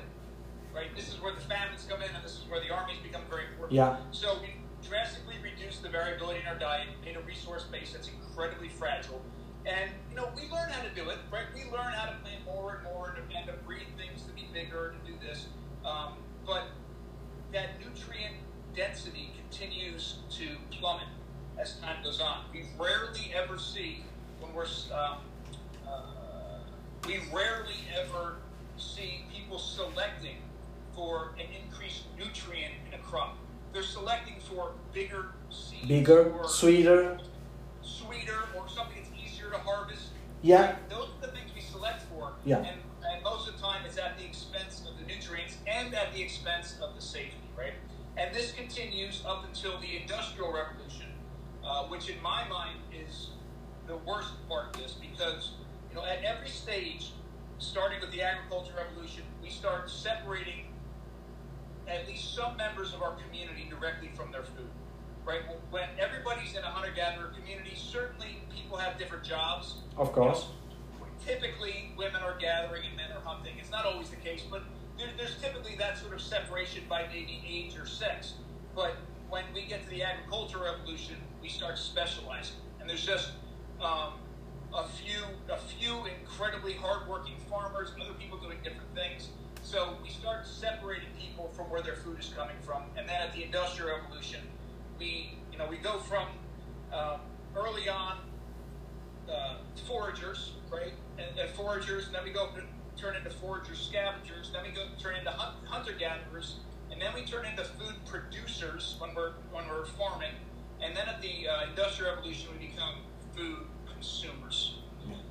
Right? 0.74 0.94
This 0.94 1.08
is 1.08 1.20
where 1.22 1.34
the 1.34 1.40
famines 1.40 1.86
come 1.88 2.02
in, 2.02 2.14
and 2.14 2.24
this 2.24 2.32
is 2.32 2.44
where 2.48 2.60
the 2.60 2.70
armies 2.70 2.98
become 3.02 3.22
very 3.30 3.46
important. 3.46 3.72
Yeah. 3.72 3.96
So 4.10 4.38
we 4.42 4.54
drastically 4.86 5.36
reduced 5.42 5.82
the 5.82 5.88
variability 5.88 6.40
in 6.40 6.46
our 6.46 6.58
diet, 6.58 6.88
made 7.04 7.16
a 7.16 7.20
resource 7.20 7.64
base 7.64 7.92
that's 7.92 8.08
incredibly 8.08 8.68
fragile. 8.68 9.22
And, 9.66 9.90
you 10.10 10.16
know, 10.16 10.28
we 10.36 10.42
learn 10.50 10.70
how 10.70 10.82
to 10.82 10.90
do 10.94 11.10
it, 11.10 11.18
right? 11.30 11.44
We 11.54 11.64
learn 11.70 11.92
how 11.92 12.06
to 12.06 12.16
plant 12.22 12.44
more 12.44 12.76
and 12.76 12.84
more 12.84 13.16
and, 13.16 13.36
and 13.36 13.46
to 13.46 13.52
breed 13.64 13.86
things 13.96 14.22
to 14.22 14.32
be 14.32 14.48
bigger 14.52 14.90
and 14.90 15.04
to 15.04 15.12
do 15.12 15.18
this. 15.20 15.46
Um, 15.84 16.14
but 16.46 16.68
that 17.52 17.78
nutrient 17.80 18.34
density 18.74 19.32
continues 19.36 20.18
to 20.30 20.56
plummet 20.70 21.08
as 21.58 21.68
as 21.68 21.76
time 21.80 22.02
goes 22.02 22.20
on. 22.20 22.44
We 22.52 22.64
rarely 22.78 23.32
ever 23.34 23.58
see 23.58 24.04
when 24.40 24.52
we're 24.54 24.66
um, 24.92 25.18
uh, 25.86 26.60
we 27.06 27.18
rarely 27.32 27.74
ever 27.98 28.36
see 28.76 29.24
people 29.32 29.58
selecting 29.58 30.36
for 30.94 31.32
an 31.38 31.46
increased 31.62 32.04
nutrient 32.18 32.74
in 32.86 32.98
a 32.98 33.02
crop. 33.02 33.36
They're 33.72 33.82
selecting 33.82 34.37
for 34.48 34.72
bigger 34.92 35.26
seeds, 35.50 35.86
Bigger, 35.86 36.32
sweeter. 36.46 37.18
sweeter, 37.82 38.38
or 38.56 38.68
something 38.68 38.96
that's 39.02 39.10
easier 39.22 39.50
to 39.50 39.58
harvest. 39.58 40.08
Yeah. 40.42 40.76
Those 40.88 41.08
are 41.08 41.26
the 41.26 41.32
things 41.32 41.50
we 41.54 41.60
select 41.60 42.02
for. 42.10 42.32
Yeah. 42.44 42.58
And, 42.58 42.80
and 43.10 43.22
most 43.22 43.48
of 43.48 43.56
the 43.56 43.60
time, 43.62 43.82
it's 43.86 43.98
at 43.98 44.16
the 44.18 44.24
expense 44.24 44.82
of 44.88 44.98
the 44.98 45.06
nutrients 45.12 45.56
and 45.66 45.94
at 45.94 46.12
the 46.14 46.22
expense 46.22 46.76
of 46.82 46.94
the 46.94 47.00
safety, 47.02 47.36
right? 47.56 47.74
And 48.16 48.34
this 48.34 48.52
continues 48.52 49.22
up 49.26 49.44
until 49.46 49.78
the 49.80 49.96
Industrial 50.00 50.52
Revolution, 50.52 51.06
uh, 51.64 51.84
which 51.84 52.08
in 52.08 52.20
my 52.22 52.46
mind 52.48 52.78
is 52.92 53.30
the 53.86 53.96
worst 53.98 54.30
part 54.48 54.74
of 54.74 54.82
this 54.82 54.92
because, 54.94 55.52
you 55.90 55.96
know, 55.96 56.04
at 56.04 56.22
every 56.24 56.48
stage, 56.48 57.12
starting 57.58 58.00
with 58.00 58.10
the 58.12 58.22
Agricultural 58.22 58.76
Revolution, 58.84 59.22
we 59.42 59.50
start 59.50 59.90
separating 59.90 60.66
at 61.88 62.06
least 62.06 62.34
some 62.34 62.56
members 62.56 62.92
of 62.94 63.02
our 63.02 63.16
community 63.16 63.66
directly 63.68 64.10
from 64.14 64.30
their 64.32 64.42
food. 64.42 64.70
Right? 65.24 65.40
When 65.70 65.88
everybody's 65.98 66.54
in 66.54 66.62
a 66.62 66.68
hunter 66.68 66.92
gatherer 66.94 67.32
community, 67.38 67.74
certainly 67.76 68.42
people 68.54 68.78
have 68.78 68.98
different 68.98 69.24
jobs. 69.24 69.76
Of 69.96 70.12
course. 70.12 70.46
You 70.94 71.00
know, 71.00 71.06
typically, 71.24 71.92
women 71.96 72.22
are 72.22 72.38
gathering 72.38 72.84
and 72.86 72.96
men 72.96 73.10
are 73.12 73.20
hunting. 73.20 73.54
It's 73.58 73.70
not 73.70 73.84
always 73.84 74.08
the 74.08 74.16
case, 74.16 74.42
but 74.50 74.62
there, 74.96 75.08
there's 75.18 75.36
typically 75.40 75.76
that 75.76 75.98
sort 75.98 76.14
of 76.14 76.20
separation 76.20 76.84
by 76.88 77.06
maybe 77.12 77.42
age 77.46 77.76
or 77.76 77.86
sex. 77.86 78.34
But 78.74 78.96
when 79.28 79.44
we 79.54 79.66
get 79.66 79.84
to 79.84 79.90
the 79.90 80.02
agricultural 80.02 80.64
revolution, 80.64 81.16
we 81.42 81.48
start 81.48 81.78
specializing, 81.78 82.56
and 82.80 82.88
there's 82.88 83.04
just 83.04 83.32
um, 83.80 84.14
a 84.74 84.84
few 84.88 85.20
a 85.50 85.58
few 85.58 86.06
incredibly 86.06 86.72
hardworking 86.72 87.36
farmers, 87.50 87.92
other 88.00 88.14
people 88.14 88.38
doing 88.38 88.58
different 88.62 88.94
things. 88.94 89.28
So 89.62 89.96
we 90.02 90.08
start 90.08 90.46
separating 90.46 91.08
people 91.18 91.48
from 91.54 91.66
where 91.70 91.82
their 91.82 91.96
food 91.96 92.18
is 92.18 92.32
coming 92.36 92.56
from, 92.64 92.82
and 92.96 93.08
then 93.08 93.20
at 93.20 93.34
the 93.34 93.44
industrial 93.44 93.98
revolution, 93.98 94.40
we 94.98 95.38
you 95.52 95.58
know 95.58 95.66
we 95.68 95.76
go 95.76 95.98
from 95.98 96.26
um, 96.92 97.20
early 97.56 97.88
on 97.88 98.18
uh, 99.30 99.56
foragers, 99.86 100.52
right, 100.70 100.94
and, 101.18 101.38
and 101.38 101.50
foragers, 101.50 102.06
and 102.06 102.14
then 102.14 102.24
we 102.24 102.30
go 102.30 102.48
to 102.54 102.62
turn 103.00 103.14
into 103.14 103.30
foragers 103.30 103.76
scavengers, 103.76 104.50
then 104.52 104.62
we 104.62 104.70
go 104.70 104.86
turn 104.98 105.16
into 105.16 105.30
hunt, 105.30 105.54
hunter 105.66 105.92
gatherers, 105.92 106.56
and 106.90 107.00
then 107.00 107.12
we 107.14 107.22
turn 107.22 107.44
into 107.44 107.62
food 107.64 107.94
producers 108.06 108.96
when 108.98 109.14
we're 109.14 109.32
when 109.52 109.68
we're 109.68 109.86
farming, 109.86 110.34
and 110.82 110.96
then 110.96 111.06
at 111.08 111.20
the 111.20 111.46
uh, 111.48 111.68
industrial 111.68 112.14
revolution 112.14 112.48
we 112.58 112.68
become 112.68 112.94
food 113.36 113.66
consumers, 113.92 114.78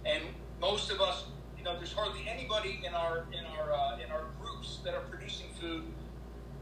and 0.05 0.23
most 0.61 0.91
of 0.91 1.01
us, 1.01 1.25
know, 1.67 1.77
there's 1.77 1.93
hardly 1.93 2.27
anybody 2.27 2.81
in 2.85 2.93
our 2.93 3.25
in 3.31 3.45
our 3.45 3.73
uh, 3.73 3.97
in 4.03 4.11
our 4.11 4.25
groups 4.41 4.79
that 4.83 4.93
are 4.93 5.01
producing 5.01 5.47
food. 5.59 5.83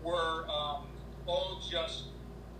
We're 0.03 0.47
um, 0.47 0.87
all 1.27 1.61
just 1.69 2.03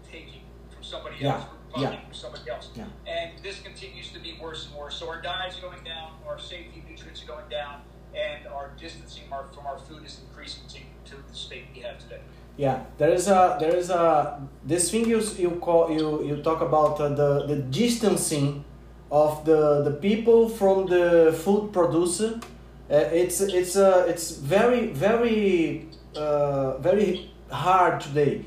taking 0.10 0.42
from 0.74 0.84
somebody 0.84 1.18
Yeah, 1.20 1.36
else, 1.36 1.44
we're 1.76 1.82
buying 1.84 1.94
yeah. 2.00 2.06
from 2.06 2.14
somebody 2.14 2.50
else, 2.50 2.70
Yeah. 2.76 2.86
and 3.08 3.32
this 3.44 3.62
continues 3.62 4.12
to 4.12 4.20
be 4.20 4.38
worse 4.42 4.68
and 4.68 4.76
worse. 4.76 4.96
So 4.96 5.10
our 5.10 5.22
diets 5.22 5.58
are 5.60 5.62
going 5.62 5.84
down, 5.84 6.12
our 6.28 6.40
safety 6.40 6.84
nutrients 6.90 7.24
are 7.24 7.28
going 7.28 7.50
down, 7.50 7.82
and 8.16 8.48
our 8.48 8.72
distancing 8.80 9.24
our, 9.32 9.46
from 9.54 9.66
our 9.68 9.78
food 9.78 10.04
is 10.06 10.22
increasing 10.28 10.64
to, 10.70 11.12
to 11.12 11.22
the 11.30 11.36
state 11.36 11.66
we 11.76 11.82
have 11.82 12.00
today. 12.00 12.22
Yeah, 12.58 12.84
there 12.98 13.10
is 13.10 13.28
a 13.28 13.58
there 13.60 13.76
is 13.76 13.90
a 13.90 14.42
this 14.64 14.90
thing 14.90 15.06
you 15.10 15.20
you 15.38 15.52
call 15.60 15.92
you 15.92 16.24
you 16.24 16.42
talk 16.42 16.62
about 16.62 17.00
uh, 17.02 17.10
the 17.10 17.46
the 17.48 17.58
distancing 17.58 18.64
of 19.16 19.46
the 19.46 19.82
the 19.88 19.96
people 20.08 20.50
from 20.50 20.88
the 20.88 21.32
food 21.44 21.72
producer. 21.72 22.32
Uh, 22.92 23.22
it's 23.22 23.40
it's 23.42 23.76
uh, 23.76 24.06
it's 24.12 24.32
very 24.32 24.88
very 24.88 25.88
uh, 26.16 26.78
very 26.80 27.32
hard 27.50 28.02
today. 28.02 28.46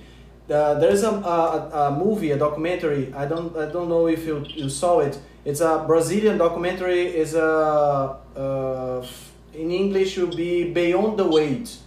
Uh, 0.51 0.75
there 0.81 0.91
is 0.91 1.03
a, 1.03 1.11
a, 1.11 1.71
a 1.83 1.91
movie, 1.91 2.31
a 2.33 2.37
documentary. 2.37 3.13
I 3.15 3.25
don't 3.27 3.57
I 3.57 3.67
don't 3.73 3.89
know 3.89 4.09
if 4.09 4.27
you, 4.27 4.45
you 4.49 4.69
saw 4.69 5.01
it. 5.01 5.19
It's 5.45 5.61
a 5.61 5.85
Brazilian 5.87 6.39
documentary. 6.39 7.07
is 7.07 7.35
a 7.35 8.17
uh, 8.37 9.07
in 9.55 9.71
English 9.71 10.17
will 10.19 10.35
be 10.35 10.71
Beyond 10.73 11.17
the 11.17 11.25
Weight. 11.25 11.79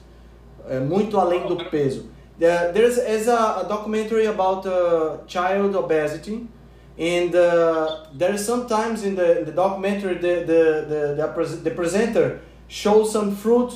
É 0.70 0.80
muito 0.80 1.20
além 1.20 1.48
do 1.48 1.56
peso. 1.70 2.06
There, 2.40 2.72
there's 2.72 2.98
is 2.98 3.28
a, 3.28 3.62
a 3.62 3.64
documentary 3.64 4.26
about 4.26 4.66
uh, 4.66 5.18
child 5.28 5.76
obesity, 5.76 6.48
and 6.98 7.36
uh, 7.36 8.06
there 8.14 8.34
is 8.34 8.46
sometimes 8.46 9.04
in 9.04 9.16
the, 9.16 9.40
in 9.40 9.46
the 9.46 9.52
documentary 9.52 10.16
the 10.16 10.44
the, 10.46 10.86
the, 10.92 11.16
the, 11.16 11.56
the 11.64 11.72
presenter 11.72 12.42
shows 12.68 13.12
some 13.12 13.36
fruit 13.36 13.74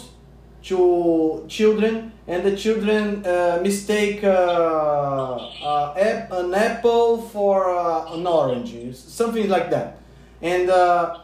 to 0.63 1.45
children, 1.47 2.11
and 2.27 2.43
the 2.43 2.57
children 2.57 3.23
uh, 3.25 3.59
mistake 3.61 4.23
uh, 4.23 4.27
uh, 4.27 5.93
an 6.31 6.53
apple 6.53 7.21
for 7.21 7.69
uh, 7.69 8.13
an 8.13 8.25
orange, 8.25 8.95
something 8.95 9.49
like 9.49 9.69
that, 9.69 9.99
and. 10.41 10.69
Uh, 10.69 11.19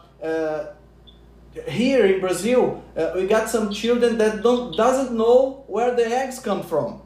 here 1.67 2.05
in 2.05 2.21
Brazil, 2.21 2.81
we 3.13 3.27
got 3.27 3.49
some 3.49 3.71
children 3.71 4.17
that 4.17 4.41
don't 4.41 4.73
doesn't 4.77 5.11
know 5.17 5.65
where 5.67 5.93
the 5.93 6.05
eggs 6.05 6.39
come 6.39 6.63
from. 6.63 7.01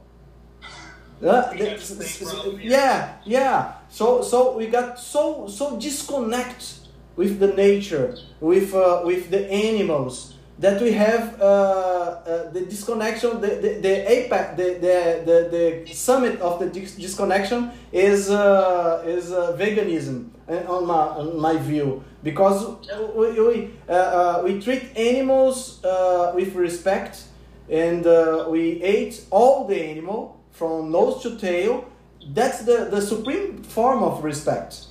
Uh, 1.24 1.50
We 1.52 1.58
the- 1.60 1.70
have 1.70 1.80
the 1.80 2.04
same 2.04 2.28
problem 2.28 2.58
here. 2.60 2.72
yeah, 2.72 3.08
yeah. 3.26 3.72
So 3.90 4.22
so 4.22 4.58
we 4.58 4.68
got 4.68 5.00
so 5.00 5.48
so 5.48 5.78
disconnect 5.80 6.64
with 7.16 7.40
the 7.40 7.48
nature, 7.56 8.16
with 8.42 8.74
uh, 8.74 9.02
with 9.06 9.30
the 9.32 9.50
animals 9.50 10.34
that 10.60 10.82
we 10.82 10.92
have 10.92 11.40
uh, 11.42 11.46
uh, 11.46 12.52
the 12.52 12.62
disconnection. 12.68 13.40
The 13.42 13.48
the, 13.64 13.70
the 13.82 14.12
apex, 14.12 14.58
the, 14.58 14.68
the 14.86 14.98
the 15.26 15.38
the 15.86 15.94
summit 15.94 16.40
of 16.42 16.60
the 16.60 16.68
disconnection 16.70 17.72
is 17.94 18.30
uh, 18.30 19.04
is 19.08 19.32
uh, 19.32 19.56
veganism, 19.58 20.30
on 20.68 20.86
my 20.86 21.04
on 21.20 21.40
my 21.40 21.56
view, 21.58 22.04
because 22.24 22.60
we 23.16 23.40
we, 23.40 23.70
uh, 23.88 23.94
uh, 23.94 24.42
we 24.44 24.60
treat 24.60 24.84
animals 24.98 25.80
uh, 25.86 26.34
with 26.36 26.54
respect, 26.56 27.24
and 27.72 28.06
uh, 28.06 28.46
we 28.50 28.82
ate 28.84 29.24
all 29.32 29.66
the 29.68 29.80
animal 29.82 30.35
from 30.56 30.92
nose 30.92 31.22
to 31.24 31.38
tail. 31.38 31.86
That's 32.34 32.64
the, 32.64 32.88
the 32.90 33.02
supreme 33.02 33.62
form 33.62 34.02
of 34.02 34.24
respect. 34.24 34.88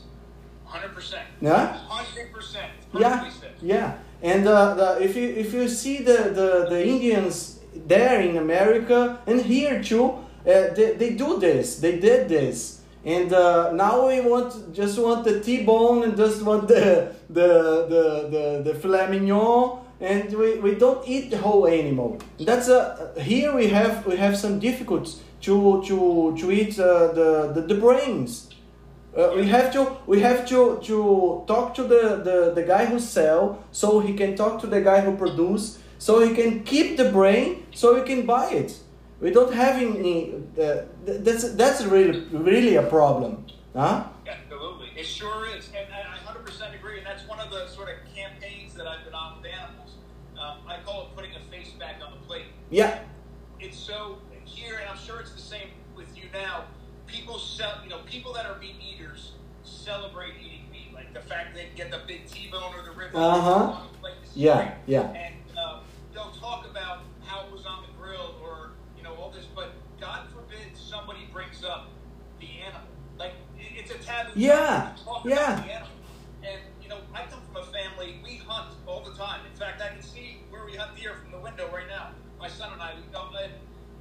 100%. 0.68 1.14
Yeah? 1.40 1.80
100%. 1.90 2.56
Yeah, 2.98 3.30
said. 3.30 3.52
yeah. 3.60 3.98
And 4.22 4.46
uh, 4.46 4.74
the, 4.74 5.02
if 5.02 5.16
you 5.16 5.28
if 5.28 5.52
you 5.52 5.68
see 5.68 5.98
the, 5.98 6.32
the, 6.38 6.66
the 6.70 6.86
Indians 6.86 7.60
there 7.74 8.20
in 8.20 8.36
America 8.36 9.18
and 9.26 9.40
here 9.42 9.82
too, 9.82 10.04
uh, 10.46 10.72
they, 10.76 10.94
they 10.96 11.10
do 11.14 11.38
this. 11.38 11.80
They 11.80 11.98
did 11.98 12.28
this. 12.28 12.80
And 13.04 13.32
uh, 13.32 13.72
now 13.72 14.08
we 14.08 14.20
want 14.20 14.72
just 14.72 14.98
want 14.98 15.24
the 15.24 15.40
T-bone 15.40 16.04
and 16.04 16.16
just 16.16 16.42
want 16.42 16.68
the 16.68 17.14
the 17.28 17.50
the 17.92 18.02
the, 18.34 18.72
the 18.72 18.74
filet 18.80 19.08
mignon 19.10 19.80
and 20.00 20.32
we, 20.32 20.58
we 20.58 20.74
don't 20.74 21.06
eat 21.06 21.30
the 21.30 21.38
whole 21.38 21.66
animal. 21.66 22.18
That's 22.40 22.68
a 22.68 23.12
here 23.20 23.54
we 23.54 23.68
have 23.68 24.06
we 24.06 24.16
have 24.16 24.38
some 24.38 24.58
difficulties 24.58 25.20
to 25.44 25.82
to 25.86 26.36
to 26.38 26.50
eat 26.50 26.78
uh, 26.78 27.12
the, 27.12 27.52
the 27.54 27.60
the 27.62 27.74
brains. 27.74 28.48
Uh, 29.16 29.32
we 29.36 29.46
have 29.46 29.72
to 29.72 29.96
we 30.06 30.20
have 30.20 30.44
to 30.46 30.80
to 30.82 31.44
talk 31.46 31.74
to 31.74 31.82
the, 31.84 32.20
the, 32.24 32.52
the 32.54 32.62
guy 32.62 32.84
who 32.86 32.98
sell 32.98 33.62
so 33.70 34.00
he 34.00 34.12
can 34.14 34.34
talk 34.34 34.60
to 34.60 34.66
the 34.66 34.80
guy 34.80 35.00
who 35.00 35.16
produce 35.16 35.78
so 35.98 36.20
he 36.26 36.34
can 36.34 36.64
keep 36.64 36.96
the 36.96 37.10
brain 37.12 37.64
so 37.72 37.94
we 37.94 38.02
can 38.02 38.26
buy 38.26 38.50
it 38.50 38.76
we 39.20 39.30
don't 39.30 39.54
have 39.54 39.80
any 39.80 40.34
uh, 40.60 40.82
that's 41.04 41.52
that's 41.52 41.84
really 41.84 42.20
really 42.32 42.74
a 42.74 42.82
problem 42.82 43.46
huh 43.72 44.04
Absolutely. 44.26 44.88
It 44.96 45.06
sure 45.06 45.46
is. 45.46 45.68
And, 45.76 45.86
I 45.92 46.18
100% 46.32 46.74
agree. 46.74 46.98
And 46.98 47.06
that's 47.06 47.26
one 47.28 47.40
of 47.40 47.50
the 47.50 47.66
sort 47.68 47.88
of 47.90 47.96
campaigns 48.14 48.74
that 48.74 48.86
I've 48.86 49.04
been 49.04 49.14
on 49.14 49.36
with 49.36 49.52
animals. 49.52 49.92
Um, 50.38 50.58
I 50.66 50.78
call 50.84 51.02
it 51.02 51.14
putting 51.14 51.34
a 51.34 51.40
face 51.50 51.70
back 51.78 51.96
on 52.04 52.12
the 52.12 52.26
plate. 52.26 52.46
yeah 52.70 53.00
It's 53.60 53.78
so 53.78 53.94
here, 53.98 54.14
and 54.14 54.18
I'm 54.18 54.23
sure 55.04 55.20
it's 55.20 55.32
the 55.32 55.40
same 55.40 55.68
with 55.96 56.16
you 56.16 56.24
now. 56.32 56.64
People 57.06 57.38
sell, 57.38 57.80
you 57.82 57.90
know, 57.90 57.98
people 58.06 58.32
that 58.32 58.46
are 58.46 58.58
meat 58.58 58.76
eaters 58.80 59.32
celebrate 59.62 60.34
eating 60.40 60.70
meat. 60.72 60.94
Like 60.94 61.12
the 61.12 61.20
fact 61.20 61.54
they 61.54 61.68
get 61.76 61.90
the 61.90 62.00
big 62.06 62.26
T-bone 62.26 62.74
or 62.74 62.82
the 62.82 62.90
rib. 62.90 63.12
This 63.12 64.30
is 64.30 64.36
Yeah, 64.36 64.74
yeah. 64.86 65.12
And 65.12 65.34
um, 65.58 65.80
they'll 66.12 66.32
talk 66.32 66.66
about 66.70 67.00
how 67.24 67.46
it 67.46 67.52
was 67.52 67.66
on 67.66 67.82
the 67.82 68.02
grill 68.02 68.34
or 68.42 68.70
you 68.96 69.02
know 69.02 69.14
all 69.14 69.30
this, 69.30 69.44
but 69.54 69.72
God 70.00 70.26
forbid 70.32 70.74
somebody 70.74 71.28
brings 71.32 71.62
up 71.64 71.88
the 72.40 72.48
animal. 72.66 72.88
Like 73.18 73.32
it's 73.58 73.90
a 73.90 73.98
taboo. 73.98 74.32
Yeah, 74.34 74.92
talk 75.04 75.24
yeah. 75.24 75.54
About 75.54 75.66
the 75.66 75.72
animal. 75.72 75.88
And 76.42 76.60
you 76.82 76.88
know, 76.88 76.98
I 77.14 77.24
come 77.30 77.40
from 77.52 77.62
a 77.62 77.66
family. 77.66 78.20
We 78.24 78.36
hunt 78.46 78.74
all 78.86 79.02
the 79.02 79.14
time. 79.14 79.40
In 79.50 79.56
fact, 79.58 79.82
I 79.82 79.88
can 79.88 80.02
see 80.02 80.38
where 80.50 80.64
we 80.64 80.76
hunt 80.76 80.96
deer 80.96 81.14
from 81.22 81.32
the 81.32 81.38
window 81.38 81.68
right 81.72 81.88
now. 81.88 82.10
My 82.38 82.48
son 82.48 82.72
and 82.72 82.80
I. 82.80 82.94
We 82.94 83.02
go, 83.12 83.28
and 83.42 83.52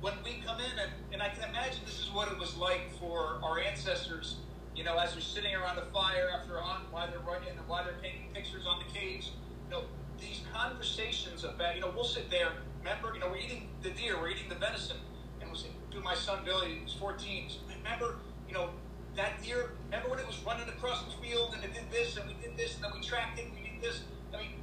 when 0.03 0.13
we 0.23 0.43
come 0.45 0.59
in, 0.59 0.77
and, 0.77 0.91
and 1.13 1.21
I 1.23 1.29
can 1.29 1.49
imagine 1.49 1.79
this 1.85 1.99
is 1.99 2.11
what 2.11 2.29
it 2.29 2.37
was 2.37 2.57
like 2.57 2.91
for 2.99 3.39
our 3.41 3.59
ancestors 3.59 4.35
you 4.75 4.83
know, 4.83 4.97
as 4.97 5.13
they're 5.13 5.21
sitting 5.21 5.53
around 5.53 5.75
the 5.75 5.85
fire 5.93 6.29
after 6.33 6.57
a 6.57 6.63
hunt, 6.63 6.91
while 6.91 7.07
they're 7.07 7.19
running 7.19 7.49
and 7.49 7.67
why 7.67 7.83
they're 7.83 7.99
painting 8.01 8.25
pictures 8.33 8.65
on 8.67 8.79
the 8.79 8.99
cage, 8.99 9.31
you 9.69 9.71
know, 9.71 9.83
these 10.19 10.41
conversations 10.53 11.43
about, 11.43 11.75
you 11.75 11.81
know, 11.81 11.91
we'll 11.93 12.03
sit 12.03 12.29
there. 12.31 12.53
Remember, 12.79 13.13
you 13.13 13.19
know, 13.19 13.29
we're 13.29 13.37
eating 13.37 13.69
the 13.81 13.91
deer, 13.91 14.19
we're 14.19 14.29
eating 14.29 14.49
the 14.49 14.55
venison, 14.55 14.97
and 15.41 15.49
we'll 15.49 15.59
say 15.59 15.69
to 15.91 15.99
my 16.01 16.15
son 16.15 16.39
Billy, 16.43 16.79
who's 16.81 16.93
14, 16.93 17.51
remember, 17.77 18.15
you 18.47 18.53
know, 18.53 18.69
that 19.15 19.41
deer. 19.43 19.71
Remember 19.85 20.09
when 20.09 20.19
it 20.19 20.25
was 20.25 20.39
running 20.45 20.67
across 20.69 21.03
the 21.03 21.11
field 21.21 21.53
and 21.53 21.63
it 21.63 21.73
did 21.73 21.91
this 21.91 22.17
and 22.17 22.27
we 22.27 22.33
did 22.41 22.57
this 22.57 22.75
and 22.75 22.83
then 22.83 22.91
we 22.93 23.01
tracked 23.05 23.37
it 23.37 23.45
and 23.45 23.53
we 23.53 23.69
did 23.69 23.81
this. 23.81 24.01
I 24.33 24.37
mean, 24.37 24.53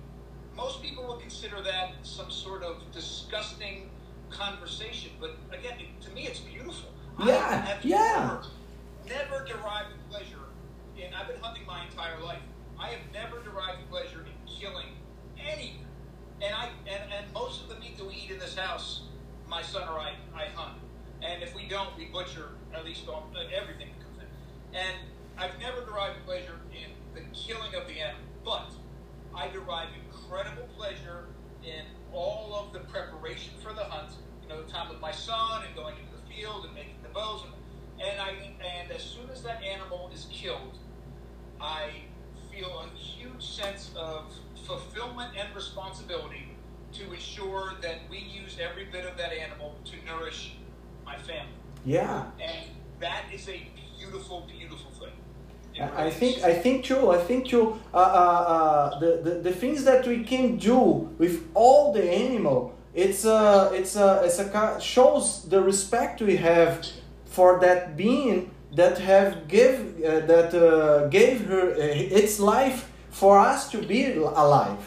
most 0.57 0.83
people 0.83 1.07
would 1.07 1.21
consider 1.21 1.63
that 1.63 1.93
some 2.03 2.31
sort 2.33 2.65
of 2.65 2.83
disgusting 2.93 3.91
conversation, 4.31 5.11
but 5.21 5.37
again, 5.53 5.75
to 6.03 6.11
me, 6.11 6.27
it's 6.27 6.41
beautiful. 6.41 6.91
I 7.19 7.29
Yeah, 7.29 7.67
have 7.67 7.85
yeah. 7.85 8.41
Never, 9.07 9.35
never 9.37 9.45
derived 9.47 9.91
pleasure 10.11 10.39
in. 10.97 11.13
I've 11.15 11.29
been 11.29 11.41
hunting 11.41 11.67
my 11.67 11.85
entire 11.85 12.21
life. 12.23 12.41
I 12.79 12.89
have 12.89 13.01
never 13.13 13.43
derived 13.43 13.79
pleasure 13.91 14.25
in 14.25 14.53
killing 14.53 14.87
anything. 15.39 15.87
And 16.41 16.55
I 16.55 16.71
and, 16.87 17.13
and 17.13 17.33
most 17.35 17.63
of 17.63 17.69
the 17.69 17.75
meat 17.77 17.99
that 17.99 18.07
we 18.07 18.15
eat 18.15 18.31
in 18.31 18.39
this 18.39 18.57
house, 18.57 19.03
my 19.49 19.63
son 19.63 19.87
or 19.89 19.99
I, 19.99 20.15
I 20.35 20.47
hunt. 20.55 20.79
And 21.23 21.43
if 21.43 21.55
we 21.55 21.69
don't, 21.69 21.95
we 21.99 22.07
butcher 22.07 22.49
at 22.75 22.85
least 22.85 23.07
all, 23.09 23.31
uh, 23.37 23.41
everything 23.55 23.89
that 23.89 24.05
comes 24.05 24.19
in. 24.19 24.79
And 24.79 24.97
I've 25.37 25.59
never 25.61 25.85
derived 25.85 26.25
pleasure 26.25 26.57
in 26.73 26.89
the 27.15 27.21
killing 27.37 27.75
of 27.75 27.87
the 27.87 28.01
animal, 28.01 28.23
but 28.45 28.71
I 29.35 29.49
derive 29.49 29.89
incredible 30.07 30.67
pleasure 30.77 31.27
in 31.63 31.85
all 32.13 32.55
of 32.55 32.73
the 32.73 32.81
preparation 32.81 33.53
for 33.63 33.73
the 33.73 33.85
hunt. 33.85 34.13
You 34.43 34.49
know, 34.49 34.63
the 34.63 34.71
time 34.71 34.89
with 34.89 35.01
my 35.01 35.13
son 35.13 35.63
and 35.67 35.75
going 35.77 35.97
into 35.97 36.13
the 36.13 36.35
field 36.35 36.65
and 36.65 36.75
making 36.75 36.97
the 37.03 37.09
bows. 37.11 37.43
And, 37.45 38.09
and 38.09 38.21
I 38.21 38.31
and 38.65 38.91
as 38.91 39.03
soon 39.03 39.29
as 39.31 39.43
that 39.43 39.63
animal 39.63 40.11
is 40.13 40.27
killed, 40.31 40.79
I 41.61 41.91
feel 42.51 42.85
a 42.85 42.97
huge 42.97 43.45
sense 43.45 43.91
of 43.97 44.33
fulfillment 44.67 45.35
and 45.39 45.55
responsibility 45.55 46.57
to 46.93 47.13
ensure 47.13 47.75
that 47.83 47.99
we 48.11 48.19
use 48.19 48.57
every 48.61 48.87
bit 48.87 49.05
of 49.05 49.17
that 49.17 49.33
animal 49.33 49.77
to 49.85 49.93
nourish 50.05 50.57
my 51.05 51.17
family. 51.17 51.53
Yeah. 51.85 52.27
And 52.41 52.71
that 52.99 53.25
is 53.33 53.49
a 53.49 53.67
beautiful, 53.99 54.49
beautiful 54.59 54.91
thing. 54.93 55.13
I 55.79 56.11
think. 56.11 56.43
I 56.43 56.55
think 56.55 56.85
too. 56.85 57.11
I 57.11 57.19
think 57.19 57.47
too. 57.47 57.79
Uh, 57.95 57.97
uh, 57.97 58.01
uh, 58.01 58.99
the, 58.99 59.21
the 59.23 59.31
the 59.41 59.53
things 59.53 59.85
that 59.85 60.07
we 60.07 60.25
can 60.25 60.57
do 60.57 61.09
with 61.19 61.49
all 61.55 61.93
the 61.93 62.03
animal, 62.03 62.75
it's 62.95 63.25
uh, 63.25 63.71
it's 63.73 63.97
uh, 63.97 64.23
it's 64.25 64.39
a 64.39 64.81
shows 64.81 65.45
the 65.49 65.63
respect 65.63 66.21
we 66.21 66.37
have 66.37 66.87
for 67.25 67.61
that 67.61 67.97
being 67.97 68.51
that 68.75 68.99
have 68.99 69.49
give 69.49 69.97
uh, 70.05 70.21
that 70.27 70.55
uh, 70.55 71.09
gave 71.09 71.47
her 71.47 71.73
uh, 71.73 71.77
its 71.77 72.41
life 72.41 72.91
for 73.11 73.39
us 73.39 73.71
to 73.71 73.79
be 73.83 74.13
alive. 74.15 74.79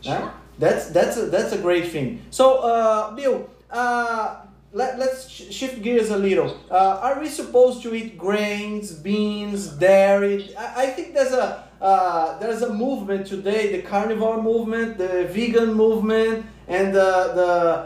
Sure. 0.00 0.32
That's 0.58 0.90
that's 0.90 1.16
a, 1.16 1.26
that's 1.26 1.52
a 1.52 1.58
great 1.58 1.88
thing. 1.88 2.22
So, 2.30 2.58
uh, 2.58 3.14
Bill, 3.14 3.50
uh, 3.70 4.43
let, 4.74 4.98
let's 4.98 5.28
sh- 5.30 5.50
shift 5.54 5.82
gears 5.82 6.10
a 6.10 6.16
little. 6.18 6.58
Uh, 6.70 6.98
are 7.00 7.20
we 7.20 7.28
supposed 7.28 7.80
to 7.84 7.94
eat 7.94 8.18
grains, 8.18 8.92
beans, 8.92 9.68
dairy? 9.68 10.54
I, 10.58 10.82
I 10.82 10.86
think 10.88 11.14
there's 11.14 11.32
a 11.32 11.64
uh, 11.80 12.38
there's 12.38 12.62
a 12.62 12.72
movement 12.72 13.26
today, 13.26 13.70
the 13.70 13.82
carnivore 13.82 14.42
movement, 14.42 14.96
the 14.98 15.28
vegan 15.30 15.74
movement, 15.74 16.44
and 16.66 16.94
the, 16.94 17.10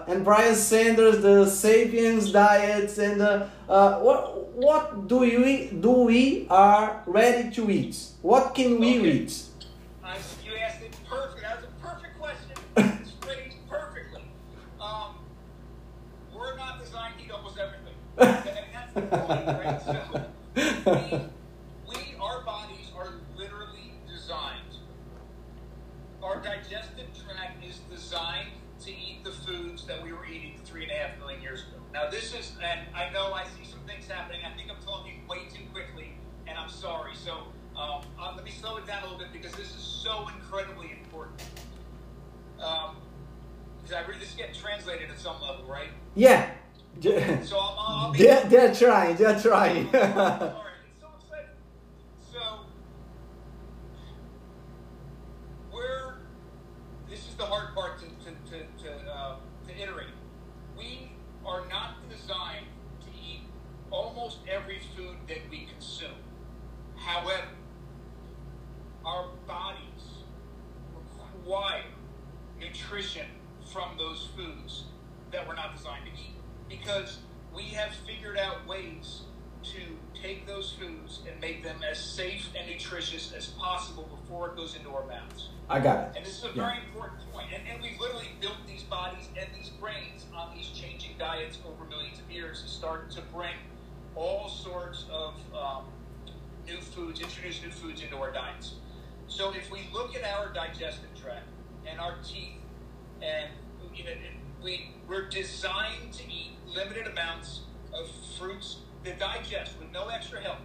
the 0.07 0.13
and 0.13 0.25
Brian 0.25 0.55
Sanders, 0.55 1.21
the 1.21 1.47
Sapiens 1.47 2.33
diets, 2.33 2.99
and 2.99 3.21
uh, 3.21 3.47
uh, 3.69 3.99
what 3.99 4.47
what 4.55 5.09
do 5.09 5.25
you 5.25 5.69
do 5.81 5.91
we 5.91 6.47
are 6.49 7.03
ready 7.07 7.51
to 7.57 7.71
eat? 7.71 7.97
What 8.23 8.55
can 8.55 8.79
we 8.81 8.99
Okay. 8.99 9.11
eat? 9.11 9.43
I, 10.03 10.17
you 10.45 10.57
asked 10.57 10.83
it 10.83 10.95
perfect. 11.09 11.43
That 11.43 11.57
was 11.57 11.65
a 11.67 11.87
perfect 11.87 12.19
question. 12.19 12.57
It's 13.03 13.11
phrased 13.21 13.57
perfectly. 13.69 14.23
Um, 14.81 15.17
we're 16.33 16.57
not 16.57 16.79
designed 16.79 17.15
to 17.19 17.25
eat 17.25 17.31
almost 17.33 17.59
everything. 18.21 18.55
And 18.65 18.75
that's 18.75 18.93
the 18.95 19.01
point, 19.01 19.47
right? 19.47 19.81
So 19.83 20.25
we, 20.87 21.95
we, 21.95 22.17
our 22.21 22.43
bodies 22.45 22.91
are 22.97 23.13
literally 23.37 23.93
designed. 24.09 24.63
Our 26.23 26.41
digestive 26.41 27.07
tract 27.25 27.65
is 27.65 27.79
designed 27.91 28.51
to 28.81 28.91
eat 28.91 29.25
the 29.25 29.31
foods 29.31 29.87
that 29.87 30.03
we 30.03 30.13
were 30.13 30.27
eating 30.27 30.61
three 30.65 30.85
and 30.85 30.93
a 30.93 30.95
half 30.95 31.19
million 31.19 31.43
years 31.43 31.63
ago. 31.63 31.83
Now, 31.93 32.09
this 32.11 32.35
is, 32.35 32.53
and 32.63 32.81
I 32.95 33.11
know 33.11 33.33
I 33.33 33.45
see 33.45 33.69
some 33.69 33.81
things 33.87 34.07
happening. 34.07 34.41
I 34.45 34.57
think 34.57 34.71
I'm 34.71 34.83
talking 34.85 35.23
way 35.29 35.49
too 35.53 35.65
quickly, 35.73 36.15
and 36.47 36.59
I'm 36.59 36.69
sorry. 36.69 37.13
So 37.15 37.33
um, 37.77 38.03
uh, 38.21 38.33
let 38.35 38.45
me 38.45 38.51
slow 38.51 38.77
it 38.77 38.87
down 38.87 39.03
a 39.03 39.07
little 39.07 39.19
bit 39.19 39.33
because 39.33 39.53
this 39.53 39.75
is 39.75 39.83
so 39.83 40.29
incredibly 40.37 40.93
important. 40.93 41.43
Um, 42.61 42.97
because 43.89 43.97
I 44.05 44.09
read 44.09 44.21
this 44.21 44.31
is 44.31 44.35
getting 44.35 44.55
translated 44.55 45.11
at 45.11 45.19
some 45.19 45.41
level, 45.41 45.65
right? 45.65 45.89
Yeah. 46.15 46.51
So 47.01 47.57
I'll, 47.59 47.77
I'll, 47.79 48.13
be. 48.13 48.19
They're, 48.19 48.45
they're 48.47 48.75
trying, 48.75 49.17
they're 49.17 49.39
trying. 49.39 49.87
All 49.95 50.01
right, 50.01 50.53
it's 50.91 51.01
so 51.01 51.07
exciting. 51.21 51.51
So, 52.33 52.39
we're. 55.73 56.15
This 57.09 57.21
is 57.29 57.35
the 57.37 57.45
hard 57.45 57.75
part 57.75 57.99
to 58.01 58.07
to 58.07 58.31
to 58.51 58.65
to, 58.85 59.11
uh, 59.11 59.37
to 59.69 59.81
iterate. 59.83 60.09
We 60.77 61.13
are 61.47 61.63
not 61.69 62.09
designed 62.11 62.67
to 63.03 63.11
eat 63.11 63.43
almost 63.91 64.39
every 64.51 64.81
food 64.97 65.17
that 65.29 65.39
we 65.51 65.67
consume. 65.73 66.11
However, 66.97 67.47
our 69.05 69.29
bodies 69.47 70.25
require 70.95 71.85
nutrition 72.61 73.27
from 73.73 73.97
those 73.97 74.29
foods 74.37 74.85
that 75.31 75.47
we're 75.47 75.55
not 75.55 75.77
designed 75.77 76.05
to 76.07 76.11
eat 76.21 76.35
because 76.69 77.19
we 77.55 77.63
have 77.65 77.93
figured 78.07 78.39
out 78.39 78.67
ways 78.67 79.23
to 79.63 79.79
take 80.21 80.47
those 80.47 80.73
foods 80.79 81.21
and 81.31 81.41
make 81.41 81.63
them 81.63 81.77
as 81.89 81.99
safe 81.99 82.49
and 82.59 82.69
nutritious 82.71 83.33
as 83.33 83.47
possible 83.49 84.09
before 84.23 84.49
it 84.51 84.57
goes 84.57 84.75
into 84.77 84.91
our 84.91 85.07
mouths. 85.07 85.49
I 85.71 85.81
got 85.81 86.09
it. 86.09 86.17
And 86.17 86.27
this 86.27 86.39
is 86.39 86.45
a 86.45 86.49
Yeah. 86.49 86.67
very 86.67 86.79
important 86.87 87.21
point. 87.33 87.49
And, 87.55 87.63
and 87.69 87.83
we've 87.83 87.99
literally 88.01 88.31
built 88.41 88.57
these 88.67 88.83
bodies 88.83 89.29
and 89.39 89.49
these 89.55 89.71
brains 89.71 90.27
on 90.35 90.55
these 90.57 90.69
changing 90.69 91.13
diets 91.19 91.59
over 91.67 91.85
millions 91.85 92.19
of 92.19 92.31
years 92.31 92.63
to 92.63 92.69
start 92.69 93.11
to 93.13 93.21
bring 93.35 93.55
of 95.11 95.35
um, 95.55 95.85
new 96.67 96.81
foods, 96.81 97.21
introduce 97.21 97.63
new 97.63 97.71
foods 97.71 98.03
into 98.03 98.17
our 98.17 98.33
diets. 98.33 98.75
So 99.27 99.53
if 99.55 99.71
we 99.71 99.89
look 99.93 100.15
at 100.17 100.25
our 100.25 100.53
digestive 100.53 101.11
tract 101.21 101.49
and 101.87 102.01
our 102.01 102.17
teeth, 102.25 102.61
and 103.23 103.49
you 103.95 104.05
know, 104.05 104.11
we 104.63 104.91
we're 105.09 105.29
designed 105.29 106.13
to 106.13 106.25
eat 106.25 106.53
limited 106.67 107.07
amounts 107.07 107.63
of 107.93 108.09
fruits 108.39 108.79
that 109.05 109.19
digest 109.19 109.79
with 109.79 109.91
no 109.93 110.09
extra 110.09 110.41
help. 110.41 110.59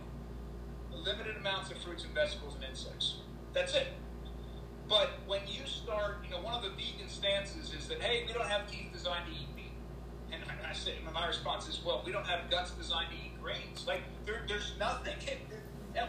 Limited 0.91 1.37
amounts 1.37 1.71
of 1.71 1.77
fruits 1.77 2.03
and 2.03 2.13
vegetables 2.13 2.55
and 2.55 2.63
insects. 2.63 3.17
That's 3.53 3.73
it. 3.73 3.87
But 4.87 5.11
when 5.27 5.41
you 5.47 5.65
start, 5.65 6.17
you 6.23 6.29
know, 6.29 6.41
one 6.41 6.53
of 6.53 6.63
the 6.63 6.69
vegan 6.69 7.09
stances 7.09 7.73
is 7.73 7.87
that 7.87 8.01
hey, 8.01 8.23
we 8.27 8.33
don't 8.33 8.47
have 8.47 8.69
teeth 8.69 8.91
designed 8.91 9.25
to 9.25 9.31
eat 9.31 9.47
meat. 9.55 9.73
And 10.31 10.43
I 10.49 10.69
I 10.69 10.73
say, 10.73 10.95
my 11.13 11.27
response 11.27 11.67
is, 11.67 11.79
well, 11.85 12.01
we 12.05 12.11
don't 12.11 12.25
have 12.25 12.49
guts 12.49 12.71
designed 12.71 13.09
to 13.11 13.15
eat 13.15 13.32
grains. 13.43 13.85
Like 13.87 14.01
there, 14.25 14.43
there's 14.47 14.73
nothing. 14.79 15.15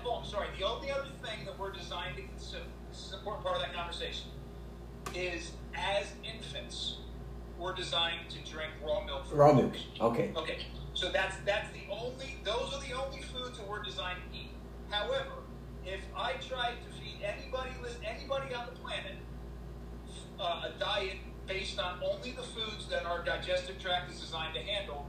Oh, 0.07 0.21
I'm 0.23 0.27
sorry. 0.27 0.49
The 0.59 0.65
only 0.65 0.91
other 0.91 1.09
thing 1.23 1.45
that 1.45 1.59
we're 1.59 1.73
designed 1.73 2.17
to 2.17 2.23
consume. 2.23 2.63
This 2.91 3.07
is 3.07 3.13
an 3.13 3.19
important 3.19 3.45
part 3.45 3.57
of 3.57 3.63
that 3.63 3.75
conversation. 3.75 4.29
Is 5.15 5.53
as 5.75 6.07
infants, 6.25 6.99
we're 7.59 7.75
designed 7.75 8.31
to 8.31 8.39
drink 8.51 8.73
raw 8.85 9.05
milk. 9.05 9.25
Raw 9.33 9.53
milk. 9.53 9.75
Okay. 10.01 10.33
Okay, 10.37 10.67
so 10.95 11.11
that's 11.11 11.37
that's 11.45 11.69
the 11.73 11.93
only 11.93 12.39
those 12.45 12.73
are 12.73 12.81
the 12.81 12.95
only 12.95 13.21
foods 13.23 13.59
that 13.59 13.69
we're 13.69 13.83
designed 13.83 14.19
to 14.31 14.39
eat. 14.39 14.51
However, 14.91 15.43
if 15.85 16.01
I 16.17 16.33
tried 16.35 16.77
to 16.87 17.01
feed 17.01 17.23
anybody 17.23 17.71
list 17.83 17.99
anybody 18.05 18.55
on 18.55 18.67
the 18.67 18.81
planet 18.81 19.17
uh, 20.41 20.69
a 20.69 20.79
diet 20.79 21.17
based 21.47 21.79
on 21.79 22.01
only 22.03 22.33
the 22.33 22.43
foods 22.43 22.89
that 22.89 23.05
our 23.05 23.23
digestive 23.23 23.79
tract 23.79 24.11
is 24.11 24.21
designed 24.21 24.55
to 24.55 24.61
handle, 24.61 25.07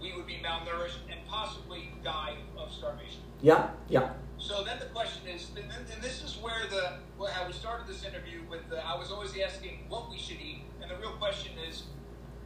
we 0.00 0.12
would 0.14 0.26
be 0.26 0.40
malnourished 0.44 0.98
and 1.10 1.20
possibly 1.28 1.90
die 2.02 2.36
of 2.58 2.72
starvation. 2.72 3.20
Yeah, 3.42 3.70
yeah. 3.88 4.10
So 4.38 4.64
then 4.64 4.78
the 4.78 4.86
question 4.86 5.22
is, 5.28 5.50
and, 5.56 6.02
this 6.02 6.22
is 6.22 6.38
where 6.40 6.66
the 6.70 6.94
well, 7.18 7.30
how 7.30 7.46
we 7.46 7.52
started 7.52 7.86
this 7.86 8.04
interview 8.04 8.40
with. 8.50 8.68
The, 8.70 8.84
I 8.84 8.96
was 8.96 9.10
always 9.10 9.32
asking 9.38 9.84
what 9.88 10.10
we 10.10 10.18
should 10.18 10.40
eat, 10.40 10.62
and 10.80 10.90
the 10.90 10.96
real 10.96 11.12
question 11.12 11.52
is 11.68 11.84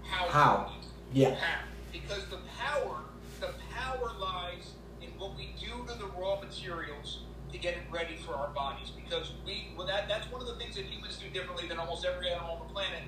how. 0.03 0.29
How? 0.29 0.73
we 1.13 1.21
eat? 1.21 1.23
Yeah. 1.23 1.35
How? 1.37 1.65
Because 1.93 2.27
the 2.27 2.39
power, 2.59 2.99
the 3.41 3.51
power 3.73 4.11
lies 4.19 4.73
in 5.01 5.11
what 5.19 5.37
we 5.37 5.55
do 5.61 5.87
to 5.87 5.99
the 5.99 6.07
raw 6.19 6.41
materials 6.41 7.21
to 7.53 7.59
get 7.59 7.75
it 7.75 7.83
ready 7.93 8.17
for 8.17 8.35
our 8.35 8.49
bodies. 8.49 8.91
Because 8.91 9.33
we, 9.47 9.69
well, 9.77 9.87
that 9.87 10.09
that's 10.09 10.31
one 10.33 10.41
of 10.41 10.49
the 10.49 10.57
things 10.57 10.75
that 10.75 10.87
humans 10.87 11.17
do 11.17 11.31
differently 11.31 11.69
than 11.69 11.79
almost 11.79 12.05
every 12.05 12.29
animal 12.29 12.59
on 12.61 12.67
the 12.67 12.75
planet. 12.75 13.05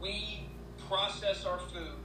We 0.00 0.48
process 0.88 1.44
our 1.44 1.58
food 1.58 2.01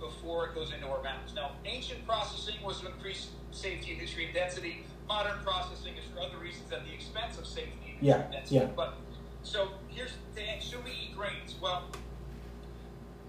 before 0.00 0.46
it 0.48 0.54
goes 0.54 0.72
into 0.72 0.86
our 0.86 1.02
mouths. 1.02 1.34
Now, 1.34 1.52
ancient 1.64 2.06
processing 2.06 2.56
was 2.64 2.80
to 2.80 2.86
increase 2.88 3.28
safety 3.50 3.92
and 3.92 4.00
nutrient 4.00 4.34
density. 4.34 4.84
Modern 5.08 5.38
processing 5.44 5.94
is 5.96 6.04
for 6.12 6.20
other 6.20 6.38
reasons 6.38 6.70
at 6.72 6.84
the 6.84 6.92
expense 6.92 7.38
of 7.38 7.46
safety 7.46 7.94
and 7.96 8.06
Yeah, 8.06 8.14
nutrient 8.14 8.32
density. 8.32 8.56
yeah. 8.56 8.66
But 8.76 8.94
so 9.42 9.68
here's 9.88 10.12
the 10.34 10.42
answer: 10.42 10.76
Should 10.76 10.84
we 10.84 10.90
eat 10.90 11.16
grains? 11.16 11.54
Well, 11.60 11.84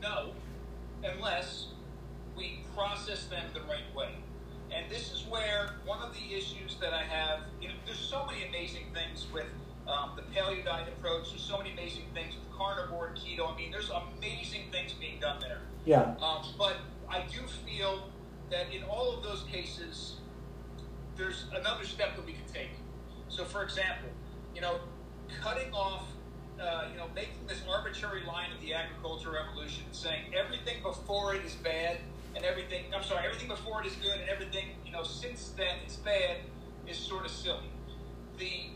no, 0.02 0.32
unless 1.04 1.68
we 2.36 2.60
process 2.76 3.26
them 3.26 3.46
the 3.54 3.62
right 3.62 3.94
way. 3.96 4.12
And 4.72 4.92
this 4.92 5.12
is 5.12 5.26
where 5.30 5.76
one 5.86 6.00
of 6.02 6.14
the 6.14 6.36
issues 6.36 6.76
that 6.82 6.94
I 6.94 7.02
have, 7.04 7.40
you 7.62 7.70
know, 7.70 7.74
there's 7.86 8.00
so 8.00 8.26
many 8.26 8.46
amazing 8.48 8.88
things 8.94 9.26
with 9.34 9.46
um, 9.88 10.12
the 10.18 10.22
paleo 10.24 10.64
diet 10.64 10.88
approach. 10.90 11.30
There's 11.30 11.42
so 11.42 11.58
many 11.58 11.72
amazing 11.72 12.04
things 12.14 12.34
with 12.36 12.58
carnivore 12.58 13.08
and 13.08 13.18
keto. 13.18 13.52
I 13.52 13.56
mean, 13.58 13.72
there's 13.72 13.90
amazing 13.90 14.64
things 14.72 14.92
being 14.94 15.20
done 15.22 15.40
there. 15.40 15.62
Yeah. 15.88 16.16
Um, 16.22 16.44
but 16.58 16.76
I 17.10 17.22
do 17.32 17.40
feel 17.66 18.10
that 18.52 18.66
in 18.76 18.84
all 18.84 19.16
of 19.16 19.24
those 19.24 19.44
cases, 19.50 20.18
there's 21.16 21.46
another 21.56 21.86
step 21.86 22.18
that 22.18 22.26
we 22.26 22.34
can 22.34 22.46
take. 22.54 22.72
So, 23.30 23.46
for 23.46 23.64
example, 23.64 24.10
you 24.54 24.60
know, 24.60 24.82
cutting 25.42 25.72
off, 25.72 26.04
uh, 26.62 26.88
you 26.92 26.98
know, 26.98 27.06
making 27.16 27.48
this 27.48 27.62
arbitrary 27.70 28.24
line 28.26 28.52
of 28.54 28.60
the 28.60 28.74
agricultural 28.74 29.36
revolution, 29.36 29.86
saying 29.94 30.34
everything 30.36 30.84
before 30.84 31.36
it 31.36 31.46
is 31.46 31.54
bad 31.56 32.00
and 32.36 32.44
everything, 32.44 32.84
I'm 32.94 33.04
sorry, 33.04 33.26
everything 33.26 33.48
before 33.48 33.82
it 33.82 33.88
is 33.88 33.94
good 33.96 34.20
and 34.20 34.30
everything, 34.30 34.66
you 34.86 34.92
know, 34.92 35.04
since 35.04 35.54
then 35.56 35.78
it's 35.86 35.96
bad, 35.96 36.40
is 36.86 36.98
sort 36.98 37.24
of 37.24 37.32
silly. 37.32 37.72
The 38.38 38.72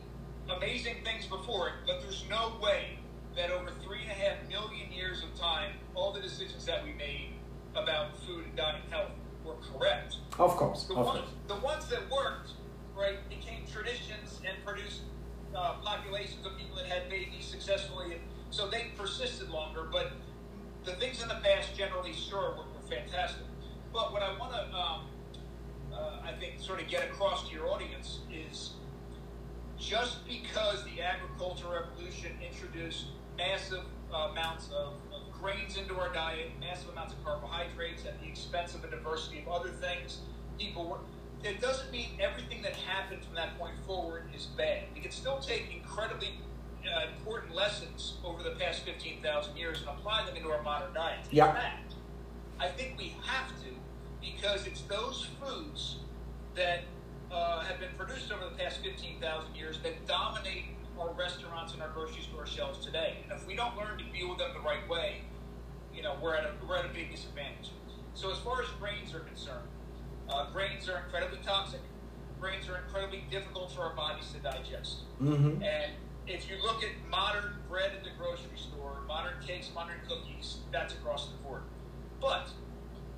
amazing 0.56 1.04
things 1.04 1.26
before 1.26 1.68
it, 1.68 1.74
but 1.86 2.02
there's 2.02 2.24
no 2.30 2.54
way 2.64 3.01
that 3.36 3.52
over 3.52 3.72
three 3.84 4.02
and 4.04 4.12
a 4.12 4.14
half 4.14 4.38
million 4.50 4.92
years 4.92 5.24
of 5.24 5.40
time, 5.40 5.72
all 5.96 6.12
the 6.12 6.22
decisions 6.22 6.66
that 6.66 6.84
we 6.84 6.94
made 6.94 7.34
about 7.76 8.18
food 8.26 8.46
and 8.46 8.56
diet 8.56 8.78
and 8.84 8.94
health 8.94 9.12
were 9.46 9.56
correct. 9.56 10.18
Of 10.38 10.56
course. 10.58 10.84
The 10.84 10.96
Of 10.96 11.06
ones, 11.06 11.20
course. 11.20 11.32
the 11.48 11.56
ones 11.66 11.88
that 11.90 12.10
worked, 12.12 12.52
right, 12.96 13.18
became 13.30 13.64
traditions 13.72 14.42
and 14.48 14.64
produced 14.66 15.02
uh, 15.56 15.76
populations 15.84 16.46
of 16.46 16.58
people 16.58 16.76
that 16.78 16.86
had 16.86 17.10
babies 17.10 17.46
successfully, 17.46 18.14
and 18.14 18.22
so 18.50 18.70
they 18.70 18.88
persisted 18.98 19.50
longer. 19.50 19.88
But 19.92 20.12
the 20.84 20.94
things 20.94 21.22
in 21.22 21.28
the 21.30 21.40
past, 21.44 21.76
generally, 21.78 22.14
sure, 22.14 22.52
were, 22.52 22.66
were 22.74 22.88
fantastic. 22.90 23.44
But 23.94 24.12
what 24.14 24.22
I 24.24 24.38
want 24.38 24.54
to, 24.54 24.76
um, 24.76 25.02
uh, 25.94 26.20
I 26.24 26.34
think, 26.40 26.60
sort 26.60 26.82
of 26.82 26.88
get 26.88 27.04
across 27.06 27.48
to 27.48 27.54
your 27.54 27.68
audience 27.68 28.20
is 28.32 28.72
just 29.78 30.26
because 30.28 30.84
the 30.86 31.02
agricultural 31.02 31.74
revolution 31.74 32.32
introduced 32.46 33.08
massive 33.42 33.84
uh, 34.14 34.30
amounts 34.32 34.68
of, 34.68 34.94
of 35.14 35.32
grains 35.32 35.78
into 35.78 36.00
our 36.00 36.14
diet, 36.14 36.52
massive 36.60 36.90
amounts 36.90 37.14
of 37.14 37.24
carbohydrates 37.24 38.06
at 38.06 38.20
the 38.22 38.28
expense 38.28 38.76
of 38.76 38.84
a 38.84 38.90
diversity 38.90 39.40
of 39.40 39.48
other 39.48 39.70
things, 39.70 40.20
people 40.60 40.88
were. 40.88 40.98
It 41.44 41.60
doesn't 41.60 41.92
mean 41.92 42.10
everything 42.20 42.62
that 42.62 42.76
happened 42.76 43.26
from 43.26 43.34
that 43.36 43.58
point 43.58 43.74
forward 43.88 44.26
is 44.36 44.46
bad. 44.46 44.84
We 44.94 45.02
can 45.02 45.10
still 45.10 45.40
take 45.40 45.74
incredibly 45.76 46.40
uh, 46.86 47.08
important 47.18 47.56
lessons 47.56 48.18
over 48.24 48.44
the 48.44 48.52
past 48.52 48.84
15,000 48.84 49.58
years 49.58 49.80
and 49.80 49.90
apply 49.90 50.26
them 50.26 50.36
into 50.36 50.50
our 50.50 50.62
modern 50.62 50.94
diet. 50.94 51.26
Yeah. 51.32 51.50
In 51.50 51.56
fact, 51.56 51.94
I 52.60 52.68
think 52.68 52.96
we 52.96 53.16
have 53.26 53.50
to 53.64 53.70
because 54.22 54.68
it's 54.68 54.82
those 54.82 55.28
foods 55.42 55.98
that 56.56 56.82
uh, 57.32 57.62
have 57.62 57.80
been 57.80 57.90
produced 57.98 58.32
over 58.32 58.44
the 58.46 58.56
past 58.56 58.82
15,000 58.84 59.56
years 59.56 59.80
that 59.82 60.06
dominate 60.06 60.66
our 61.02 61.14
restaurants 61.14 61.74
and 61.74 61.82
our 61.82 61.90
grocery 61.90 62.22
store 62.22 62.46
shelves 62.46 62.86
today. 62.86 63.18
And 63.24 63.32
if 63.40 63.48
we 63.48 63.56
don't 63.56 63.76
learn 63.76 63.98
to 63.98 64.04
deal 64.06 64.30
with 64.30 64.38
them 64.38 64.52
the 64.54 64.62
right 64.62 64.88
way, 64.88 65.22
you 65.94 66.04
know, 66.04 66.16
we're 66.22 66.36
at 66.36 66.46
a, 66.46 66.52
we're 66.68 66.78
at 66.78 66.86
a 66.86 66.94
big 66.94 67.12
disadvantage. 67.12 67.72
So 68.14 68.32
as 68.32 68.38
far 68.40 68.62
as 68.62 68.70
grains 68.80 69.14
are 69.14 69.20
concerned, 69.20 69.68
uh, 70.30 70.52
grains 70.52 70.88
are 70.90 71.04
incredibly 71.04 71.40
toxic. 71.44 71.82
Grains 72.40 72.68
are 72.70 72.78
incredibly 72.78 73.24
difficult 73.30 73.72
for 73.72 73.82
our 73.82 73.96
bodies 73.96 74.32
to 74.34 74.40
digest. 74.40 75.04
Mm-hmm. 75.22 75.64
And 75.64 75.92
if 76.28 76.50
you 76.50 76.56
look 76.62 76.84
at 76.84 76.90
modern 77.10 77.56
bread 77.70 77.92
in 77.98 78.04
the 78.04 78.12
grocery 78.18 78.58
store, 78.58 78.98
modern 79.08 79.34
cakes, 79.46 79.70
modern 79.74 79.98
cookies, 80.08 80.58
that's 80.72 80.94
across 80.94 81.28
the 81.28 81.38
board. 81.38 81.64
But 82.20 82.50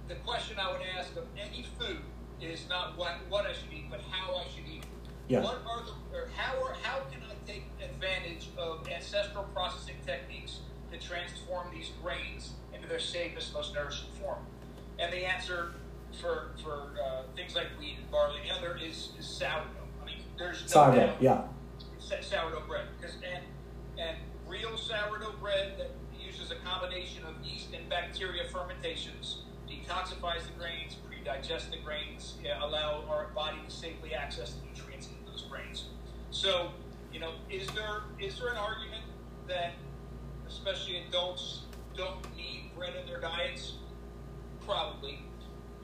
the 0.07 0.15
question 0.15 0.57
I 0.59 0.71
would 0.71 0.81
ask 0.97 1.15
of 1.15 1.25
any 1.37 1.65
food 1.79 1.99
is 2.41 2.67
not 2.69 2.97
what, 2.97 3.15
what 3.29 3.45
I 3.45 3.53
should 3.53 3.71
eat, 3.71 3.85
but 3.89 4.01
how 4.09 4.35
I 4.35 4.43
should 4.43 4.67
eat 4.67 4.83
it. 4.83 4.87
Yeah. 5.27 5.41
What 5.41 5.61
are 5.65 5.83
the, 5.85 6.17
or 6.17 6.27
how, 6.35 6.61
are, 6.63 6.75
how 6.81 6.99
can 7.11 7.21
I 7.23 7.32
take 7.45 7.63
advantage 7.83 8.49
of 8.57 8.87
ancestral 8.87 9.43
processing 9.53 9.95
techniques 10.05 10.59
to 10.91 10.97
transform 10.99 11.67
these 11.73 11.91
grains 12.01 12.51
into 12.73 12.87
their 12.87 12.99
safest, 12.99 13.53
most 13.53 13.73
nourishing 13.73 14.09
form? 14.21 14.39
And 14.99 15.11
the 15.11 15.25
answer 15.25 15.73
for, 16.21 16.51
for 16.63 16.91
uh, 17.03 17.23
things 17.35 17.55
like 17.55 17.67
wheat 17.79 17.97
and 17.99 18.09
barley 18.11 18.39
and 18.41 18.49
the 18.49 18.53
other 18.55 18.77
is, 18.77 19.09
is 19.19 19.25
sourdough. 19.25 19.65
I 20.01 20.05
mean, 20.05 20.19
there's 20.37 20.61
no 20.61 20.67
Sourdough. 20.67 20.97
doubt 21.07 21.21
Yeah. 21.21 21.41
sa- 21.99 22.21
sourdough 22.21 22.63
bread 22.67 22.85
because 22.99 23.15
and 23.15 23.43
and 23.97 24.17
real 24.47 24.75
sourdough 24.77 25.33
bread 25.39 25.75
that 25.77 25.91
uses 26.19 26.51
a 26.51 26.55
combination 26.67 27.23
of 27.25 27.33
yeast 27.45 27.69
and 27.73 27.87
bacteria 27.89 28.43
fermentations 28.49 29.43
detoxifies 29.69 30.43
the 30.45 30.51
grains, 30.57 30.95
pre-digest 31.07 31.71
the 31.71 31.77
grains, 31.77 32.35
yeah, 32.43 32.63
allow 32.63 33.03
our 33.09 33.27
body 33.33 33.57
to 33.67 33.71
safely 33.73 34.13
access 34.13 34.53
the 34.53 34.65
nutrients 34.67 35.07
in 35.07 35.13
those 35.25 35.43
grains. 35.43 35.85
So, 36.31 36.71
you 37.13 37.19
know, 37.19 37.33
is 37.49 37.67
there 37.67 38.01
is 38.19 38.39
there 38.39 38.49
an 38.49 38.57
argument 38.57 39.03
that 39.47 39.73
especially 40.47 41.03
adults 41.07 41.61
don't 41.95 42.35
need 42.35 42.71
bread 42.75 42.93
in 42.99 43.05
their 43.05 43.21
diets? 43.21 43.73
Probably. 44.65 45.19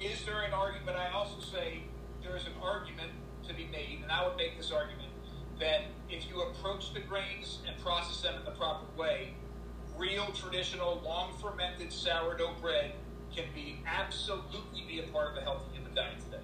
Is 0.01 0.23
there 0.25 0.41
an 0.41 0.53
argument? 0.53 0.97
I 0.97 1.11
also 1.11 1.39
say 1.39 1.83
there 2.23 2.35
is 2.35 2.45
an 2.45 2.53
argument 2.61 3.11
to 3.47 3.53
be 3.53 3.67
made, 3.71 3.99
and 4.01 4.11
I 4.11 4.27
would 4.27 4.37
make 4.37 4.57
this 4.57 4.71
argument 4.71 5.09
that 5.59 5.81
if 6.09 6.27
you 6.27 6.41
approach 6.41 6.93
the 6.93 7.01
grains 7.01 7.59
and 7.67 7.77
process 7.83 8.21
them 8.21 8.35
in 8.39 8.45
the 8.45 8.51
proper 8.51 8.85
way, 8.97 9.33
real 9.97 10.31
traditional 10.31 11.01
long 11.03 11.33
fermented 11.41 11.91
sourdough 11.91 12.55
bread 12.61 12.93
can 13.35 13.45
be 13.53 13.81
absolutely 13.85 14.85
be 14.87 14.99
a 14.99 15.03
part 15.11 15.31
of 15.31 15.37
a 15.37 15.41
healthy 15.41 15.65
human 15.73 15.93
diet 15.93 16.19
today. 16.19 16.43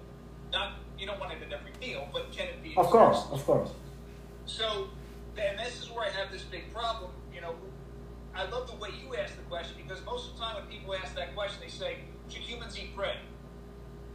Not 0.52 0.74
you 0.98 1.06
don't 1.06 1.18
want 1.18 1.32
it 1.32 1.42
in 1.42 1.52
every 1.52 1.72
meal, 1.80 2.06
but 2.12 2.30
can 2.30 2.46
it 2.46 2.62
be? 2.62 2.74
Of 2.76 2.86
course. 2.86 3.24
Of 3.32 3.44
course. 3.44 3.70
So, 4.46 4.88
and 5.38 5.58
this 5.58 5.82
is 5.82 5.90
where 5.90 6.04
I 6.06 6.10
have 6.10 6.30
this 6.32 6.42
big 6.42 6.72
problem. 6.72 7.10
You 7.34 7.40
know, 7.40 7.54
I 8.34 8.44
love 8.48 8.68
the 8.70 8.76
way 8.76 8.90
you 9.02 9.14
ask 9.16 9.36
the 9.36 9.42
question 9.42 9.76
because 9.82 10.04
most 10.04 10.30
of 10.30 10.36
the 10.38 10.42
time 10.44 10.56
when 10.56 10.64
people 10.66 10.94
ask 10.94 11.14
that 11.16 11.34
question, 11.34 11.60
they 11.62 11.68
say, 11.68 11.98
"Should 12.28 12.42
humans 12.42 12.78
eat 12.78 12.94
bread?" 12.94 13.16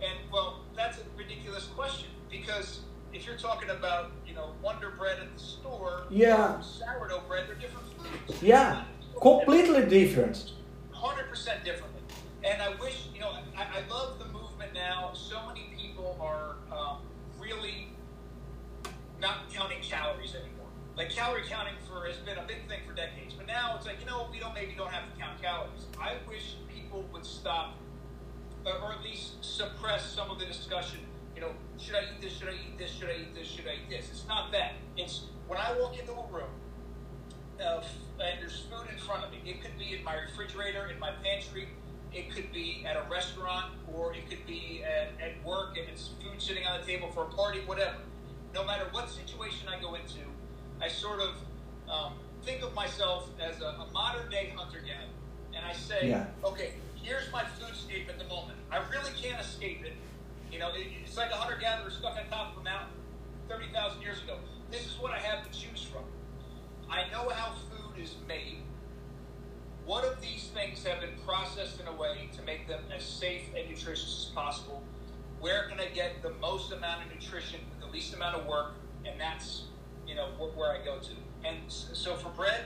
And 0.02 0.14
well, 0.32 0.62
that's 0.76 0.98
a 0.98 1.02
ridiculous 1.18 1.66
question 1.66 2.10
because 2.30 2.80
if 3.14 3.26
you're 3.28 3.38
talking 3.38 3.70
about 3.70 4.12
you 4.26 4.34
know 4.34 4.54
Wonder 4.62 4.92
Bread 4.98 5.20
at 5.20 5.34
the 5.34 5.40
store, 5.44 6.06
Yeah. 6.10 6.60
sourdough 6.62 7.24
bread, 7.28 7.48
they're 7.48 7.56
different 7.56 7.88
foods. 8.28 8.42
Yeah. 8.42 8.84
Completely 9.22 9.86
different. 9.86 10.54
hundred 10.92 11.28
percent 11.30 11.64
differently. 11.64 12.02
And 12.44 12.62
I 12.62 12.70
wish, 12.82 13.08
you 13.14 13.20
know, 13.20 13.32
I, 13.58 13.64
I 13.64 13.88
love 13.90 14.18
the 14.18 14.26
movement 14.26 14.74
now. 14.74 15.12
So 15.14 15.46
many 15.48 15.74
people 15.78 16.18
are 16.20 16.56
um, 16.76 16.98
really 17.40 17.81
not 19.22 19.50
counting 19.54 19.82
calories 19.82 20.34
anymore. 20.34 20.68
Like 20.98 21.12
calorie 21.12 21.44
counting 21.48 21.76
for 21.88 22.06
has 22.08 22.18
been 22.18 22.38
a 22.38 22.44
big 22.44 22.68
thing 22.68 22.80
for 22.86 22.94
decades, 22.94 23.34
but 23.34 23.48
now 23.48 23.76
it's 23.78 23.86
like 23.86 24.00
you 24.02 24.08
know 24.08 24.28
we 24.32 24.40
don't 24.40 24.54
maybe 24.54 24.74
don't 24.76 24.92
have 24.92 25.14
to 25.14 25.20
count 25.20 25.42
calories. 25.42 25.86
I 26.02 26.16
wish 26.28 26.56
people 26.68 27.06
would 27.14 27.26
stop, 27.26 27.78
or, 28.66 28.92
at 28.92 29.04
least 29.04 29.44
suppress 29.46 30.12
some 30.12 30.30
of 30.30 30.40
the 30.40 30.46
discussion. 30.46 31.00
You 31.36 31.42
know, 31.42 31.52
should 31.78 31.96
I 31.96 32.02
eat 32.02 32.22
this? 32.22 32.34
Should 32.34 32.50
I 32.50 32.54
eat 32.54 32.78
this? 32.78 32.92
Should 32.92 33.10
I 33.10 33.22
eat 33.22 33.36
this? 33.36 33.48
Should 33.48 33.68
I 33.68 33.76
eat 33.76 33.90
this? 33.90 34.10
It's 34.10 34.28
not 34.28 34.52
that. 34.52 34.74
It's 34.98 35.28
when 35.48 35.60
I 35.60 35.78
walk 35.80 35.98
into 35.98 36.12
a 36.12 36.28
room 36.28 36.50
uh, 37.62 37.82
and 38.20 38.42
there's 38.42 38.66
food 38.70 38.88
in 38.92 39.00
front 39.00 39.24
of 39.24 39.32
me. 39.32 39.40
It 39.46 39.62
could 39.62 39.78
be 39.78 39.96
in 39.96 40.04
my 40.04 40.16
refrigerator, 40.16 40.88
in 40.88 41.00
my 41.00 41.12
pantry. 41.24 41.70
It 42.14 42.34
could 42.36 42.52
be 42.52 42.86
at 42.86 42.98
a 42.98 43.10
restaurant, 43.10 43.72
or 43.94 44.14
it 44.14 44.30
could 44.30 44.46
be 44.46 44.84
at, 44.84 45.10
at 45.26 45.44
work, 45.46 45.78
and 45.78 45.88
it's 45.88 46.10
food 46.22 46.42
sitting 46.42 46.66
on 46.66 46.82
the 46.82 46.86
table 46.86 47.10
for 47.12 47.24
a 47.24 47.30
party, 47.30 47.60
whatever. 47.66 47.96
No 48.54 48.66
matter 48.66 48.86
what 48.92 49.10
situation 49.10 49.68
I 49.68 49.80
go 49.82 49.96
into, 49.96 50.20
I 50.82 50.88
sort 50.88 51.20
of 51.22 51.36
um, 51.90 52.14
think 52.44 52.64
of 52.64 52.74
myself 52.74 53.30
as 53.40 53.62
a, 53.62 53.66
a 53.66 53.88
modern 53.94 54.30
day 54.30 54.52
hunter 54.56 54.80
gatherer, 54.80 55.08
and 55.56 55.66
I 55.66 55.74
say, 55.74 56.10
Yeah. 56.10 56.26
okay, 56.44 56.74
here's 57.02 57.32
my 57.32 57.44
foodscape 57.44 58.10
at 58.10 58.18
the 58.18 58.26
moment. 58.26 58.58
I 58.72 58.78
really 58.90 59.12
can't 59.22 59.40
escape 59.40 59.84
it. 59.86 59.94
You 60.52 60.60
know, 60.60 60.70
it, 60.74 60.88
it's 61.04 61.16
like 61.18 61.32
a 61.32 61.36
hunter 61.36 61.58
gatherer 61.60 61.90
stuck 61.90 62.18
on 62.18 62.28
top 62.30 62.54
of 62.56 62.62
a 62.62 62.64
mountain 62.64 62.94
30,000 63.48 64.02
years 64.02 64.22
ago. 64.24 64.38
This 64.70 64.86
is 64.86 65.00
what 65.00 65.12
I 65.12 65.20
have 65.20 65.50
to 65.50 65.58
choose 65.58 65.84
from. 65.84 66.04
I 66.90 67.10
know 67.12 67.30
how 67.30 67.54
food 67.70 68.02
is 68.02 68.16
made. 68.28 68.58
What 69.86 70.04
of 70.06 70.22
these 70.22 70.50
things 70.54 70.84
have 70.84 71.02
been 71.02 71.16
processed 71.26 71.80
in 71.80 71.88
a 71.88 71.94
way 71.94 72.30
to 72.36 72.42
make 72.44 72.68
them 72.68 72.82
as 72.96 73.04
safe 73.04 73.44
and 73.58 73.70
nutritious 73.70 74.28
as 74.28 74.34
possible? 74.36 74.84
Where 75.42 75.68
can 75.68 75.80
I 75.80 75.88
get 75.88 76.22
the 76.22 76.32
most 76.40 76.72
amount 76.72 77.04
of 77.06 77.12
nutrition 77.14 77.60
with 77.70 77.80
the 77.80 77.92
least 77.92 78.14
amount 78.14 78.36
of 78.38 78.46
work? 78.46 78.74
And 79.06 79.20
that's, 79.20 79.64
you 80.08 80.16
know, 80.16 80.28
wh- 80.38 80.56
where 80.58 80.72
I 80.72 80.86
go 80.86 81.00
to. 81.00 81.12
And 81.44 81.58
so 81.68 82.16
for 82.16 82.30
bread, 82.30 82.66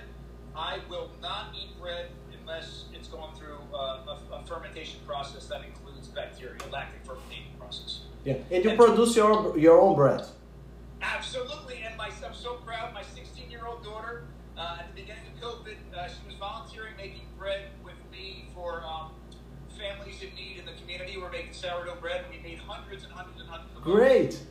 I 0.56 0.80
will 0.90 1.10
not 1.22 1.56
eat 1.58 1.80
bread 1.82 2.08
unless 2.40 2.86
it's 2.94 3.08
going 3.08 3.34
through 3.36 3.58
uh, 3.74 3.78
a, 4.08 4.20
a 4.36 4.44
fermentation 4.46 5.00
process 5.08 5.48
that 5.48 5.62
includes 5.64 6.08
bacteria, 6.10 6.58
lactic 6.72 7.04
fermentation 7.06 7.54
process. 7.58 8.02
Yeah, 8.26 8.36
and 8.52 8.64
you 8.64 8.70
And- 8.72 8.80
produce 8.80 9.16
your 9.16 9.58
your 9.58 9.80
own 9.80 9.96
bread. 9.96 10.22
Absolutely, 11.02 11.84
and 11.86 11.96
my, 11.98 12.10
I'm 12.26 12.34
so 12.34 12.56
proud. 12.66 12.94
My 12.94 13.04
16 13.04 13.50
year 13.52 13.66
old 13.68 13.84
daughter, 13.84 14.24
uh, 14.58 14.78
at 14.80 14.88
the 14.94 15.02
beginning 15.02 15.24
of 15.34 15.40
COVID, 15.42 15.76
uh, 15.96 16.08
she 16.08 16.26
was 16.28 16.36
volunteering 16.40 16.96
making 16.98 17.28
bread 17.38 17.68
with 17.84 17.96
me 18.12 18.48
for 18.56 18.84
um, 18.86 19.12
families 19.78 20.22
in 20.22 20.34
need 20.36 20.58
in 20.60 20.66
the 20.66 20.74
community. 20.82 21.18
We're 21.18 21.32
making 21.32 21.54
sourdough 21.54 21.98
bread, 22.02 22.26
and 22.26 22.36
we 22.36 22.50
made 22.50 22.60
hundreds 22.60 23.04
and 23.04 23.14
hundreds 23.14 23.42
and 23.42 23.50
hundreds 23.50 23.76
of. 23.76 23.84
Great. 23.84 24.42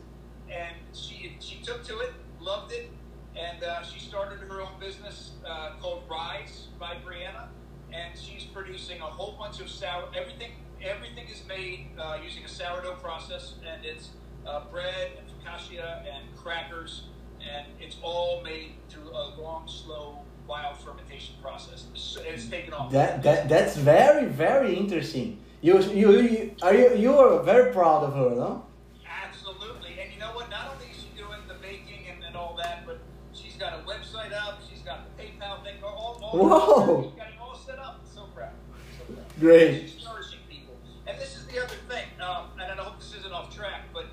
And 0.49 0.75
she 0.93 1.35
she 1.39 1.61
took 1.63 1.83
to 1.85 1.99
it, 1.99 2.13
loved 2.39 2.71
it, 2.71 2.91
and 3.35 3.63
uh, 3.63 3.83
she 3.83 3.99
started 3.99 4.39
her 4.39 4.61
own 4.61 4.79
business 4.79 5.31
uh, 5.45 5.71
called 5.81 6.03
Rise 6.09 6.67
by 6.79 6.95
Brianna, 7.05 7.47
and 7.91 8.17
she's 8.17 8.43
producing 8.43 9.01
a 9.01 9.05
whole 9.05 9.35
bunch 9.37 9.59
of 9.59 9.69
sour 9.69 10.07
everything. 10.15 10.51
Everything 10.81 11.27
is 11.27 11.41
made 11.47 11.87
uh, 11.97 12.17
using 12.23 12.43
a 12.43 12.47
sourdough 12.47 12.95
process, 12.95 13.55
and 13.67 13.83
it's 13.83 14.09
uh, 14.45 14.65
bread 14.71 15.11
and 15.17 15.25
focaccia 15.27 16.03
and 16.05 16.23
crackers, 16.35 17.03
and 17.41 17.65
it's 17.79 17.97
all 18.03 18.41
made 18.43 18.73
through 18.89 19.09
a 19.09 19.35
long, 19.39 19.67
slow, 19.67 20.19
wild 20.47 20.77
fermentation 20.77 21.35
process. 21.41 21.85
It's, 21.93 22.17
it's 22.25 22.47
taken 22.47 22.73
off. 22.73 22.91
That 22.91 23.23
that 23.23 23.49
that's 23.49 23.75
very 23.77 24.25
very 24.25 24.75
interesting. 24.75 25.39
You 25.61 25.81
you, 25.81 26.11
you 26.21 26.55
are 26.61 26.73
you 26.73 26.95
you 26.95 27.17
are 27.17 27.43
very 27.43 27.71
proud 27.73 28.03
of 28.03 28.13
her, 28.13 28.35
no? 28.35 28.65
Absolutely. 29.05 29.99
And 30.01 30.13
you 30.13 30.19
know 30.19 30.33
what? 30.33 30.49
Not 30.49 30.73
only 30.73 30.85
is 30.91 30.97
she 30.97 31.09
doing 31.17 31.39
the 31.47 31.55
baking 31.55 32.05
and, 32.11 32.23
and 32.23 32.35
all 32.35 32.55
that, 32.61 32.85
but 32.85 32.99
she's 33.33 33.55
got 33.55 33.73
a 33.73 33.83
website 33.83 34.33
up, 34.33 34.61
she's 34.69 34.81
got 34.81 35.05
the 35.05 35.23
PayPal 35.23 35.63
thing, 35.63 35.75
all, 35.83 36.19
all 36.21 36.37
Whoa. 36.37 37.03
she's 37.03 37.17
got 37.17 37.27
it 37.27 37.33
all 37.41 37.55
set 37.55 37.79
up. 37.79 38.01
So 38.13 38.25
proud. 38.35 38.51
So 38.97 39.13
proud. 39.13 39.25
Great. 39.39 39.89
She's 39.89 40.03
nourishing 40.05 40.39
people. 40.49 40.75
And 41.07 41.19
this 41.19 41.35
is 41.37 41.45
the 41.47 41.63
other 41.63 41.75
thing, 41.89 42.05
um, 42.21 42.47
and 42.59 42.79
I 42.79 42.83
hope 42.83 42.99
this 42.99 43.13
isn't 43.15 43.31
off 43.31 43.55
track, 43.55 43.83
but 43.93 44.05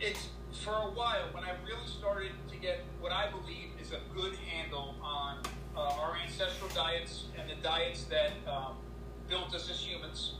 it's 0.00 0.28
for 0.52 0.72
a 0.72 0.90
while 0.90 1.28
ancestral 6.38 6.70
diets 6.70 7.24
and 7.38 7.50
the 7.50 7.54
diets 7.62 8.04
that 8.04 8.30
um, 8.46 8.76
built 9.28 9.52
us 9.54 9.68
as 9.70 9.80
humans. 9.80 10.34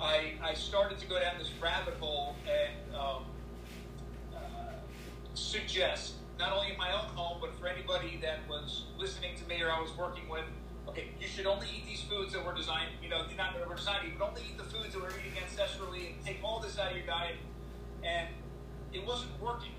I, 0.00 0.34
I 0.40 0.54
started 0.54 0.98
to 0.98 1.06
go 1.06 1.18
down 1.18 1.34
this 1.38 1.50
rabbit 1.60 1.94
hole 1.94 2.36
and 2.46 2.94
um, 2.94 3.24
uh, 4.32 4.38
suggest, 5.34 6.14
not 6.38 6.52
only 6.52 6.70
in 6.70 6.78
my 6.78 6.92
own 6.92 7.08
home, 7.16 7.38
but 7.40 7.58
for 7.58 7.66
anybody 7.66 8.20
that 8.22 8.38
was 8.48 8.84
listening 8.98 9.36
to 9.36 9.48
me 9.48 9.62
or 9.62 9.70
I 9.72 9.80
was 9.80 9.90
working 9.96 10.28
with, 10.28 10.44
okay, 10.88 11.08
you 11.20 11.26
should 11.26 11.46
only 11.46 11.66
eat 11.76 11.86
these 11.86 12.02
foods 12.02 12.32
that 12.34 12.44
were 12.44 12.54
designed, 12.54 12.90
you 13.02 13.08
know, 13.08 13.22
not 13.36 13.54
that 13.54 13.68
were 13.68 13.74
designed, 13.74 14.06
you 14.06 14.12
would 14.16 14.28
only 14.28 14.42
eat 14.42 14.56
the 14.56 14.64
foods 14.64 14.94
that 14.94 15.02
were 15.02 15.10
eating 15.10 15.42
ancestrally 15.42 16.14
and 16.14 16.24
take 16.24 16.38
all 16.44 16.60
this 16.60 16.78
out 16.78 16.92
of 16.92 16.96
your 16.96 17.06
diet. 17.06 17.36
And 18.04 18.28
it 18.92 19.04
wasn't 19.04 19.32
working. 19.42 19.72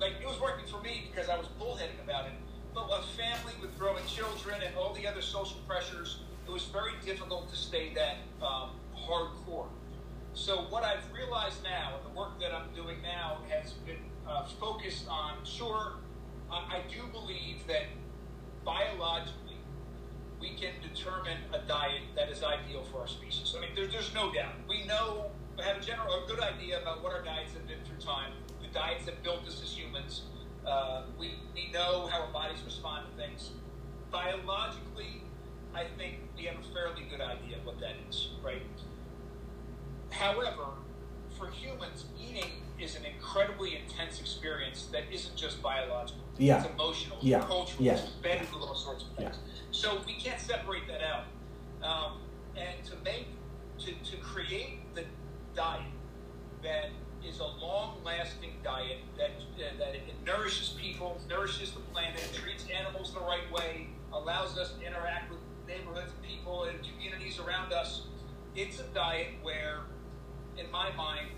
Like, 0.00 0.12
it 0.22 0.26
was 0.26 0.40
working 0.40 0.66
for 0.66 0.80
me 0.80 1.10
because 1.10 1.28
I 1.28 1.36
was 1.36 1.48
bullheaded 1.58 1.96
about 2.02 2.26
it. 2.26 2.32
A 2.76 3.02
family 3.02 3.54
with 3.60 3.76
growing 3.78 4.04
children 4.06 4.60
and 4.64 4.76
all 4.76 4.92
the 4.92 5.06
other 5.08 5.22
social 5.22 5.58
pressures, 5.66 6.20
it 6.46 6.50
was 6.50 6.64
very 6.66 6.92
difficult 7.04 7.48
to 7.50 7.56
stay 7.56 7.92
that 7.94 8.18
um, 8.46 8.70
hardcore. 8.94 9.66
So 10.34 10.66
what 10.68 10.84
I've 10.84 11.02
realized 11.12 11.64
now, 11.64 11.94
and 11.96 12.04
the 12.04 12.16
work 12.16 12.38
that 12.38 12.52
I'm 12.52 12.68
doing 12.74 13.00
now, 13.02 13.38
has 13.48 13.72
been 13.72 13.98
uh, 14.28 14.44
focused 14.60 15.08
on. 15.08 15.38
Sure, 15.44 15.94
I, 16.50 16.76
I 16.76 16.80
do 16.88 17.02
believe 17.12 17.66
that 17.66 17.86
biologically 18.64 19.56
we 20.38 20.50
can 20.50 20.74
determine 20.82 21.38
a 21.54 21.66
diet 21.66 22.02
that 22.14 22.28
is 22.28 22.42
ideal 22.42 22.84
for 22.92 23.00
our 23.00 23.08
species. 23.08 23.54
I 23.56 23.60
mean, 23.62 23.70
there, 23.74 23.86
there's 23.86 24.12
no 24.14 24.32
doubt. 24.32 24.52
We 24.68 24.84
know, 24.84 25.30
we 25.56 25.64
have 25.64 25.78
a 25.78 25.80
general, 25.80 26.22
a 26.22 26.26
good 26.28 26.40
idea 26.40 26.82
about 26.82 27.02
what 27.02 27.12
our 27.12 27.22
diets 27.22 27.54
have 27.54 27.66
been 27.66 27.80
through 27.84 28.04
time, 28.04 28.32
the 28.60 28.68
diets 28.68 29.06
that 29.06 29.22
built 29.22 29.46
us 29.46 29.62
as 29.62 29.76
humans. 29.76 30.22
Uh, 30.66 31.02
we, 31.18 31.34
we 31.54 31.70
know 31.72 32.06
how 32.10 32.22
our 32.22 32.32
bodies 32.32 32.58
respond 32.64 33.06
to 33.10 33.22
things. 33.22 33.50
Biologically, 34.10 35.22
I 35.74 35.84
think 35.96 36.16
we 36.36 36.44
have 36.44 36.56
a 36.58 36.74
fairly 36.74 37.04
good 37.08 37.20
idea 37.20 37.58
of 37.58 37.64
what 37.66 37.78
that 37.80 37.94
is, 38.08 38.30
right? 38.42 38.62
However, 40.10 40.64
for 41.38 41.48
humans, 41.48 42.06
eating 42.20 42.62
is 42.80 42.96
an 42.96 43.04
incredibly 43.04 43.76
intense 43.76 44.20
experience 44.20 44.88
that 44.92 45.04
isn't 45.12 45.36
just 45.36 45.62
biological. 45.62 46.22
Yeah. 46.38 46.62
It's 46.62 46.72
emotional, 46.72 47.18
Yeah. 47.20 47.38
it's 47.38 47.46
cultural, 47.46 47.84
Yeah. 47.84 47.92
it's 47.92 48.14
embedded 48.16 48.52
with 48.52 48.62
all 48.62 48.74
sorts 48.74 49.04
of 49.04 49.10
things. 49.16 49.36
Yeah. 49.44 49.52
So 49.70 50.00
we 50.06 50.14
can't 50.14 50.40
separate 50.40 50.86
that 50.88 51.02
out. 51.02 51.24
Um, 51.82 52.18
and 52.56 52.82
to 52.86 52.96
make, 53.04 53.26
to, 53.80 53.92
to 54.10 54.16
create 54.18 54.78
the 54.94 55.04
diet 55.54 55.82
that 56.62 56.90
is 57.28 57.40
a 57.40 57.44
long-lasting 57.44 58.52
diet 58.62 58.98
that 59.18 59.30
uh, 59.58 59.78
that 59.78 59.94
it 59.94 60.14
nourishes 60.24 60.70
people, 60.80 61.20
nourishes 61.28 61.72
the 61.72 61.80
planet, 61.92 62.22
treats 62.34 62.64
animals 62.70 63.12
the 63.12 63.20
right 63.20 63.50
way, 63.52 63.88
allows 64.12 64.56
us 64.58 64.72
to 64.74 64.86
interact 64.86 65.30
with 65.30 65.40
neighborhoods, 65.66 66.12
and 66.12 66.22
people, 66.22 66.64
and 66.64 66.78
communities 66.92 67.38
around 67.38 67.72
us. 67.72 68.02
It's 68.54 68.78
a 68.80 68.84
diet 68.94 69.28
where, 69.42 69.80
in 70.56 70.70
my 70.70 70.92
mind, 70.92 71.28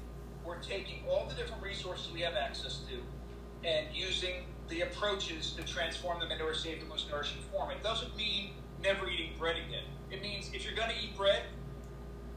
we're 0.45 0.61
taking 0.61 1.03
all 1.09 1.27
the 1.29 1.35
different 1.35 1.63
resources 1.63 2.13
we 2.13 2.21
have 2.21 2.35
access 2.35 2.81
to 2.89 3.69
and 3.69 3.87
using 3.93 4.45
the 4.69 4.83
approaches 4.83 5.53
to 5.53 5.63
transform 5.65 6.21
them 6.21 6.31
into 6.31 6.45
our 6.45 6.55
safe 6.55 6.81
and 6.81 6.89
most 6.89 7.09
nourishing 7.11 7.43
form. 7.51 7.71
It 7.71 7.83
doesn't 7.83 8.15
mean 8.17 8.51
never 8.83 9.09
eating 9.09 9.31
bread 9.39 9.57
again. 9.57 9.85
It 10.11 10.23
means 10.23 10.51
if 10.53 10.65
you're 10.65 10.75
going 10.75 10.91
to 10.91 10.97
eat 11.03 11.17
bread, 11.17 11.43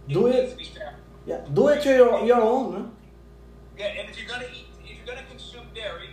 Do 0.08 0.28
it. 0.28 0.50
to 0.50 0.56
be 0.56 0.64
fair. 0.66 0.96
Yeah, 1.26 1.42
do 1.54 1.68
it 1.68 1.86
your 1.86 2.26
your 2.26 2.42
own. 2.42 2.92
Yeah, 3.82 4.00
and 4.00 4.10
if 4.12 4.20
you're 4.20 4.30
gonna 4.30 4.46
eat, 4.54 4.68
if 4.86 4.96
you're 4.96 5.08
gonna 5.08 5.26
consume 5.28 5.66
dairy, 5.74 6.12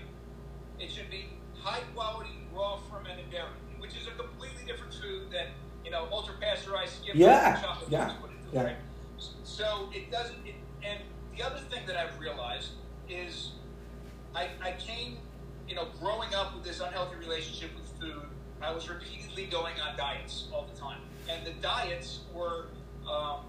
it 0.81 0.91
should 0.91 1.11
be 1.11 1.27
high 1.61 1.83
quality 1.95 2.31
raw 2.51 2.79
fermented 2.91 3.31
dairy, 3.31 3.51
which 3.79 3.95
is 3.95 4.07
a 4.07 4.13
completely 4.13 4.65
different 4.67 4.95
food 4.95 5.31
than 5.31 5.49
you 5.85 5.91
know 5.91 6.09
ultra 6.11 6.33
pasteurized 6.41 6.95
skim 6.95 7.19
milk 7.19 7.29
Yeah, 7.29 7.61
chocolate 7.61 7.91
yeah, 7.91 8.15
put 8.23 8.31
into 8.31 8.43
yeah. 8.55 8.65
right? 8.65 8.77
So 9.45 9.91
it 9.95 10.11
doesn't. 10.11 10.39
It, 10.47 10.55
and 10.83 11.01
the 11.37 11.45
other 11.45 11.59
thing 11.59 11.83
that 11.87 11.99
I've 11.99 12.19
realized 12.19 12.71
is, 13.07 13.51
I, 14.35 14.49
I 14.63 14.73
came, 14.79 15.19
you 15.69 15.75
know, 15.75 15.89
growing 16.01 16.35
up 16.35 16.55
with 16.55 16.65
this 16.65 16.81
unhealthy 16.81 17.17
relationship 17.17 17.71
with 17.75 17.91
food. 18.01 18.25
I 18.63 18.73
was 18.73 18.89
repeatedly 18.89 19.45
going 19.45 19.79
on 19.79 19.95
diets 19.99 20.49
all 20.55 20.67
the 20.73 20.81
time, 20.81 21.01
and 21.29 21.47
the 21.47 21.53
diets 21.61 22.21
were. 22.33 22.69
Um, 23.07 23.41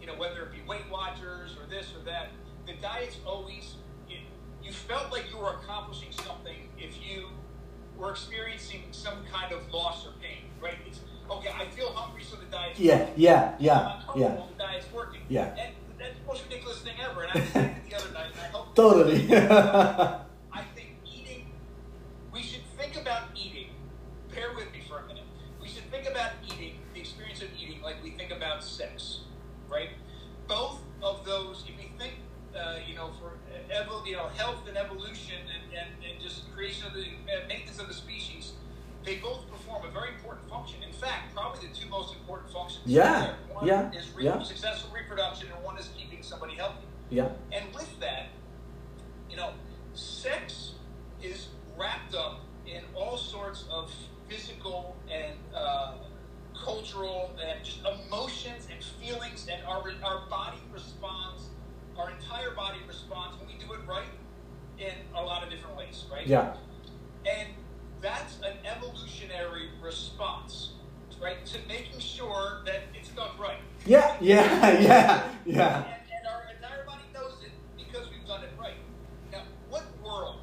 you 0.00 0.06
know, 0.06 0.14
whether 0.14 0.42
it 0.42 0.52
be 0.52 0.58
Weight 0.66 0.88
Watchers 0.90 1.56
or 1.58 1.68
this 1.68 1.92
or 1.92 2.04
that, 2.04 2.28
the 2.68 2.74
diets 2.82 3.16
always, 3.26 3.74
it, 4.08 4.20
you 4.62 4.72
felt 4.72 5.10
like 5.10 5.24
you 5.32 5.38
were 5.38 5.50
accomplishing 5.54 6.12
something 6.12 6.68
if 6.78 6.94
you 7.02 7.28
were 7.96 8.10
experiencing 8.10 8.82
some 8.92 9.24
kind 9.32 9.52
of 9.52 9.72
loss 9.72 10.06
or 10.06 10.12
pain, 10.22 10.44
right? 10.60 10.76
It's, 10.86 11.00
okay, 11.30 11.50
I 11.58 11.64
feel 11.74 11.88
hungry, 11.92 12.22
so 12.22 12.36
the 12.36 12.44
diet's 12.46 12.78
Yeah, 12.78 12.98
working. 13.00 13.14
yeah, 13.16 13.56
I'm 13.56 13.64
yeah, 13.64 14.02
yeah. 14.16 14.42
the 14.56 14.62
diet's 14.64 14.86
working. 14.92 15.20
Yeah. 15.28 15.54
And 15.58 15.74
that's 15.98 16.14
the 16.20 16.26
most 16.26 16.44
ridiculous 16.44 16.78
thing 16.82 16.94
ever, 17.02 17.22
and 17.22 17.32
I 17.32 17.40
was 17.40 17.48
saying 17.50 17.76
it 17.84 17.90
the 17.90 17.96
other 17.96 18.12
night, 18.12 18.26
and 18.32 18.40
I 18.40 18.48
hope 18.56 18.74
Totally. 18.76 19.26
I 19.32 20.62
think 20.76 20.90
eating, 21.04 21.50
we 22.32 22.42
should 22.42 22.62
think 22.78 22.96
about 22.96 23.22
eating. 23.34 23.70
Bear 24.32 24.52
with 24.54 24.70
me 24.72 24.82
for 24.86 24.98
a 24.98 25.06
minute. 25.06 25.24
We 25.60 25.68
should 25.68 25.90
think 25.90 26.06
about 26.08 26.32
eating, 26.46 26.74
the 26.94 27.00
experience 27.00 27.40
of 27.42 27.48
eating, 27.58 27.80
like 27.82 28.02
we 28.04 28.10
think 28.10 28.30
about 28.30 28.62
sex, 28.62 29.20
right? 29.68 29.88
Both 30.46 30.80
of 31.02 31.24
those, 31.24 31.64
if 31.68 31.76
we 31.76 31.90
think, 31.98 32.14
uh, 32.56 32.76
you 32.88 32.94
know, 32.94 33.10
for 33.20 33.32
evol- 33.70 34.06
you 34.06 34.16
know, 34.16 34.28
health 34.28 34.66
and 34.68 34.76
evolution 34.76 35.36
and, 35.52 35.62
and, 35.76 35.88
and 36.08 36.22
just 36.22 36.50
creation 36.54 36.86
of 36.86 36.94
the 36.94 37.02
uh, 37.02 37.46
maintenance 37.48 37.78
of 37.80 37.88
the 37.88 37.94
species, 37.94 38.52
they 39.04 39.16
both 39.16 39.48
perform 39.50 39.84
a 39.86 39.90
very 39.90 40.08
important 40.14 40.48
function. 40.48 40.82
In 40.82 40.92
fact, 40.92 41.34
probably 41.34 41.68
the 41.68 41.74
two 41.74 41.88
most 41.88 42.14
important 42.14 42.50
functions. 42.52 42.77
Yeah. 42.88 43.34
One 43.52 43.66
yeah, 43.66 43.90
is 43.92 44.10
re- 44.14 44.24
yeah. 44.24 44.42
successful 44.42 44.90
reproduction, 44.94 45.48
and 45.54 45.64
one 45.64 45.76
is 45.78 45.90
keeping 45.96 46.22
somebody 46.22 46.54
healthy. 46.54 46.86
yeah, 47.10 47.28
And 47.52 47.74
with 47.74 47.98
that, 48.00 48.26
you 49.30 49.36
know, 49.36 49.50
sex 49.94 50.72
is 51.22 51.48
wrapped 51.76 52.14
up 52.14 52.40
in 52.66 52.82
all 52.94 53.16
sorts 53.16 53.64
of 53.70 53.90
physical 54.28 54.96
and 55.10 55.34
uh, 55.54 55.94
cultural 56.54 57.30
and 57.44 57.64
just 57.64 57.80
emotions 57.80 58.68
and 58.72 58.82
feelings, 58.82 59.48
and 59.50 59.62
our 59.66 59.82
our 60.04 60.28
body 60.28 60.58
responds. 60.72 61.48
Our 61.98 62.10
entire 62.10 62.52
body 62.52 62.78
responds 62.86 63.38
when 63.38 63.48
we 63.48 63.54
do 63.64 63.72
it 63.72 63.80
right 63.88 64.06
in 64.78 64.92
a 65.16 65.22
lot 65.22 65.42
of 65.42 65.50
different 65.50 65.76
ways, 65.76 66.04
right? 66.12 66.26
yeah, 66.26 66.54
And 67.26 67.48
that's 68.00 68.38
an 68.44 68.56
evolutionary 68.64 69.70
response, 69.82 70.74
right, 71.22 71.44
to 71.46 71.58
making 71.68 72.00
sure 72.00 72.62
that 72.66 72.82
it's 72.94 73.08
done 73.10 73.30
right. 73.38 73.58
yeah, 73.86 74.16
yeah, 74.20 74.78
yeah, 74.80 75.28
yeah. 75.44 75.76
And, 75.78 75.86
and 75.86 76.26
our 76.32 76.42
entire 76.54 76.84
body 76.84 77.02
knows 77.14 77.34
it 77.44 77.52
because 77.76 78.08
we've 78.10 78.26
done 78.26 78.42
it 78.42 78.50
right. 78.58 78.74
Now, 79.32 79.42
what 79.70 79.84
world 80.04 80.40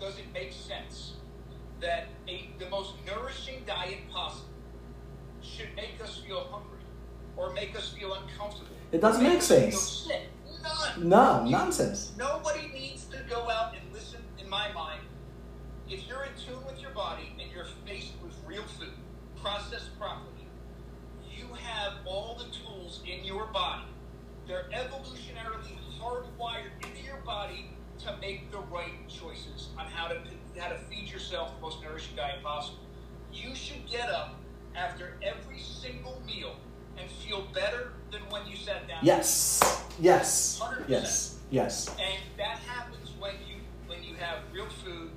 does 0.00 0.18
it 0.18 0.26
make 0.32 0.52
sense 0.52 1.14
that 1.80 2.08
a, 2.28 2.50
the 2.58 2.68
most 2.68 2.94
nourishing 3.06 3.62
diet 3.66 3.98
possible 4.10 4.48
should 5.42 5.74
make 5.76 6.00
us 6.02 6.18
feel 6.26 6.40
hungry 6.50 6.78
or 7.36 7.52
make 7.52 7.76
us 7.76 7.88
feel 7.92 8.12
uncomfortable. 8.14 8.68
It 8.92 9.00
doesn't 9.00 9.22
make 9.22 9.34
make 9.34 9.42
sense. 9.42 10.08
None. 10.62 11.08
No, 11.08 11.42
You- 11.44 11.52
nonsense. 11.52 12.12
Nobody 12.18 12.68
needs 12.68 13.04
to 13.06 13.18
go 13.28 13.48
out 13.48 13.74
and 13.74 13.92
listen, 13.92 14.20
in 14.38 14.48
my 14.50 14.70
mind. 14.72 15.00
If 15.88 16.06
you're 16.06 16.24
in 16.24 16.32
tune 16.46 16.64
with 16.66 16.80
your 16.80 16.90
body 16.92 17.32
and 17.40 17.50
you're 17.50 17.66
faced 17.86 18.12
with 18.22 18.32
real 18.46 18.62
food, 18.78 18.92
processed 19.42 19.98
properly, 19.98 20.46
you 21.34 21.46
have 21.54 21.94
all 22.04 22.36
the 22.38 22.44
tools 22.54 23.02
in 23.06 23.24
your 23.24 23.46
body. 23.46 23.84
They're 24.46 24.66
evolutionarily 24.72 25.78
hardwired 26.00 26.72
into 26.84 27.04
your 27.04 27.18
body 27.18 27.70
to 28.00 28.16
make 28.20 28.50
the 28.50 28.58
right 28.58 29.08
choices 29.08 29.68
on 29.78 29.86
how 29.86 30.08
to 30.08 30.18
how 30.58 30.68
to 30.68 30.78
feed 30.90 31.08
yourself 31.08 31.54
the 31.56 31.60
most 31.60 31.82
nourishing 31.82 32.16
diet 32.16 32.42
possible. 32.42 32.80
You 33.32 33.54
should 33.54 33.88
get 33.88 34.10
up 34.10 34.36
after 34.74 35.14
every 35.22 35.60
single 35.60 36.20
meal 36.26 36.56
and 36.98 37.10
feel 37.10 37.46
better 37.54 37.92
than 38.10 38.22
when 38.30 38.46
you 38.46 38.56
sat 38.56 38.88
down. 38.88 38.98
Yes, 39.02 39.84
yes, 40.00 40.60
100%. 40.62 40.88
yes, 40.88 41.38
yes. 41.50 41.88
And 42.00 42.18
that 42.36 42.58
happens 42.58 43.10
when 43.18 43.34
you 43.48 43.56
when 43.86 44.02
you 44.02 44.14
have 44.14 44.38
real 44.52 44.68
food 44.84 45.10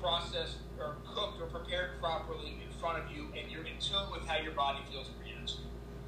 processed 0.00 0.56
or 0.78 0.96
cooked 1.14 1.40
or 1.40 1.46
prepared 1.46 2.00
properly 2.00 2.60
in 2.64 2.78
front 2.78 3.02
of 3.02 3.10
you, 3.10 3.28
and 3.36 3.50
you're 3.50 3.64
in 3.64 3.78
tune 3.80 4.10
with 4.12 4.26
how 4.26 4.38
your 4.38 4.45
body 4.56 4.78
feels. 4.90 5.10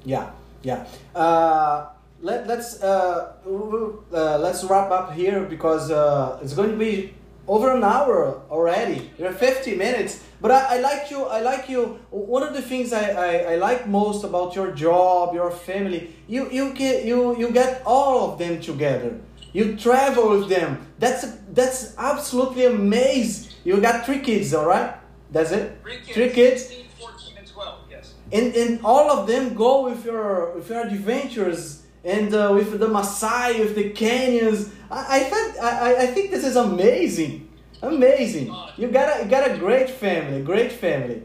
Yeah, 0.05 0.31
yeah. 0.63 0.87
Uh, 1.13 1.87
let 2.21 2.47
let's 2.47 2.81
uh, 2.81 3.33
uh, 3.45 4.37
let's 4.39 4.63
wrap 4.63 4.91
up 4.91 5.13
here 5.13 5.43
because 5.43 5.91
uh, 5.91 6.39
it's 6.41 6.53
going 6.53 6.71
to 6.71 6.77
be 6.77 7.13
over 7.47 7.71
an 7.75 7.83
hour 7.83 8.41
already. 8.49 9.11
We're 9.17 9.33
fifty 9.33 9.75
minutes. 9.75 10.23
But 10.41 10.51
I, 10.51 10.77
I 10.77 10.79
like 10.79 11.11
you. 11.11 11.23
I 11.25 11.41
like 11.41 11.67
you. 11.67 11.99
One 12.11 12.43
of 12.43 12.53
the 12.53 12.61
things 12.61 12.93
I, 12.93 13.11
I, 13.11 13.53
I 13.53 13.55
like 13.57 13.87
most 13.87 14.23
about 14.23 14.55
your 14.55 14.71
job, 14.71 15.33
your 15.33 15.51
family, 15.51 16.15
you 16.27 16.49
you 16.49 16.73
get 16.73 17.05
you 17.05 17.37
you 17.37 17.51
get 17.51 17.83
all 17.85 18.31
of 18.31 18.39
them 18.39 18.61
together. 18.61 19.19
You 19.51 19.75
travel 19.75 20.29
with 20.29 20.47
them. 20.49 20.87
That's 20.97 21.25
that's 21.51 21.93
absolutely 21.97 22.65
amazing. 22.65 23.51
You 23.65 23.81
got 23.81 24.05
three 24.05 24.19
kids, 24.19 24.53
all 24.53 24.65
right? 24.65 24.95
That's 25.31 25.51
it. 25.51 25.77
Three 25.83 25.97
kids, 25.97 26.13
Three 26.13 26.29
kids. 26.29 26.61
16, 26.67 26.85
14, 26.99 27.37
and 27.37 27.47
12, 27.47 27.79
yes. 27.91 28.13
And 28.31 28.55
and 28.55 28.79
all 28.83 29.09
of 29.11 29.27
them 29.27 29.53
go 29.55 29.83
with 29.89 30.05
your 30.05 30.53
with 30.55 30.69
your 30.69 30.81
adventures 30.81 31.83
and 32.03 32.33
uh, 32.33 32.51
with 32.53 32.79
the 32.79 32.87
Maasai, 32.87 33.59
with 33.59 33.75
the 33.75 33.89
canyons. 33.91 34.71
I 34.91 35.17
I 35.17 35.23
thought 35.29 35.63
I, 35.63 35.95
I- 36.03 36.07
think 36.07 36.31
this 36.31 36.43
is 36.45 36.55
amazing, 36.55 37.49
amazing. 37.81 38.53
You 38.77 38.87
got 38.89 39.19
a 39.19 39.23
you 39.23 39.29
got 39.29 39.49
a 39.51 39.57
great 39.57 39.89
family, 39.89 40.41
great 40.41 40.71
family. 40.71 41.23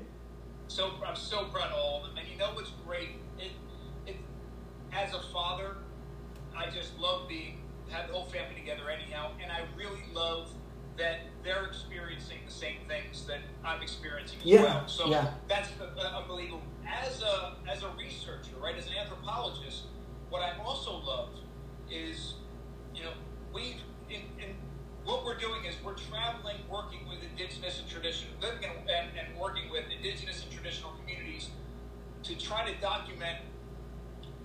So 0.68 0.90
I'm 1.06 1.16
so 1.16 1.44
proud 1.46 1.70
of 1.70 1.78
all 1.78 1.98
of 1.98 2.08
them. 2.08 2.18
And 2.18 2.26
you 2.28 2.36
know 2.36 2.50
what's 2.54 2.70
great? 2.86 3.10
It, 3.38 3.52
it, 4.06 4.16
as 4.92 5.14
a 5.14 5.20
father, 5.32 5.76
I 6.56 6.68
just 6.70 6.98
love 6.98 7.28
being 7.28 7.60
have 7.90 8.08
the 8.08 8.14
whole 8.14 8.26
family 8.26 8.56
together 8.56 8.90
anyhow, 8.90 9.30
and 9.40 9.52
I 9.52 9.60
really 9.76 10.02
love 10.12 10.48
that 10.96 11.20
they're 11.44 11.64
experiencing 11.66 12.38
the 12.46 12.52
same 12.52 12.78
things 12.88 13.24
that 13.26 13.38
I'm 13.64 13.82
experiencing 13.82 14.38
as 14.40 14.46
Yeah, 14.46 14.62
well. 14.62 14.88
So 14.88 15.06
yeah. 15.08 15.30
that's 15.48 15.68
uh, 15.80 16.00
unbelievable. 16.20 16.62
As 16.86 17.22
a 17.22 17.54
as 17.70 17.82
a 17.82 17.88
researcher, 17.98 18.56
right, 18.62 18.76
as 18.76 18.86
an 18.86 18.92
anthropologist, 19.00 19.84
what 20.28 20.42
I've 20.42 20.60
also 20.60 20.98
loved 20.98 21.38
is, 21.90 22.34
you 22.94 23.02
know, 23.02 23.12
we 23.52 23.76
in, 24.10 24.20
in 24.38 24.54
what 25.04 25.24
we're 25.24 25.38
doing 25.38 25.64
is 25.64 25.74
we're 25.84 25.94
traveling, 25.94 26.56
working 26.70 27.06
with 27.08 27.18
indigenous 27.22 27.78
and 27.78 27.88
traditional, 27.88 28.32
living 28.40 28.64
and, 28.64 28.88
and, 28.88 29.08
and 29.18 29.38
working 29.38 29.70
with 29.70 29.84
indigenous 29.94 30.42
and 30.42 30.52
traditional 30.52 30.92
communities 31.00 31.50
to 32.22 32.34
try 32.36 32.70
to 32.70 32.80
document 32.80 33.38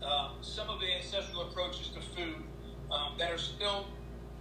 um, 0.04 0.32
some 0.42 0.70
of 0.70 0.80
the 0.80 0.88
ancestral 0.94 1.44
approaches 1.44 1.90
to 1.90 2.02
food 2.02 2.44
um, 2.92 3.14
that 3.18 3.32
are 3.32 3.38
still, 3.38 3.88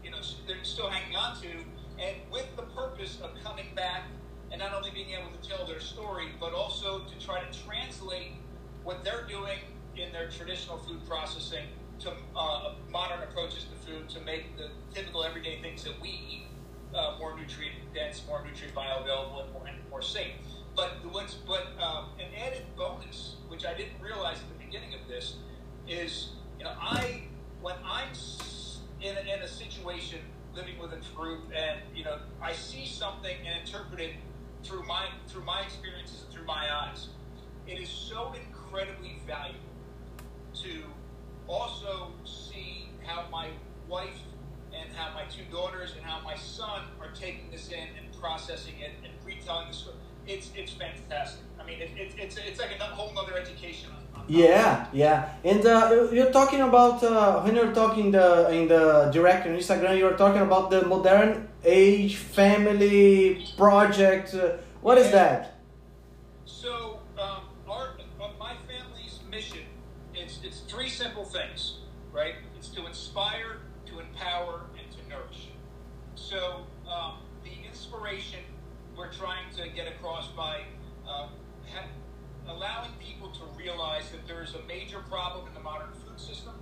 you 0.03 0.11
know, 0.11 0.19
they're 0.47 0.63
still 0.65 0.89
hanging 0.89 1.17
on 1.17 1.41
to, 1.41 1.49
and 1.99 2.17
with 2.31 2.47
the 2.57 2.63
purpose 2.63 3.19
of 3.23 3.31
coming 3.43 3.67
back 3.75 4.05
and 4.51 4.61
not 4.61 4.75
only 4.75 4.91
being 4.91 5.11
able 5.11 5.31
to 5.31 5.49
tell 5.49 5.67
their 5.67 5.81
story, 5.81 6.29
but 6.41 6.53
also 6.53 7.01
to 7.01 7.25
try 7.25 7.41
to 7.41 7.65
translate 7.67 8.33
what 8.85 9.05
they're 9.05 9.27
doing 9.29 9.59
in 9.97 10.13
their 10.13 10.29
traditional 10.31 10.79
food 10.79 11.07
processing 11.07 11.67
to 12.01 12.13
uh, 12.37 12.75
modern 12.91 13.23
approaches 13.23 13.65
to 13.65 13.77
food 13.87 14.09
to 14.09 14.21
make 14.21 14.57
the 14.57 14.71
typical 14.95 15.25
everyday 15.25 15.61
things 15.61 15.83
that 15.83 16.01
we 16.01 16.09
eat 16.09 16.47
uh, 16.95 17.17
more 17.19 17.37
nutrient 17.37 17.75
dense, 17.95 18.23
more 18.27 18.43
nutrient 18.45 18.75
bioavailable, 18.75 19.45
and 19.45 19.53
more, 19.53 19.67
and 19.67 19.77
more 19.91 20.03
safe. 20.03 20.33
But 20.75 21.05
ones, 21.13 21.37
but 21.47 21.67
um, 21.83 22.11
an 22.19 22.29
added 22.41 22.65
bonus, 22.77 23.37
which 23.49 23.67
I 23.67 23.75
didn't 23.75 24.01
realize 24.01 24.39
at 24.39 24.59
the 24.59 24.65
beginning 24.65 24.95
of 24.95 25.07
this, 25.09 25.37
is 25.89 26.31
you 26.59 26.65
know 26.65 26.73
I 26.81 27.25
when 27.61 27.75
I'm 27.85 28.09
in 29.03 29.17
a, 29.17 29.21
in 29.21 29.43
a 29.43 29.49
situation 29.49 30.21
living 30.55 30.79
with 30.79 30.93
a 30.93 31.01
group 31.15 31.41
and 31.55 31.81
you 31.95 32.05
know 32.05 32.19
I 32.41 32.53
see 32.53 32.87
something 32.87 33.37
and 33.47 33.61
interpret 33.67 34.01
it 34.01 34.13
through 34.63 34.85
my 34.85 35.07
through 35.27 35.45
my 35.45 35.63
experiences 35.63 36.23
and 36.25 36.33
through 36.33 36.47
my 36.47 36.67
eyes. 36.73 37.09
It 37.67 37.79
is 37.79 37.89
so 37.89 38.33
incredibly 38.33 39.21
valuable 39.27 39.59
to 40.63 40.85
also 41.47 42.13
see 42.25 42.89
how 43.05 43.27
my 43.31 43.49
wife 43.89 44.19
and 44.73 44.95
how 44.95 45.15
my 45.15 45.25
two 45.25 45.45
daughters 45.51 45.93
and 45.97 46.03
how 46.03 46.23
my 46.23 46.35
son 46.35 46.83
are 47.01 47.11
taking 47.15 47.51
this 47.51 47.69
in 47.69 47.89
and 47.99 48.21
processing 48.21 48.75
it 48.81 48.93
and 49.03 49.13
retelling 49.25 49.69
the 49.69 49.75
story. 49.75 49.97
It's 50.27 50.51
it's 50.55 50.73
fantastic. 50.73 51.43
I 51.61 51.65
mean, 51.65 51.81
it, 51.81 51.91
it, 51.97 52.15
it's 52.19 52.37
it's 52.37 52.61
like 52.61 52.71
a 52.79 52.85
whole 52.85 53.17
other 53.19 53.37
education. 53.39 53.91
Yeah, 54.29 54.87
yeah. 54.93 55.31
And 55.43 55.65
uh, 55.65 56.09
you're 56.13 56.31
talking 56.31 56.61
about 56.61 57.03
uh, 57.03 57.41
when 57.41 57.57
you're 57.57 57.73
talking 57.73 58.11
the 58.11 58.51
in 58.51 58.69
the 58.69 59.11
direct 59.11 59.47
on 59.47 59.55
Instagram, 59.55 59.99
you're 59.99 60.19
talking 60.19 60.43
about 60.43 60.71
the 60.71 60.85
modern 60.85 61.49
age 61.65 62.17
family 62.17 63.47
project. 63.57 64.35
Uh, 64.35 64.59
what 64.83 64.99
is 64.99 65.11
that? 65.13 65.61
So, 66.45 67.01
um, 67.19 67.43
our, 67.67 67.97
uh, 68.21 68.29
my 68.39 68.55
family's 68.69 69.21
mission 69.31 69.65
is 70.15 70.41
it's 70.45 70.61
three 70.61 70.91
simple 70.91 71.25
things, 71.25 71.79
right? 72.13 72.35
It's 72.57 72.69
to 72.69 72.87
inspire, 72.87 73.61
to 73.87 74.01
empower, 74.01 74.67
and 74.79 74.87
to 74.93 75.09
nourish. 75.09 75.49
So, 76.17 76.67
um, 76.87 77.21
the 77.45 77.67
inspiration 77.67 78.41
we're 78.95 79.13
trying 79.13 79.49
to 79.57 79.69
get 79.71 79.89
across 79.89 80.29
by 80.33 80.63
um, 81.09 81.31
ha- 81.73 81.89
allowing 82.49 82.91
realize 83.69 84.11
that 84.11 84.27
there's 84.27 84.55
a 84.55 84.63
major 84.67 85.01
problem 85.11 85.47
in 85.47 85.53
the 85.53 85.61
modern 85.61 85.93
food 86.05 86.19
system, 86.19 86.55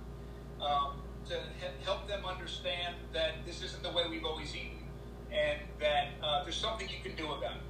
um, 0.61 1.01
to 1.27 1.35
he- 1.35 1.83
help 1.85 2.07
them 2.07 2.25
understand 2.25 2.95
that 3.13 3.45
this 3.45 3.63
isn't 3.63 3.81
the 3.81 3.91
way 3.91 4.03
we've 4.09 4.25
always 4.25 4.53
eaten, 4.55 4.83
and 5.31 5.59
that 5.79 6.07
uh, 6.21 6.43
there's 6.43 6.57
something 6.57 6.87
you 6.89 7.01
can 7.01 7.15
do 7.15 7.31
about 7.31 7.55
it. 7.55 7.67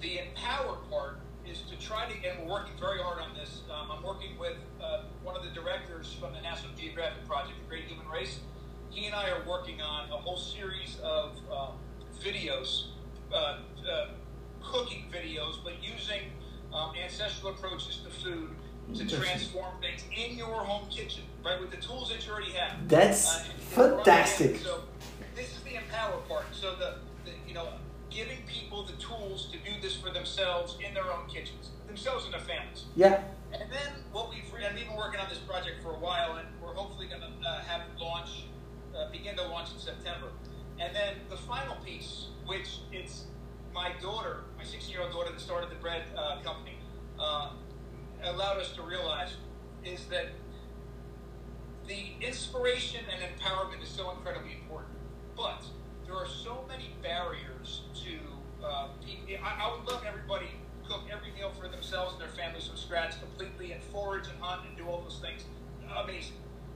The 0.00 0.20
empower 0.24 0.76
part 0.88 1.18
is 1.44 1.62
to 1.70 1.76
try 1.78 2.06
to, 2.06 2.14
and 2.28 2.40
we're 2.40 2.52
working 2.52 2.74
very 2.78 3.00
hard 3.00 3.20
on 3.20 3.34
this. 3.34 3.62
Um, 3.70 3.90
I'm 3.90 4.02
working 4.04 4.38
with 4.38 4.56
uh, 4.80 5.02
one 5.24 5.36
of 5.36 5.42
the 5.42 5.50
directors 5.50 6.12
from 6.20 6.32
the 6.32 6.40
National 6.40 6.72
Geographic 6.74 7.26
Project, 7.26 7.58
The 7.62 7.68
Great 7.68 7.84
Human 7.86 8.08
Race. 8.08 8.38
He 8.90 9.06
and 9.06 9.14
I 9.14 9.30
are 9.30 9.42
working 9.48 9.80
on 9.80 10.10
a 10.10 10.16
whole 10.16 10.36
series 10.36 10.98
of 11.02 11.32
um, 11.50 11.72
videos, 12.22 12.90
uh, 13.32 13.58
uh, 13.90 14.08
cooking 14.62 15.04
videos, 15.12 15.56
but 15.64 15.74
using 15.82 16.22
um, 16.72 16.92
ancestral 17.02 17.52
approaches 17.52 18.00
to 18.04 18.10
food 18.10 18.50
to 18.94 19.06
transform 19.06 19.72
things 19.80 20.02
in 20.16 20.36
your 20.36 20.64
home 20.64 20.88
kitchen, 20.90 21.22
right, 21.44 21.60
with 21.60 21.70
the 21.70 21.76
tools 21.76 22.08
that 22.10 22.26
you 22.26 22.32
already 22.32 22.50
have. 22.52 22.88
That's 22.88 23.26
Uh, 23.28 23.44
fantastic. 23.58 24.56
So 24.58 24.82
this 25.36 25.52
is 25.56 25.62
the 25.62 25.76
empower 25.76 26.16
part. 26.28 26.46
So 26.52 26.74
the, 26.74 26.96
the 27.24 27.32
you 27.46 27.54
know 27.54 27.68
giving 28.10 28.38
people 28.48 28.84
the 28.84 28.94
tools 28.94 29.48
to 29.52 29.58
do 29.58 29.80
this 29.80 29.96
for 29.96 30.10
themselves 30.10 30.76
in 30.84 30.92
their 30.94 31.04
own 31.12 31.28
kitchens, 31.28 31.70
themselves 31.86 32.24
and 32.24 32.34
their 32.34 32.40
families. 32.40 32.84
Yeah, 32.96 33.22
And 33.52 33.70
then 33.70 33.92
what 34.10 34.30
we've 34.30 34.42
we've 34.52 34.86
been 34.88 34.96
working 34.96 35.20
on 35.20 35.28
this 35.28 35.38
project 35.38 35.82
for 35.82 35.90
a 35.90 35.98
while, 35.98 36.36
and 36.36 36.48
we're 36.60 36.74
hopefully 36.74 37.06
going 37.06 37.22
to 37.22 37.48
uh, 37.48 37.60
have 37.62 37.82
launch, 38.00 38.46
uh, 38.96 39.08
begin 39.10 39.36
to 39.36 39.46
launch 39.46 39.70
in 39.72 39.78
September. 39.78 40.28
And 40.80 40.94
then 40.94 41.14
the 41.28 41.36
final 41.36 41.76
piece, 41.84 42.26
which 42.46 42.80
it's 42.92 43.24
my 43.72 43.92
daughter, 44.00 44.40
my 44.56 44.64
16-year-old 44.64 45.12
daughter 45.12 45.30
that 45.30 45.40
started 45.40 45.70
the 45.70 45.76
bread 45.76 46.02
uh, 46.16 46.40
company, 46.42 46.76
uh, 47.18 47.50
allowed 48.24 48.58
us 48.58 48.72
to 48.72 48.82
realize 48.82 49.34
is 49.84 50.04
that 50.06 50.26
the 51.86 52.12
inspiration 52.20 53.00
and 53.10 53.20
empowerment 53.22 53.82
is 53.82 53.88
so 53.88 54.10
incredibly 54.10 54.52
important, 54.52 54.94
but 55.36 55.64
there 56.06 56.14
are 56.14 56.26
so 56.28 56.64
many 56.68 56.90
barriers 57.02 57.82
to 58.04 58.64
uh, 58.64 58.88
people. 59.04 59.26
I, 59.44 59.64
I 59.64 59.76
would 59.76 59.88
love 59.90 60.04
everybody 60.06 60.46
to 60.46 60.88
cook 60.88 61.02
every 61.10 61.32
meal 61.32 61.50
for 61.58 61.68
themselves 61.68 62.12
and 62.14 62.22
their 62.22 62.28
families 62.28 62.66
from 62.66 62.76
scratch 62.76 63.14
completely 63.20 63.72
and 63.72 63.82
forage 63.84 64.26
and 64.28 64.38
hunt 64.40 64.66
and 64.68 64.76
do 64.76 64.84
all 64.86 65.00
those 65.02 65.18
things. 65.22 65.44
Amazing. 65.96 66.34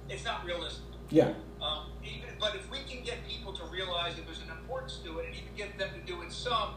It's 0.09 0.25
not 0.25 0.45
realistic. 0.45 0.85
yeah, 1.11 1.33
Um, 1.63 1.87
even, 2.03 2.29
but 2.41 2.55
if 2.55 2.69
we 2.71 2.79
can 2.89 3.03
get 3.05 3.27
people 3.29 3.53
to 3.55 3.65
realize 3.67 4.17
that 4.17 4.27
there's 4.27 4.43
an 4.43 4.51
importance 4.51 4.99
to 5.05 5.19
it 5.21 5.27
and 5.27 5.35
even 5.35 5.55
get 5.57 5.79
them 5.79 5.89
to 5.95 6.01
do 6.01 6.23
it 6.23 6.33
some, 6.33 6.75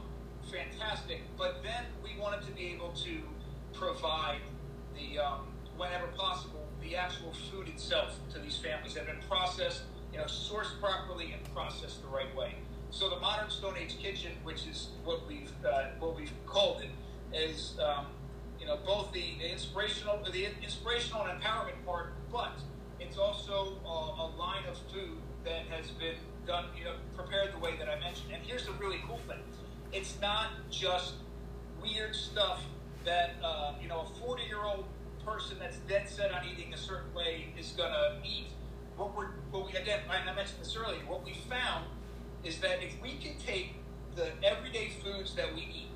fantastic. 0.51 1.21
But 1.37 1.63
then 1.63 1.85
we 2.03 2.19
wanted 2.19 2.45
to 2.45 2.51
be 2.51 2.67
able 2.73 2.91
to 2.91 3.19
provide 3.73 4.41
the 4.95 5.19
um, 5.19 5.47
whenever 5.77 6.07
possible, 6.07 6.67
the 6.81 6.95
actual 6.95 7.33
food 7.51 7.67
itself 7.69 8.17
to 8.33 8.39
these 8.39 8.57
families 8.57 8.93
that 8.95 9.05
have 9.05 9.15
been 9.15 9.29
processed, 9.29 9.83
you 10.11 10.17
know, 10.17 10.25
sourced 10.25 10.79
properly 10.81 11.31
and 11.31 11.53
processed 11.53 12.01
the 12.01 12.07
right 12.07 12.33
way. 12.35 12.55
So 12.89 13.09
the 13.09 13.19
modern 13.19 13.49
Stone 13.49 13.75
Age 13.77 13.97
kitchen, 13.99 14.31
which 14.43 14.65
is 14.65 14.89
what 15.03 15.27
we've 15.27 15.51
uh, 15.65 15.89
what 15.99 16.15
we've 16.15 16.31
called 16.45 16.81
it, 16.81 16.89
is 17.35 17.77
um, 17.83 18.07
you 18.59 18.65
know 18.65 18.77
both 18.85 19.11
the 19.11 19.25
inspirational 19.51 20.19
the 20.31 20.47
inspirational 20.63 21.25
and 21.25 21.41
empowerment 21.41 21.85
part, 21.85 22.13
but 22.31 22.53
it's 22.99 23.17
also 23.17 23.77
a, 23.85 23.87
a 23.87 24.27
line 24.37 24.63
of 24.69 24.77
food 24.91 25.17
that 25.43 25.65
has 25.69 25.91
been 25.91 26.15
done, 26.45 26.65
you 26.77 26.85
know, 26.85 26.95
prepared 27.15 27.53
the 27.53 27.59
way 27.59 27.75
that 27.77 27.89
I 27.89 27.99
mentioned. 27.99 28.31
And 28.33 28.41
here's 28.41 28.65
the 28.65 28.71
really 28.73 28.99
cool 29.05 29.19
thing: 29.27 29.43
it's 29.91 30.19
not 30.21 30.49
just 30.69 31.13
weird 31.81 32.15
stuff 32.15 32.61
that 33.05 33.35
uh, 33.43 33.73
you 33.81 33.87
know 33.87 34.01
a 34.01 34.19
40 34.25 34.43
year 34.43 34.63
old 34.63 34.85
person 35.25 35.57
that's 35.59 35.77
dead 35.89 36.07
set 36.07 36.31
on 36.31 36.41
eating 36.45 36.73
a 36.73 36.77
certain 36.77 37.13
way 37.13 37.47
is 37.57 37.71
gonna 37.71 38.19
eat. 38.23 38.47
What 38.95 39.15
we're 39.15 39.27
what 39.51 39.65
we 39.65 39.73
again 39.73 40.01
I 40.09 40.23
mentioned 40.33 40.61
this 40.61 40.75
earlier. 40.75 40.99
What 41.07 41.25
we 41.25 41.33
found 41.49 41.85
is 42.43 42.59
that 42.59 42.83
if 42.83 43.01
we 43.01 43.17
can 43.17 43.37
take 43.37 43.75
the 44.15 44.29
everyday 44.43 44.91
foods 45.03 45.35
that 45.35 45.53
we 45.53 45.61
eat, 45.61 45.91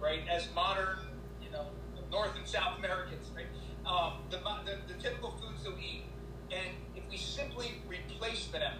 right, 0.00 0.20
as 0.30 0.48
modern, 0.54 0.98
you 1.42 1.50
know, 1.50 1.66
North 2.10 2.36
and 2.36 2.46
South 2.46 2.78
Americans, 2.78 3.30
right, 3.36 3.46
um, 3.86 4.14
the, 4.30 4.38
the, 4.38 4.92
the 4.92 5.00
typical 5.00 5.30
foods 5.32 5.62
that 5.64 5.74
we 5.76 5.82
eat, 5.82 6.04
and 6.50 6.76
if 6.96 7.08
we 7.10 7.16
simply 7.16 7.82
replace 7.88 8.46
them 8.46 8.74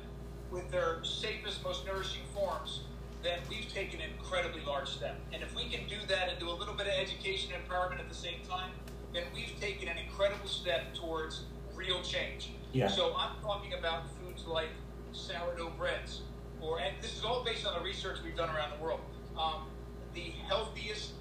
with 0.51 0.71
their 0.71 0.99
safest, 1.05 1.63
most 1.65 1.87
nourishing 1.87 2.23
forms, 2.35 2.81
then 3.23 3.39
we've 3.49 3.69
taken 3.73 4.01
an 4.01 4.11
incredibly 4.19 4.63
large 4.65 4.89
step. 4.89 5.19
And 5.33 5.43
if 5.43 5.55
we 5.55 5.69
can 5.69 5.87
do 5.89 5.97
that 6.09 6.29
and 6.29 6.39
do 6.39 6.49
a 6.51 6.57
little 6.57 6.75
bit 6.75 6.87
of 6.87 6.95
education 6.95 7.53
and 7.55 7.67
empowerment 7.67 8.01
at 8.01 8.09
the 8.09 8.15
same 8.15 8.41
time, 8.49 8.71
then 9.13 9.25
we've 9.35 9.59
taken 9.61 9.89
an 9.89 9.99
incredible 9.99 10.49
step 10.49 10.95
towards 10.95 11.45
real 11.75 12.03
change. 12.03 12.53
Yeah. 12.73 12.89
So 12.89 13.15
I'm 13.17 13.41
talking 13.43 13.75
about 13.75 14.05
foods 14.17 14.47
like 14.47 14.69
sourdough 15.13 15.73
breads, 15.79 16.23
or 16.61 16.81
and 16.81 16.95
this 17.01 17.17
is 17.17 17.25
all 17.25 17.45
based 17.45 17.67
on 17.67 17.75
the 17.79 17.85
research 17.85 18.19
we've 18.25 18.37
done 18.37 18.49
around 18.55 18.73
the 18.79 18.83
world. 18.83 19.01
Um, 19.39 19.67
the 20.15 20.33
healthiest 20.49 21.13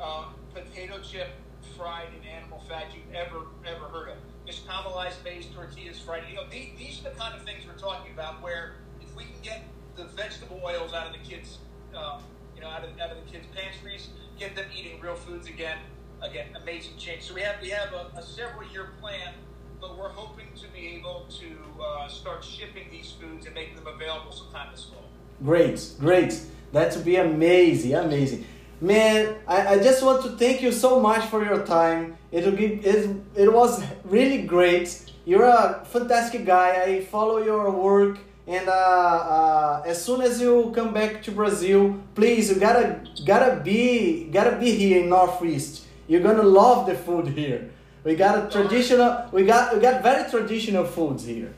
uh, 0.00 0.26
potato 0.54 1.00
chip 1.00 1.28
fried 1.76 2.08
in 2.20 2.28
animal 2.28 2.62
fat 2.68 2.86
you've 2.94 3.14
ever 3.14 3.46
ever 3.66 3.86
heard 3.86 4.10
of. 4.10 4.16
Just 4.46 4.66
nixtamalized 4.66 5.24
maize 5.24 5.46
tortillas 5.54 6.00
fried. 6.00 6.22
You 6.28 6.36
know, 6.36 6.44
these, 6.50 6.70
these 6.78 7.00
are 7.00 7.10
the 7.10 7.16
kind 7.16 7.34
of 7.34 7.42
things 7.42 7.64
we're 7.66 7.78
talking 7.78 8.12
about. 8.12 8.42
Where 8.42 8.76
if 9.00 9.14
we 9.16 9.24
can 9.24 9.40
get 9.42 9.64
the 9.98 10.04
vegetable 10.04 10.60
oils 10.64 10.94
out 10.94 11.06
of 11.06 11.12
the 11.12 11.28
kids, 11.28 11.58
um, 11.94 12.22
you 12.56 12.62
know, 12.62 12.68
out 12.68 12.84
of, 12.84 12.90
out 12.98 13.10
of 13.10 13.18
the 13.24 13.30
kids' 13.30 13.46
pantries, 13.54 14.08
get 14.38 14.56
them 14.56 14.66
eating 14.74 15.00
real 15.00 15.14
foods 15.14 15.48
again. 15.48 15.78
Again, 16.22 16.46
amazing 16.60 16.96
change. 16.96 17.22
So 17.22 17.34
we 17.34 17.42
have 17.42 17.62
we 17.62 17.68
have 17.68 17.92
a, 17.92 18.10
a 18.16 18.22
several 18.22 18.68
year 18.70 18.90
plan 19.00 19.34
but 19.80 19.96
we're 19.98 20.08
hoping 20.08 20.46
to 20.56 20.66
be 20.68 20.96
able 20.96 21.26
to 21.30 21.82
uh, 21.82 22.08
start 22.08 22.42
shipping 22.42 22.88
these 22.90 23.12
foods 23.12 23.46
and 23.46 23.54
making 23.54 23.76
them 23.76 23.86
available 23.86 24.32
sometime 24.32 24.68
this 24.72 24.84
fall. 24.84 25.04
Great, 25.44 25.92
great. 26.00 26.40
That 26.72 26.94
would 26.94 27.04
be 27.04 27.16
amazing, 27.16 27.94
amazing. 27.94 28.44
Man, 28.80 29.36
I, 29.46 29.74
I 29.74 29.78
just 29.78 30.02
want 30.04 30.22
to 30.22 30.30
thank 30.30 30.62
you 30.62 30.72
so 30.72 31.00
much 31.00 31.24
for 31.26 31.44
your 31.44 31.64
time. 31.64 32.16
It 32.30 32.44
will 32.44 32.52
be 32.52 32.66
it, 32.66 33.16
it 33.34 33.52
was 33.52 33.82
really 34.04 34.42
great. 34.42 35.04
You're 35.24 35.44
a 35.44 35.84
fantastic 35.84 36.44
guy. 36.44 36.82
I 36.82 37.04
follow 37.04 37.38
your 37.38 37.70
work, 37.70 38.18
and 38.48 38.66
uh, 38.66 38.72
uh, 38.72 39.82
as 39.84 40.02
soon 40.02 40.22
as 40.22 40.40
you 40.40 40.72
come 40.74 40.94
back 40.94 41.22
to 41.24 41.30
Brazil, 41.30 42.00
please 42.14 42.48
you 42.48 42.56
gotta 42.56 43.00
gotta 43.26 43.60
be 43.60 44.24
gotta 44.32 44.56
be 44.56 44.70
here 44.72 45.02
in 45.02 45.10
Northeast. 45.10 45.84
You're 46.06 46.22
gonna 46.22 46.42
love 46.42 46.86
the 46.86 46.94
food 46.94 47.28
here. 47.28 47.70
We 48.04 48.16
got 48.16 48.46
a 48.46 48.50
traditional. 48.50 49.28
We 49.32 49.44
got 49.44 49.74
we 49.74 49.80
got 49.80 50.02
very 50.02 50.30
traditional 50.30 50.86
foods 50.86 51.26
here. 51.26 51.52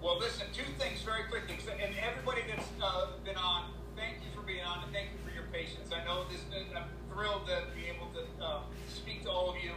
Well, 0.00 0.18
listen, 0.18 0.46
two 0.54 0.64
things 0.78 1.02
very 1.02 1.24
quickly, 1.24 1.58
and 1.78 1.94
everybody 2.00 2.40
that's 2.48 2.66
uh, 2.80 3.08
been 3.22 3.36
on, 3.36 3.70
thank 3.94 4.14
you 4.24 4.30
for 4.34 4.40
being 4.46 4.64
on, 4.64 4.84
and 4.84 4.92
thank 4.92 5.08
you 5.12 5.18
for 5.28 5.34
your 5.34 5.44
patience. 5.52 5.92
I 5.92 6.02
know 6.06 6.24
this. 6.32 6.40
I'm 6.74 6.88
thrilled 7.12 7.46
to 7.48 7.64
be 7.76 7.84
able 7.86 8.08
to 8.16 8.22
uh, 8.42 8.60
speak 8.88 9.24
to 9.24 9.30
all 9.30 9.50
of 9.50 9.56
you. 9.62 9.72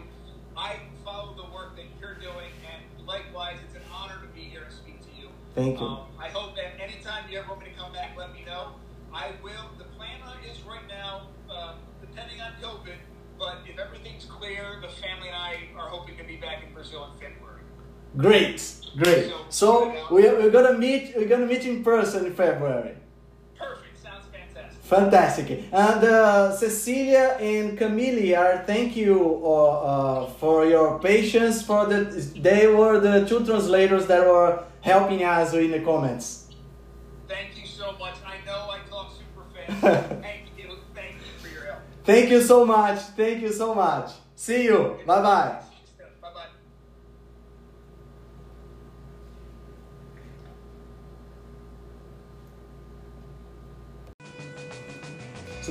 I 0.56 0.80
follow 1.04 1.34
the 1.34 1.54
work 1.54 1.76
that 1.76 1.86
you're 2.00 2.16
doing, 2.16 2.52
and 2.72 3.06
likewise, 3.06 3.58
it's 3.68 3.76
an 3.76 3.84
honor 3.94 4.22
to 4.22 4.28
be 4.28 4.42
here 4.42 4.64
and 4.64 4.74
speak 4.74 5.02
to 5.02 5.22
you. 5.22 5.28
Thank 5.56 5.80
you. 5.80 5.86
Um, 5.86 6.06
Great, 18.18 18.62
great. 18.98 19.32
So, 19.50 19.94
we're, 20.12 20.36
we're 20.38 20.50
gonna 20.50 20.78
meet. 20.78 21.14
We're 21.16 21.28
gonna 21.28 21.46
meet 21.46 21.66
in 21.66 21.84
person 21.84 22.26
in 22.26 22.34
February. 22.34 22.96
Perfect. 23.58 24.04
Sounds 24.04 24.26
fantastic. 24.32 24.84
Fantastic. 24.84 25.64
And 25.72 26.04
uh, 26.04 26.52
Cecilia 26.56 27.38
and 27.40 27.78
Camille 27.78 28.36
are 28.36 28.64
thank 28.68 28.98
you 28.98 29.42
uh, 29.46 29.70
uh, 29.70 30.30
for 30.32 30.66
your 30.66 31.00
patience. 31.00 31.62
For 31.64 31.86
the 31.86 32.04
they 32.38 32.68
were 32.68 33.00
the 33.00 33.26
two 33.26 33.46
translators 33.46 34.08
that 34.08 34.28
were 34.28 34.64
helping 34.82 35.24
us 35.24 35.54
in 35.54 35.72
the 35.72 35.80
comments. 35.80 36.48
Thank 37.30 37.58
you 37.58 37.66
so 37.66 37.94
much. 37.98 38.16
I 38.26 38.46
know 38.46 38.70
I 38.70 38.80
talk 38.90 39.14
super 39.16 39.46
fast. 39.56 40.10
Thank 40.22 40.48
you. 40.58 40.76
Thank 40.94 41.16
you 41.16 41.32
for 41.42 41.48
your 41.48 41.64
help. 41.64 41.80
Thank 42.04 42.30
you 42.30 42.42
so 42.42 42.66
much. 42.66 43.00
Thank 43.16 43.42
you 43.42 43.54
so 43.54 43.74
much. 43.74 44.12
See 44.36 44.66
you. 44.66 45.00
Bye 45.06 45.22
bye. 45.22 45.62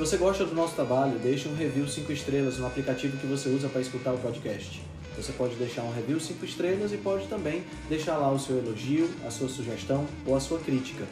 Se 0.00 0.06
você 0.06 0.16
gosta 0.16 0.46
do 0.46 0.54
nosso 0.54 0.74
trabalho, 0.74 1.18
deixe 1.18 1.46
um 1.46 1.54
review 1.54 1.86
5 1.86 2.10
estrelas 2.10 2.56
no 2.56 2.66
aplicativo 2.66 3.18
que 3.18 3.26
você 3.26 3.50
usa 3.50 3.68
para 3.68 3.82
escutar 3.82 4.14
o 4.14 4.16
podcast. 4.16 4.80
Você 5.14 5.30
pode 5.32 5.56
deixar 5.56 5.82
um 5.82 5.92
review 5.92 6.18
5 6.18 6.42
estrelas 6.42 6.90
e 6.94 6.96
pode 6.96 7.26
também 7.26 7.64
deixar 7.86 8.16
lá 8.16 8.32
o 8.32 8.38
seu 8.38 8.56
elogio, 8.56 9.10
a 9.26 9.30
sua 9.30 9.46
sugestão 9.46 10.06
ou 10.24 10.34
a 10.34 10.40
sua 10.40 10.58
crítica. 10.58 11.04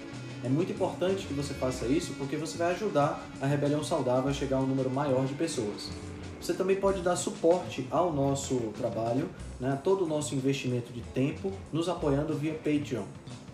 É 0.43 0.49
muito 0.49 0.72
importante 0.72 1.26
que 1.26 1.34
você 1.34 1.53
faça 1.53 1.84
isso 1.84 2.14
porque 2.16 2.39
você 2.39 2.57
vai 2.57 2.72
ajudar 2.72 3.28
a 3.43 3.47
Rebelião 3.47 3.84
Saudável 3.84 4.30
a 4.30 4.32
chegar 4.32 4.57
a 4.57 4.61
um 4.61 4.66
número 4.66 4.89
maior 4.89 5.26
de 5.26 5.34
pessoas. 5.34 5.91
Você 6.41 6.55
também 6.55 6.76
pode 6.76 7.03
dar 7.03 7.16
suporte 7.16 7.86
ao 7.91 8.11
nosso 8.11 8.72
trabalho, 8.78 9.28
né, 9.61 9.78
todo 9.84 10.07
o 10.07 10.09
nosso 10.09 10.34
investimento 10.34 10.95
de 10.95 11.03
tempo, 11.12 11.53
nos 11.70 11.91
apoiando 11.91 12.32
via 12.32 12.55
Patreon. 12.55 13.05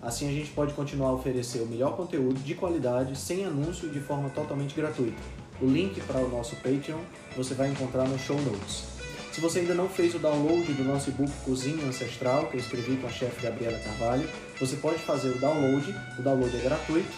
Assim 0.05 0.28
a 0.28 0.32
gente 0.32 0.50
pode 0.50 0.74
continuar 0.74 1.09
a 1.09 1.14
oferecer 1.14 1.61
o 1.61 1.66
melhor 1.66 1.96
conteúdo 1.96 2.38
de 2.38 2.55
qualidade, 2.55 3.16
sem 3.16 3.42
anúncio 3.42 3.88
e 3.88 3.90
de 3.90 4.00
forma 4.00 4.28
totalmente 4.28 4.74
gratuita. 4.74 5.16
O 5.62 5.64
link 5.64 5.98
para 6.02 6.20
o 6.20 6.28
nosso 6.28 6.57
Patreon 6.57 7.00
você 7.34 7.55
vai 7.55 7.70
encontrar 7.70 8.07
no 8.07 8.18
show 8.18 8.38
notes. 8.42 8.84
Se 9.32 9.40
você 9.40 9.61
ainda 9.61 9.74
não 9.74 9.88
fez 9.88 10.14
o 10.14 10.18
download 10.18 10.70
do 10.74 10.84
nosso 10.84 11.09
e-book 11.09 11.32
Cozinha 11.46 11.86
Ancestral, 11.86 12.48
que 12.48 12.57
eu 12.57 12.61
escrevi 12.61 12.98
com 12.98 13.07
a 13.07 13.11
chefe 13.11 13.42
Gabriela 13.42 13.78
Carvalho, 13.78 14.28
você 14.61 14.76
pode 14.76 14.98
fazer 14.98 15.30
o 15.30 15.38
download, 15.38 15.96
o 16.18 16.22
download 16.22 16.55
é 16.55 16.61
gratuito 16.61 17.11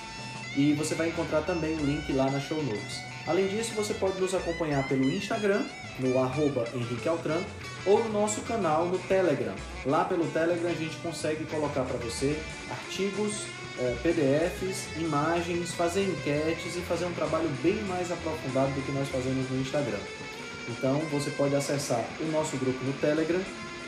e 0.57 0.73
você 0.75 0.95
vai 0.95 1.09
encontrar 1.09 1.43
também 1.43 1.75
o 1.75 1.85
link 1.85 2.11
lá 2.13 2.31
na 2.31 2.39
show 2.39 2.63
notes. 2.63 3.16
Além 3.27 3.49
disso, 3.49 3.73
você 3.75 3.93
pode 3.93 4.21
nos 4.21 4.35
acompanhar 4.35 4.87
pelo 4.89 5.05
Instagram, 5.05 5.65
no 5.99 6.19
arroba 6.19 6.65
Henrique 6.73 7.09
Altran, 7.09 7.41
ou 7.85 8.05
no 8.05 8.09
nosso 8.11 8.41
canal 8.43 8.87
no 8.87 8.99
Telegram. 9.01 9.55
Lá 9.85 10.05
pelo 10.05 10.27
Telegram 10.27 10.71
a 10.71 10.75
gente 10.75 10.97
consegue 10.99 11.45
colocar 11.47 11.83
para 11.83 11.97
você 11.99 12.39
artigos, 12.71 13.47
eh, 13.79 13.97
PDFs, 14.03 14.97
imagens, 14.97 15.73
fazer 15.73 16.05
enquetes 16.05 16.77
e 16.77 16.81
fazer 16.83 17.07
um 17.07 17.13
trabalho 17.13 17.49
bem 17.63 17.83
mais 17.89 18.13
aprofundado 18.13 18.71
do 18.73 18.83
que 18.83 18.93
nós 18.93 19.09
fazemos 19.09 19.51
no 19.51 19.61
Instagram. 19.61 19.99
Então 20.69 20.99
você 21.11 21.31
pode 21.31 21.57
acessar 21.57 22.05
o 22.21 22.31
nosso 22.31 22.57
grupo 22.57 22.85
no 22.85 22.93
Telegram 22.95 23.41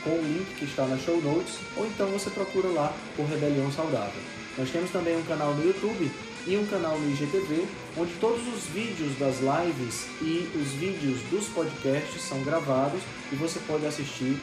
com 0.03 0.11
o 0.11 0.21
link 0.21 0.55
que 0.57 0.65
está 0.65 0.85
na 0.85 0.97
show 0.97 1.21
notes, 1.21 1.59
ou 1.77 1.85
então 1.85 2.07
você 2.07 2.29
procura 2.29 2.69
lá 2.69 2.93
por 3.15 3.25
Rebelião 3.25 3.71
Saudável. 3.71 4.21
Nós 4.57 4.69
temos 4.69 4.91
também 4.91 5.15
um 5.17 5.23
canal 5.23 5.53
no 5.53 5.65
YouTube 5.65 6.11
e 6.49 6.57
um 6.57 6.65
canal 6.65 6.97
no 6.97 7.11
IGTV, 7.11 7.67
onde 7.95 8.11
todos 8.19 8.41
os 8.47 8.63
vídeos 8.73 9.15
das 9.19 9.35
lives 9.39 10.07
e 10.19 10.49
os 10.57 10.71
vídeos 10.73 11.21
dos 11.29 11.45
podcasts 11.49 12.23
são 12.23 12.41
gravados 12.43 13.01
e 13.31 13.35
você 13.35 13.59
pode 13.67 13.85
assistir 13.85 14.35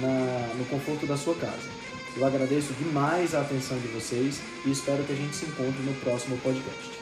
na, 0.00 0.54
no 0.56 0.64
conforto 0.64 1.06
da 1.06 1.18
sua 1.18 1.34
casa. 1.34 1.68
Eu 2.16 2.26
agradeço 2.26 2.72
demais 2.72 3.34
a 3.34 3.42
atenção 3.42 3.78
de 3.78 3.88
vocês 3.88 4.40
e 4.64 4.70
espero 4.70 5.04
que 5.04 5.12
a 5.12 5.16
gente 5.16 5.36
se 5.36 5.44
encontre 5.44 5.82
no 5.82 5.92
próximo 6.00 6.38
podcast. 6.38 6.99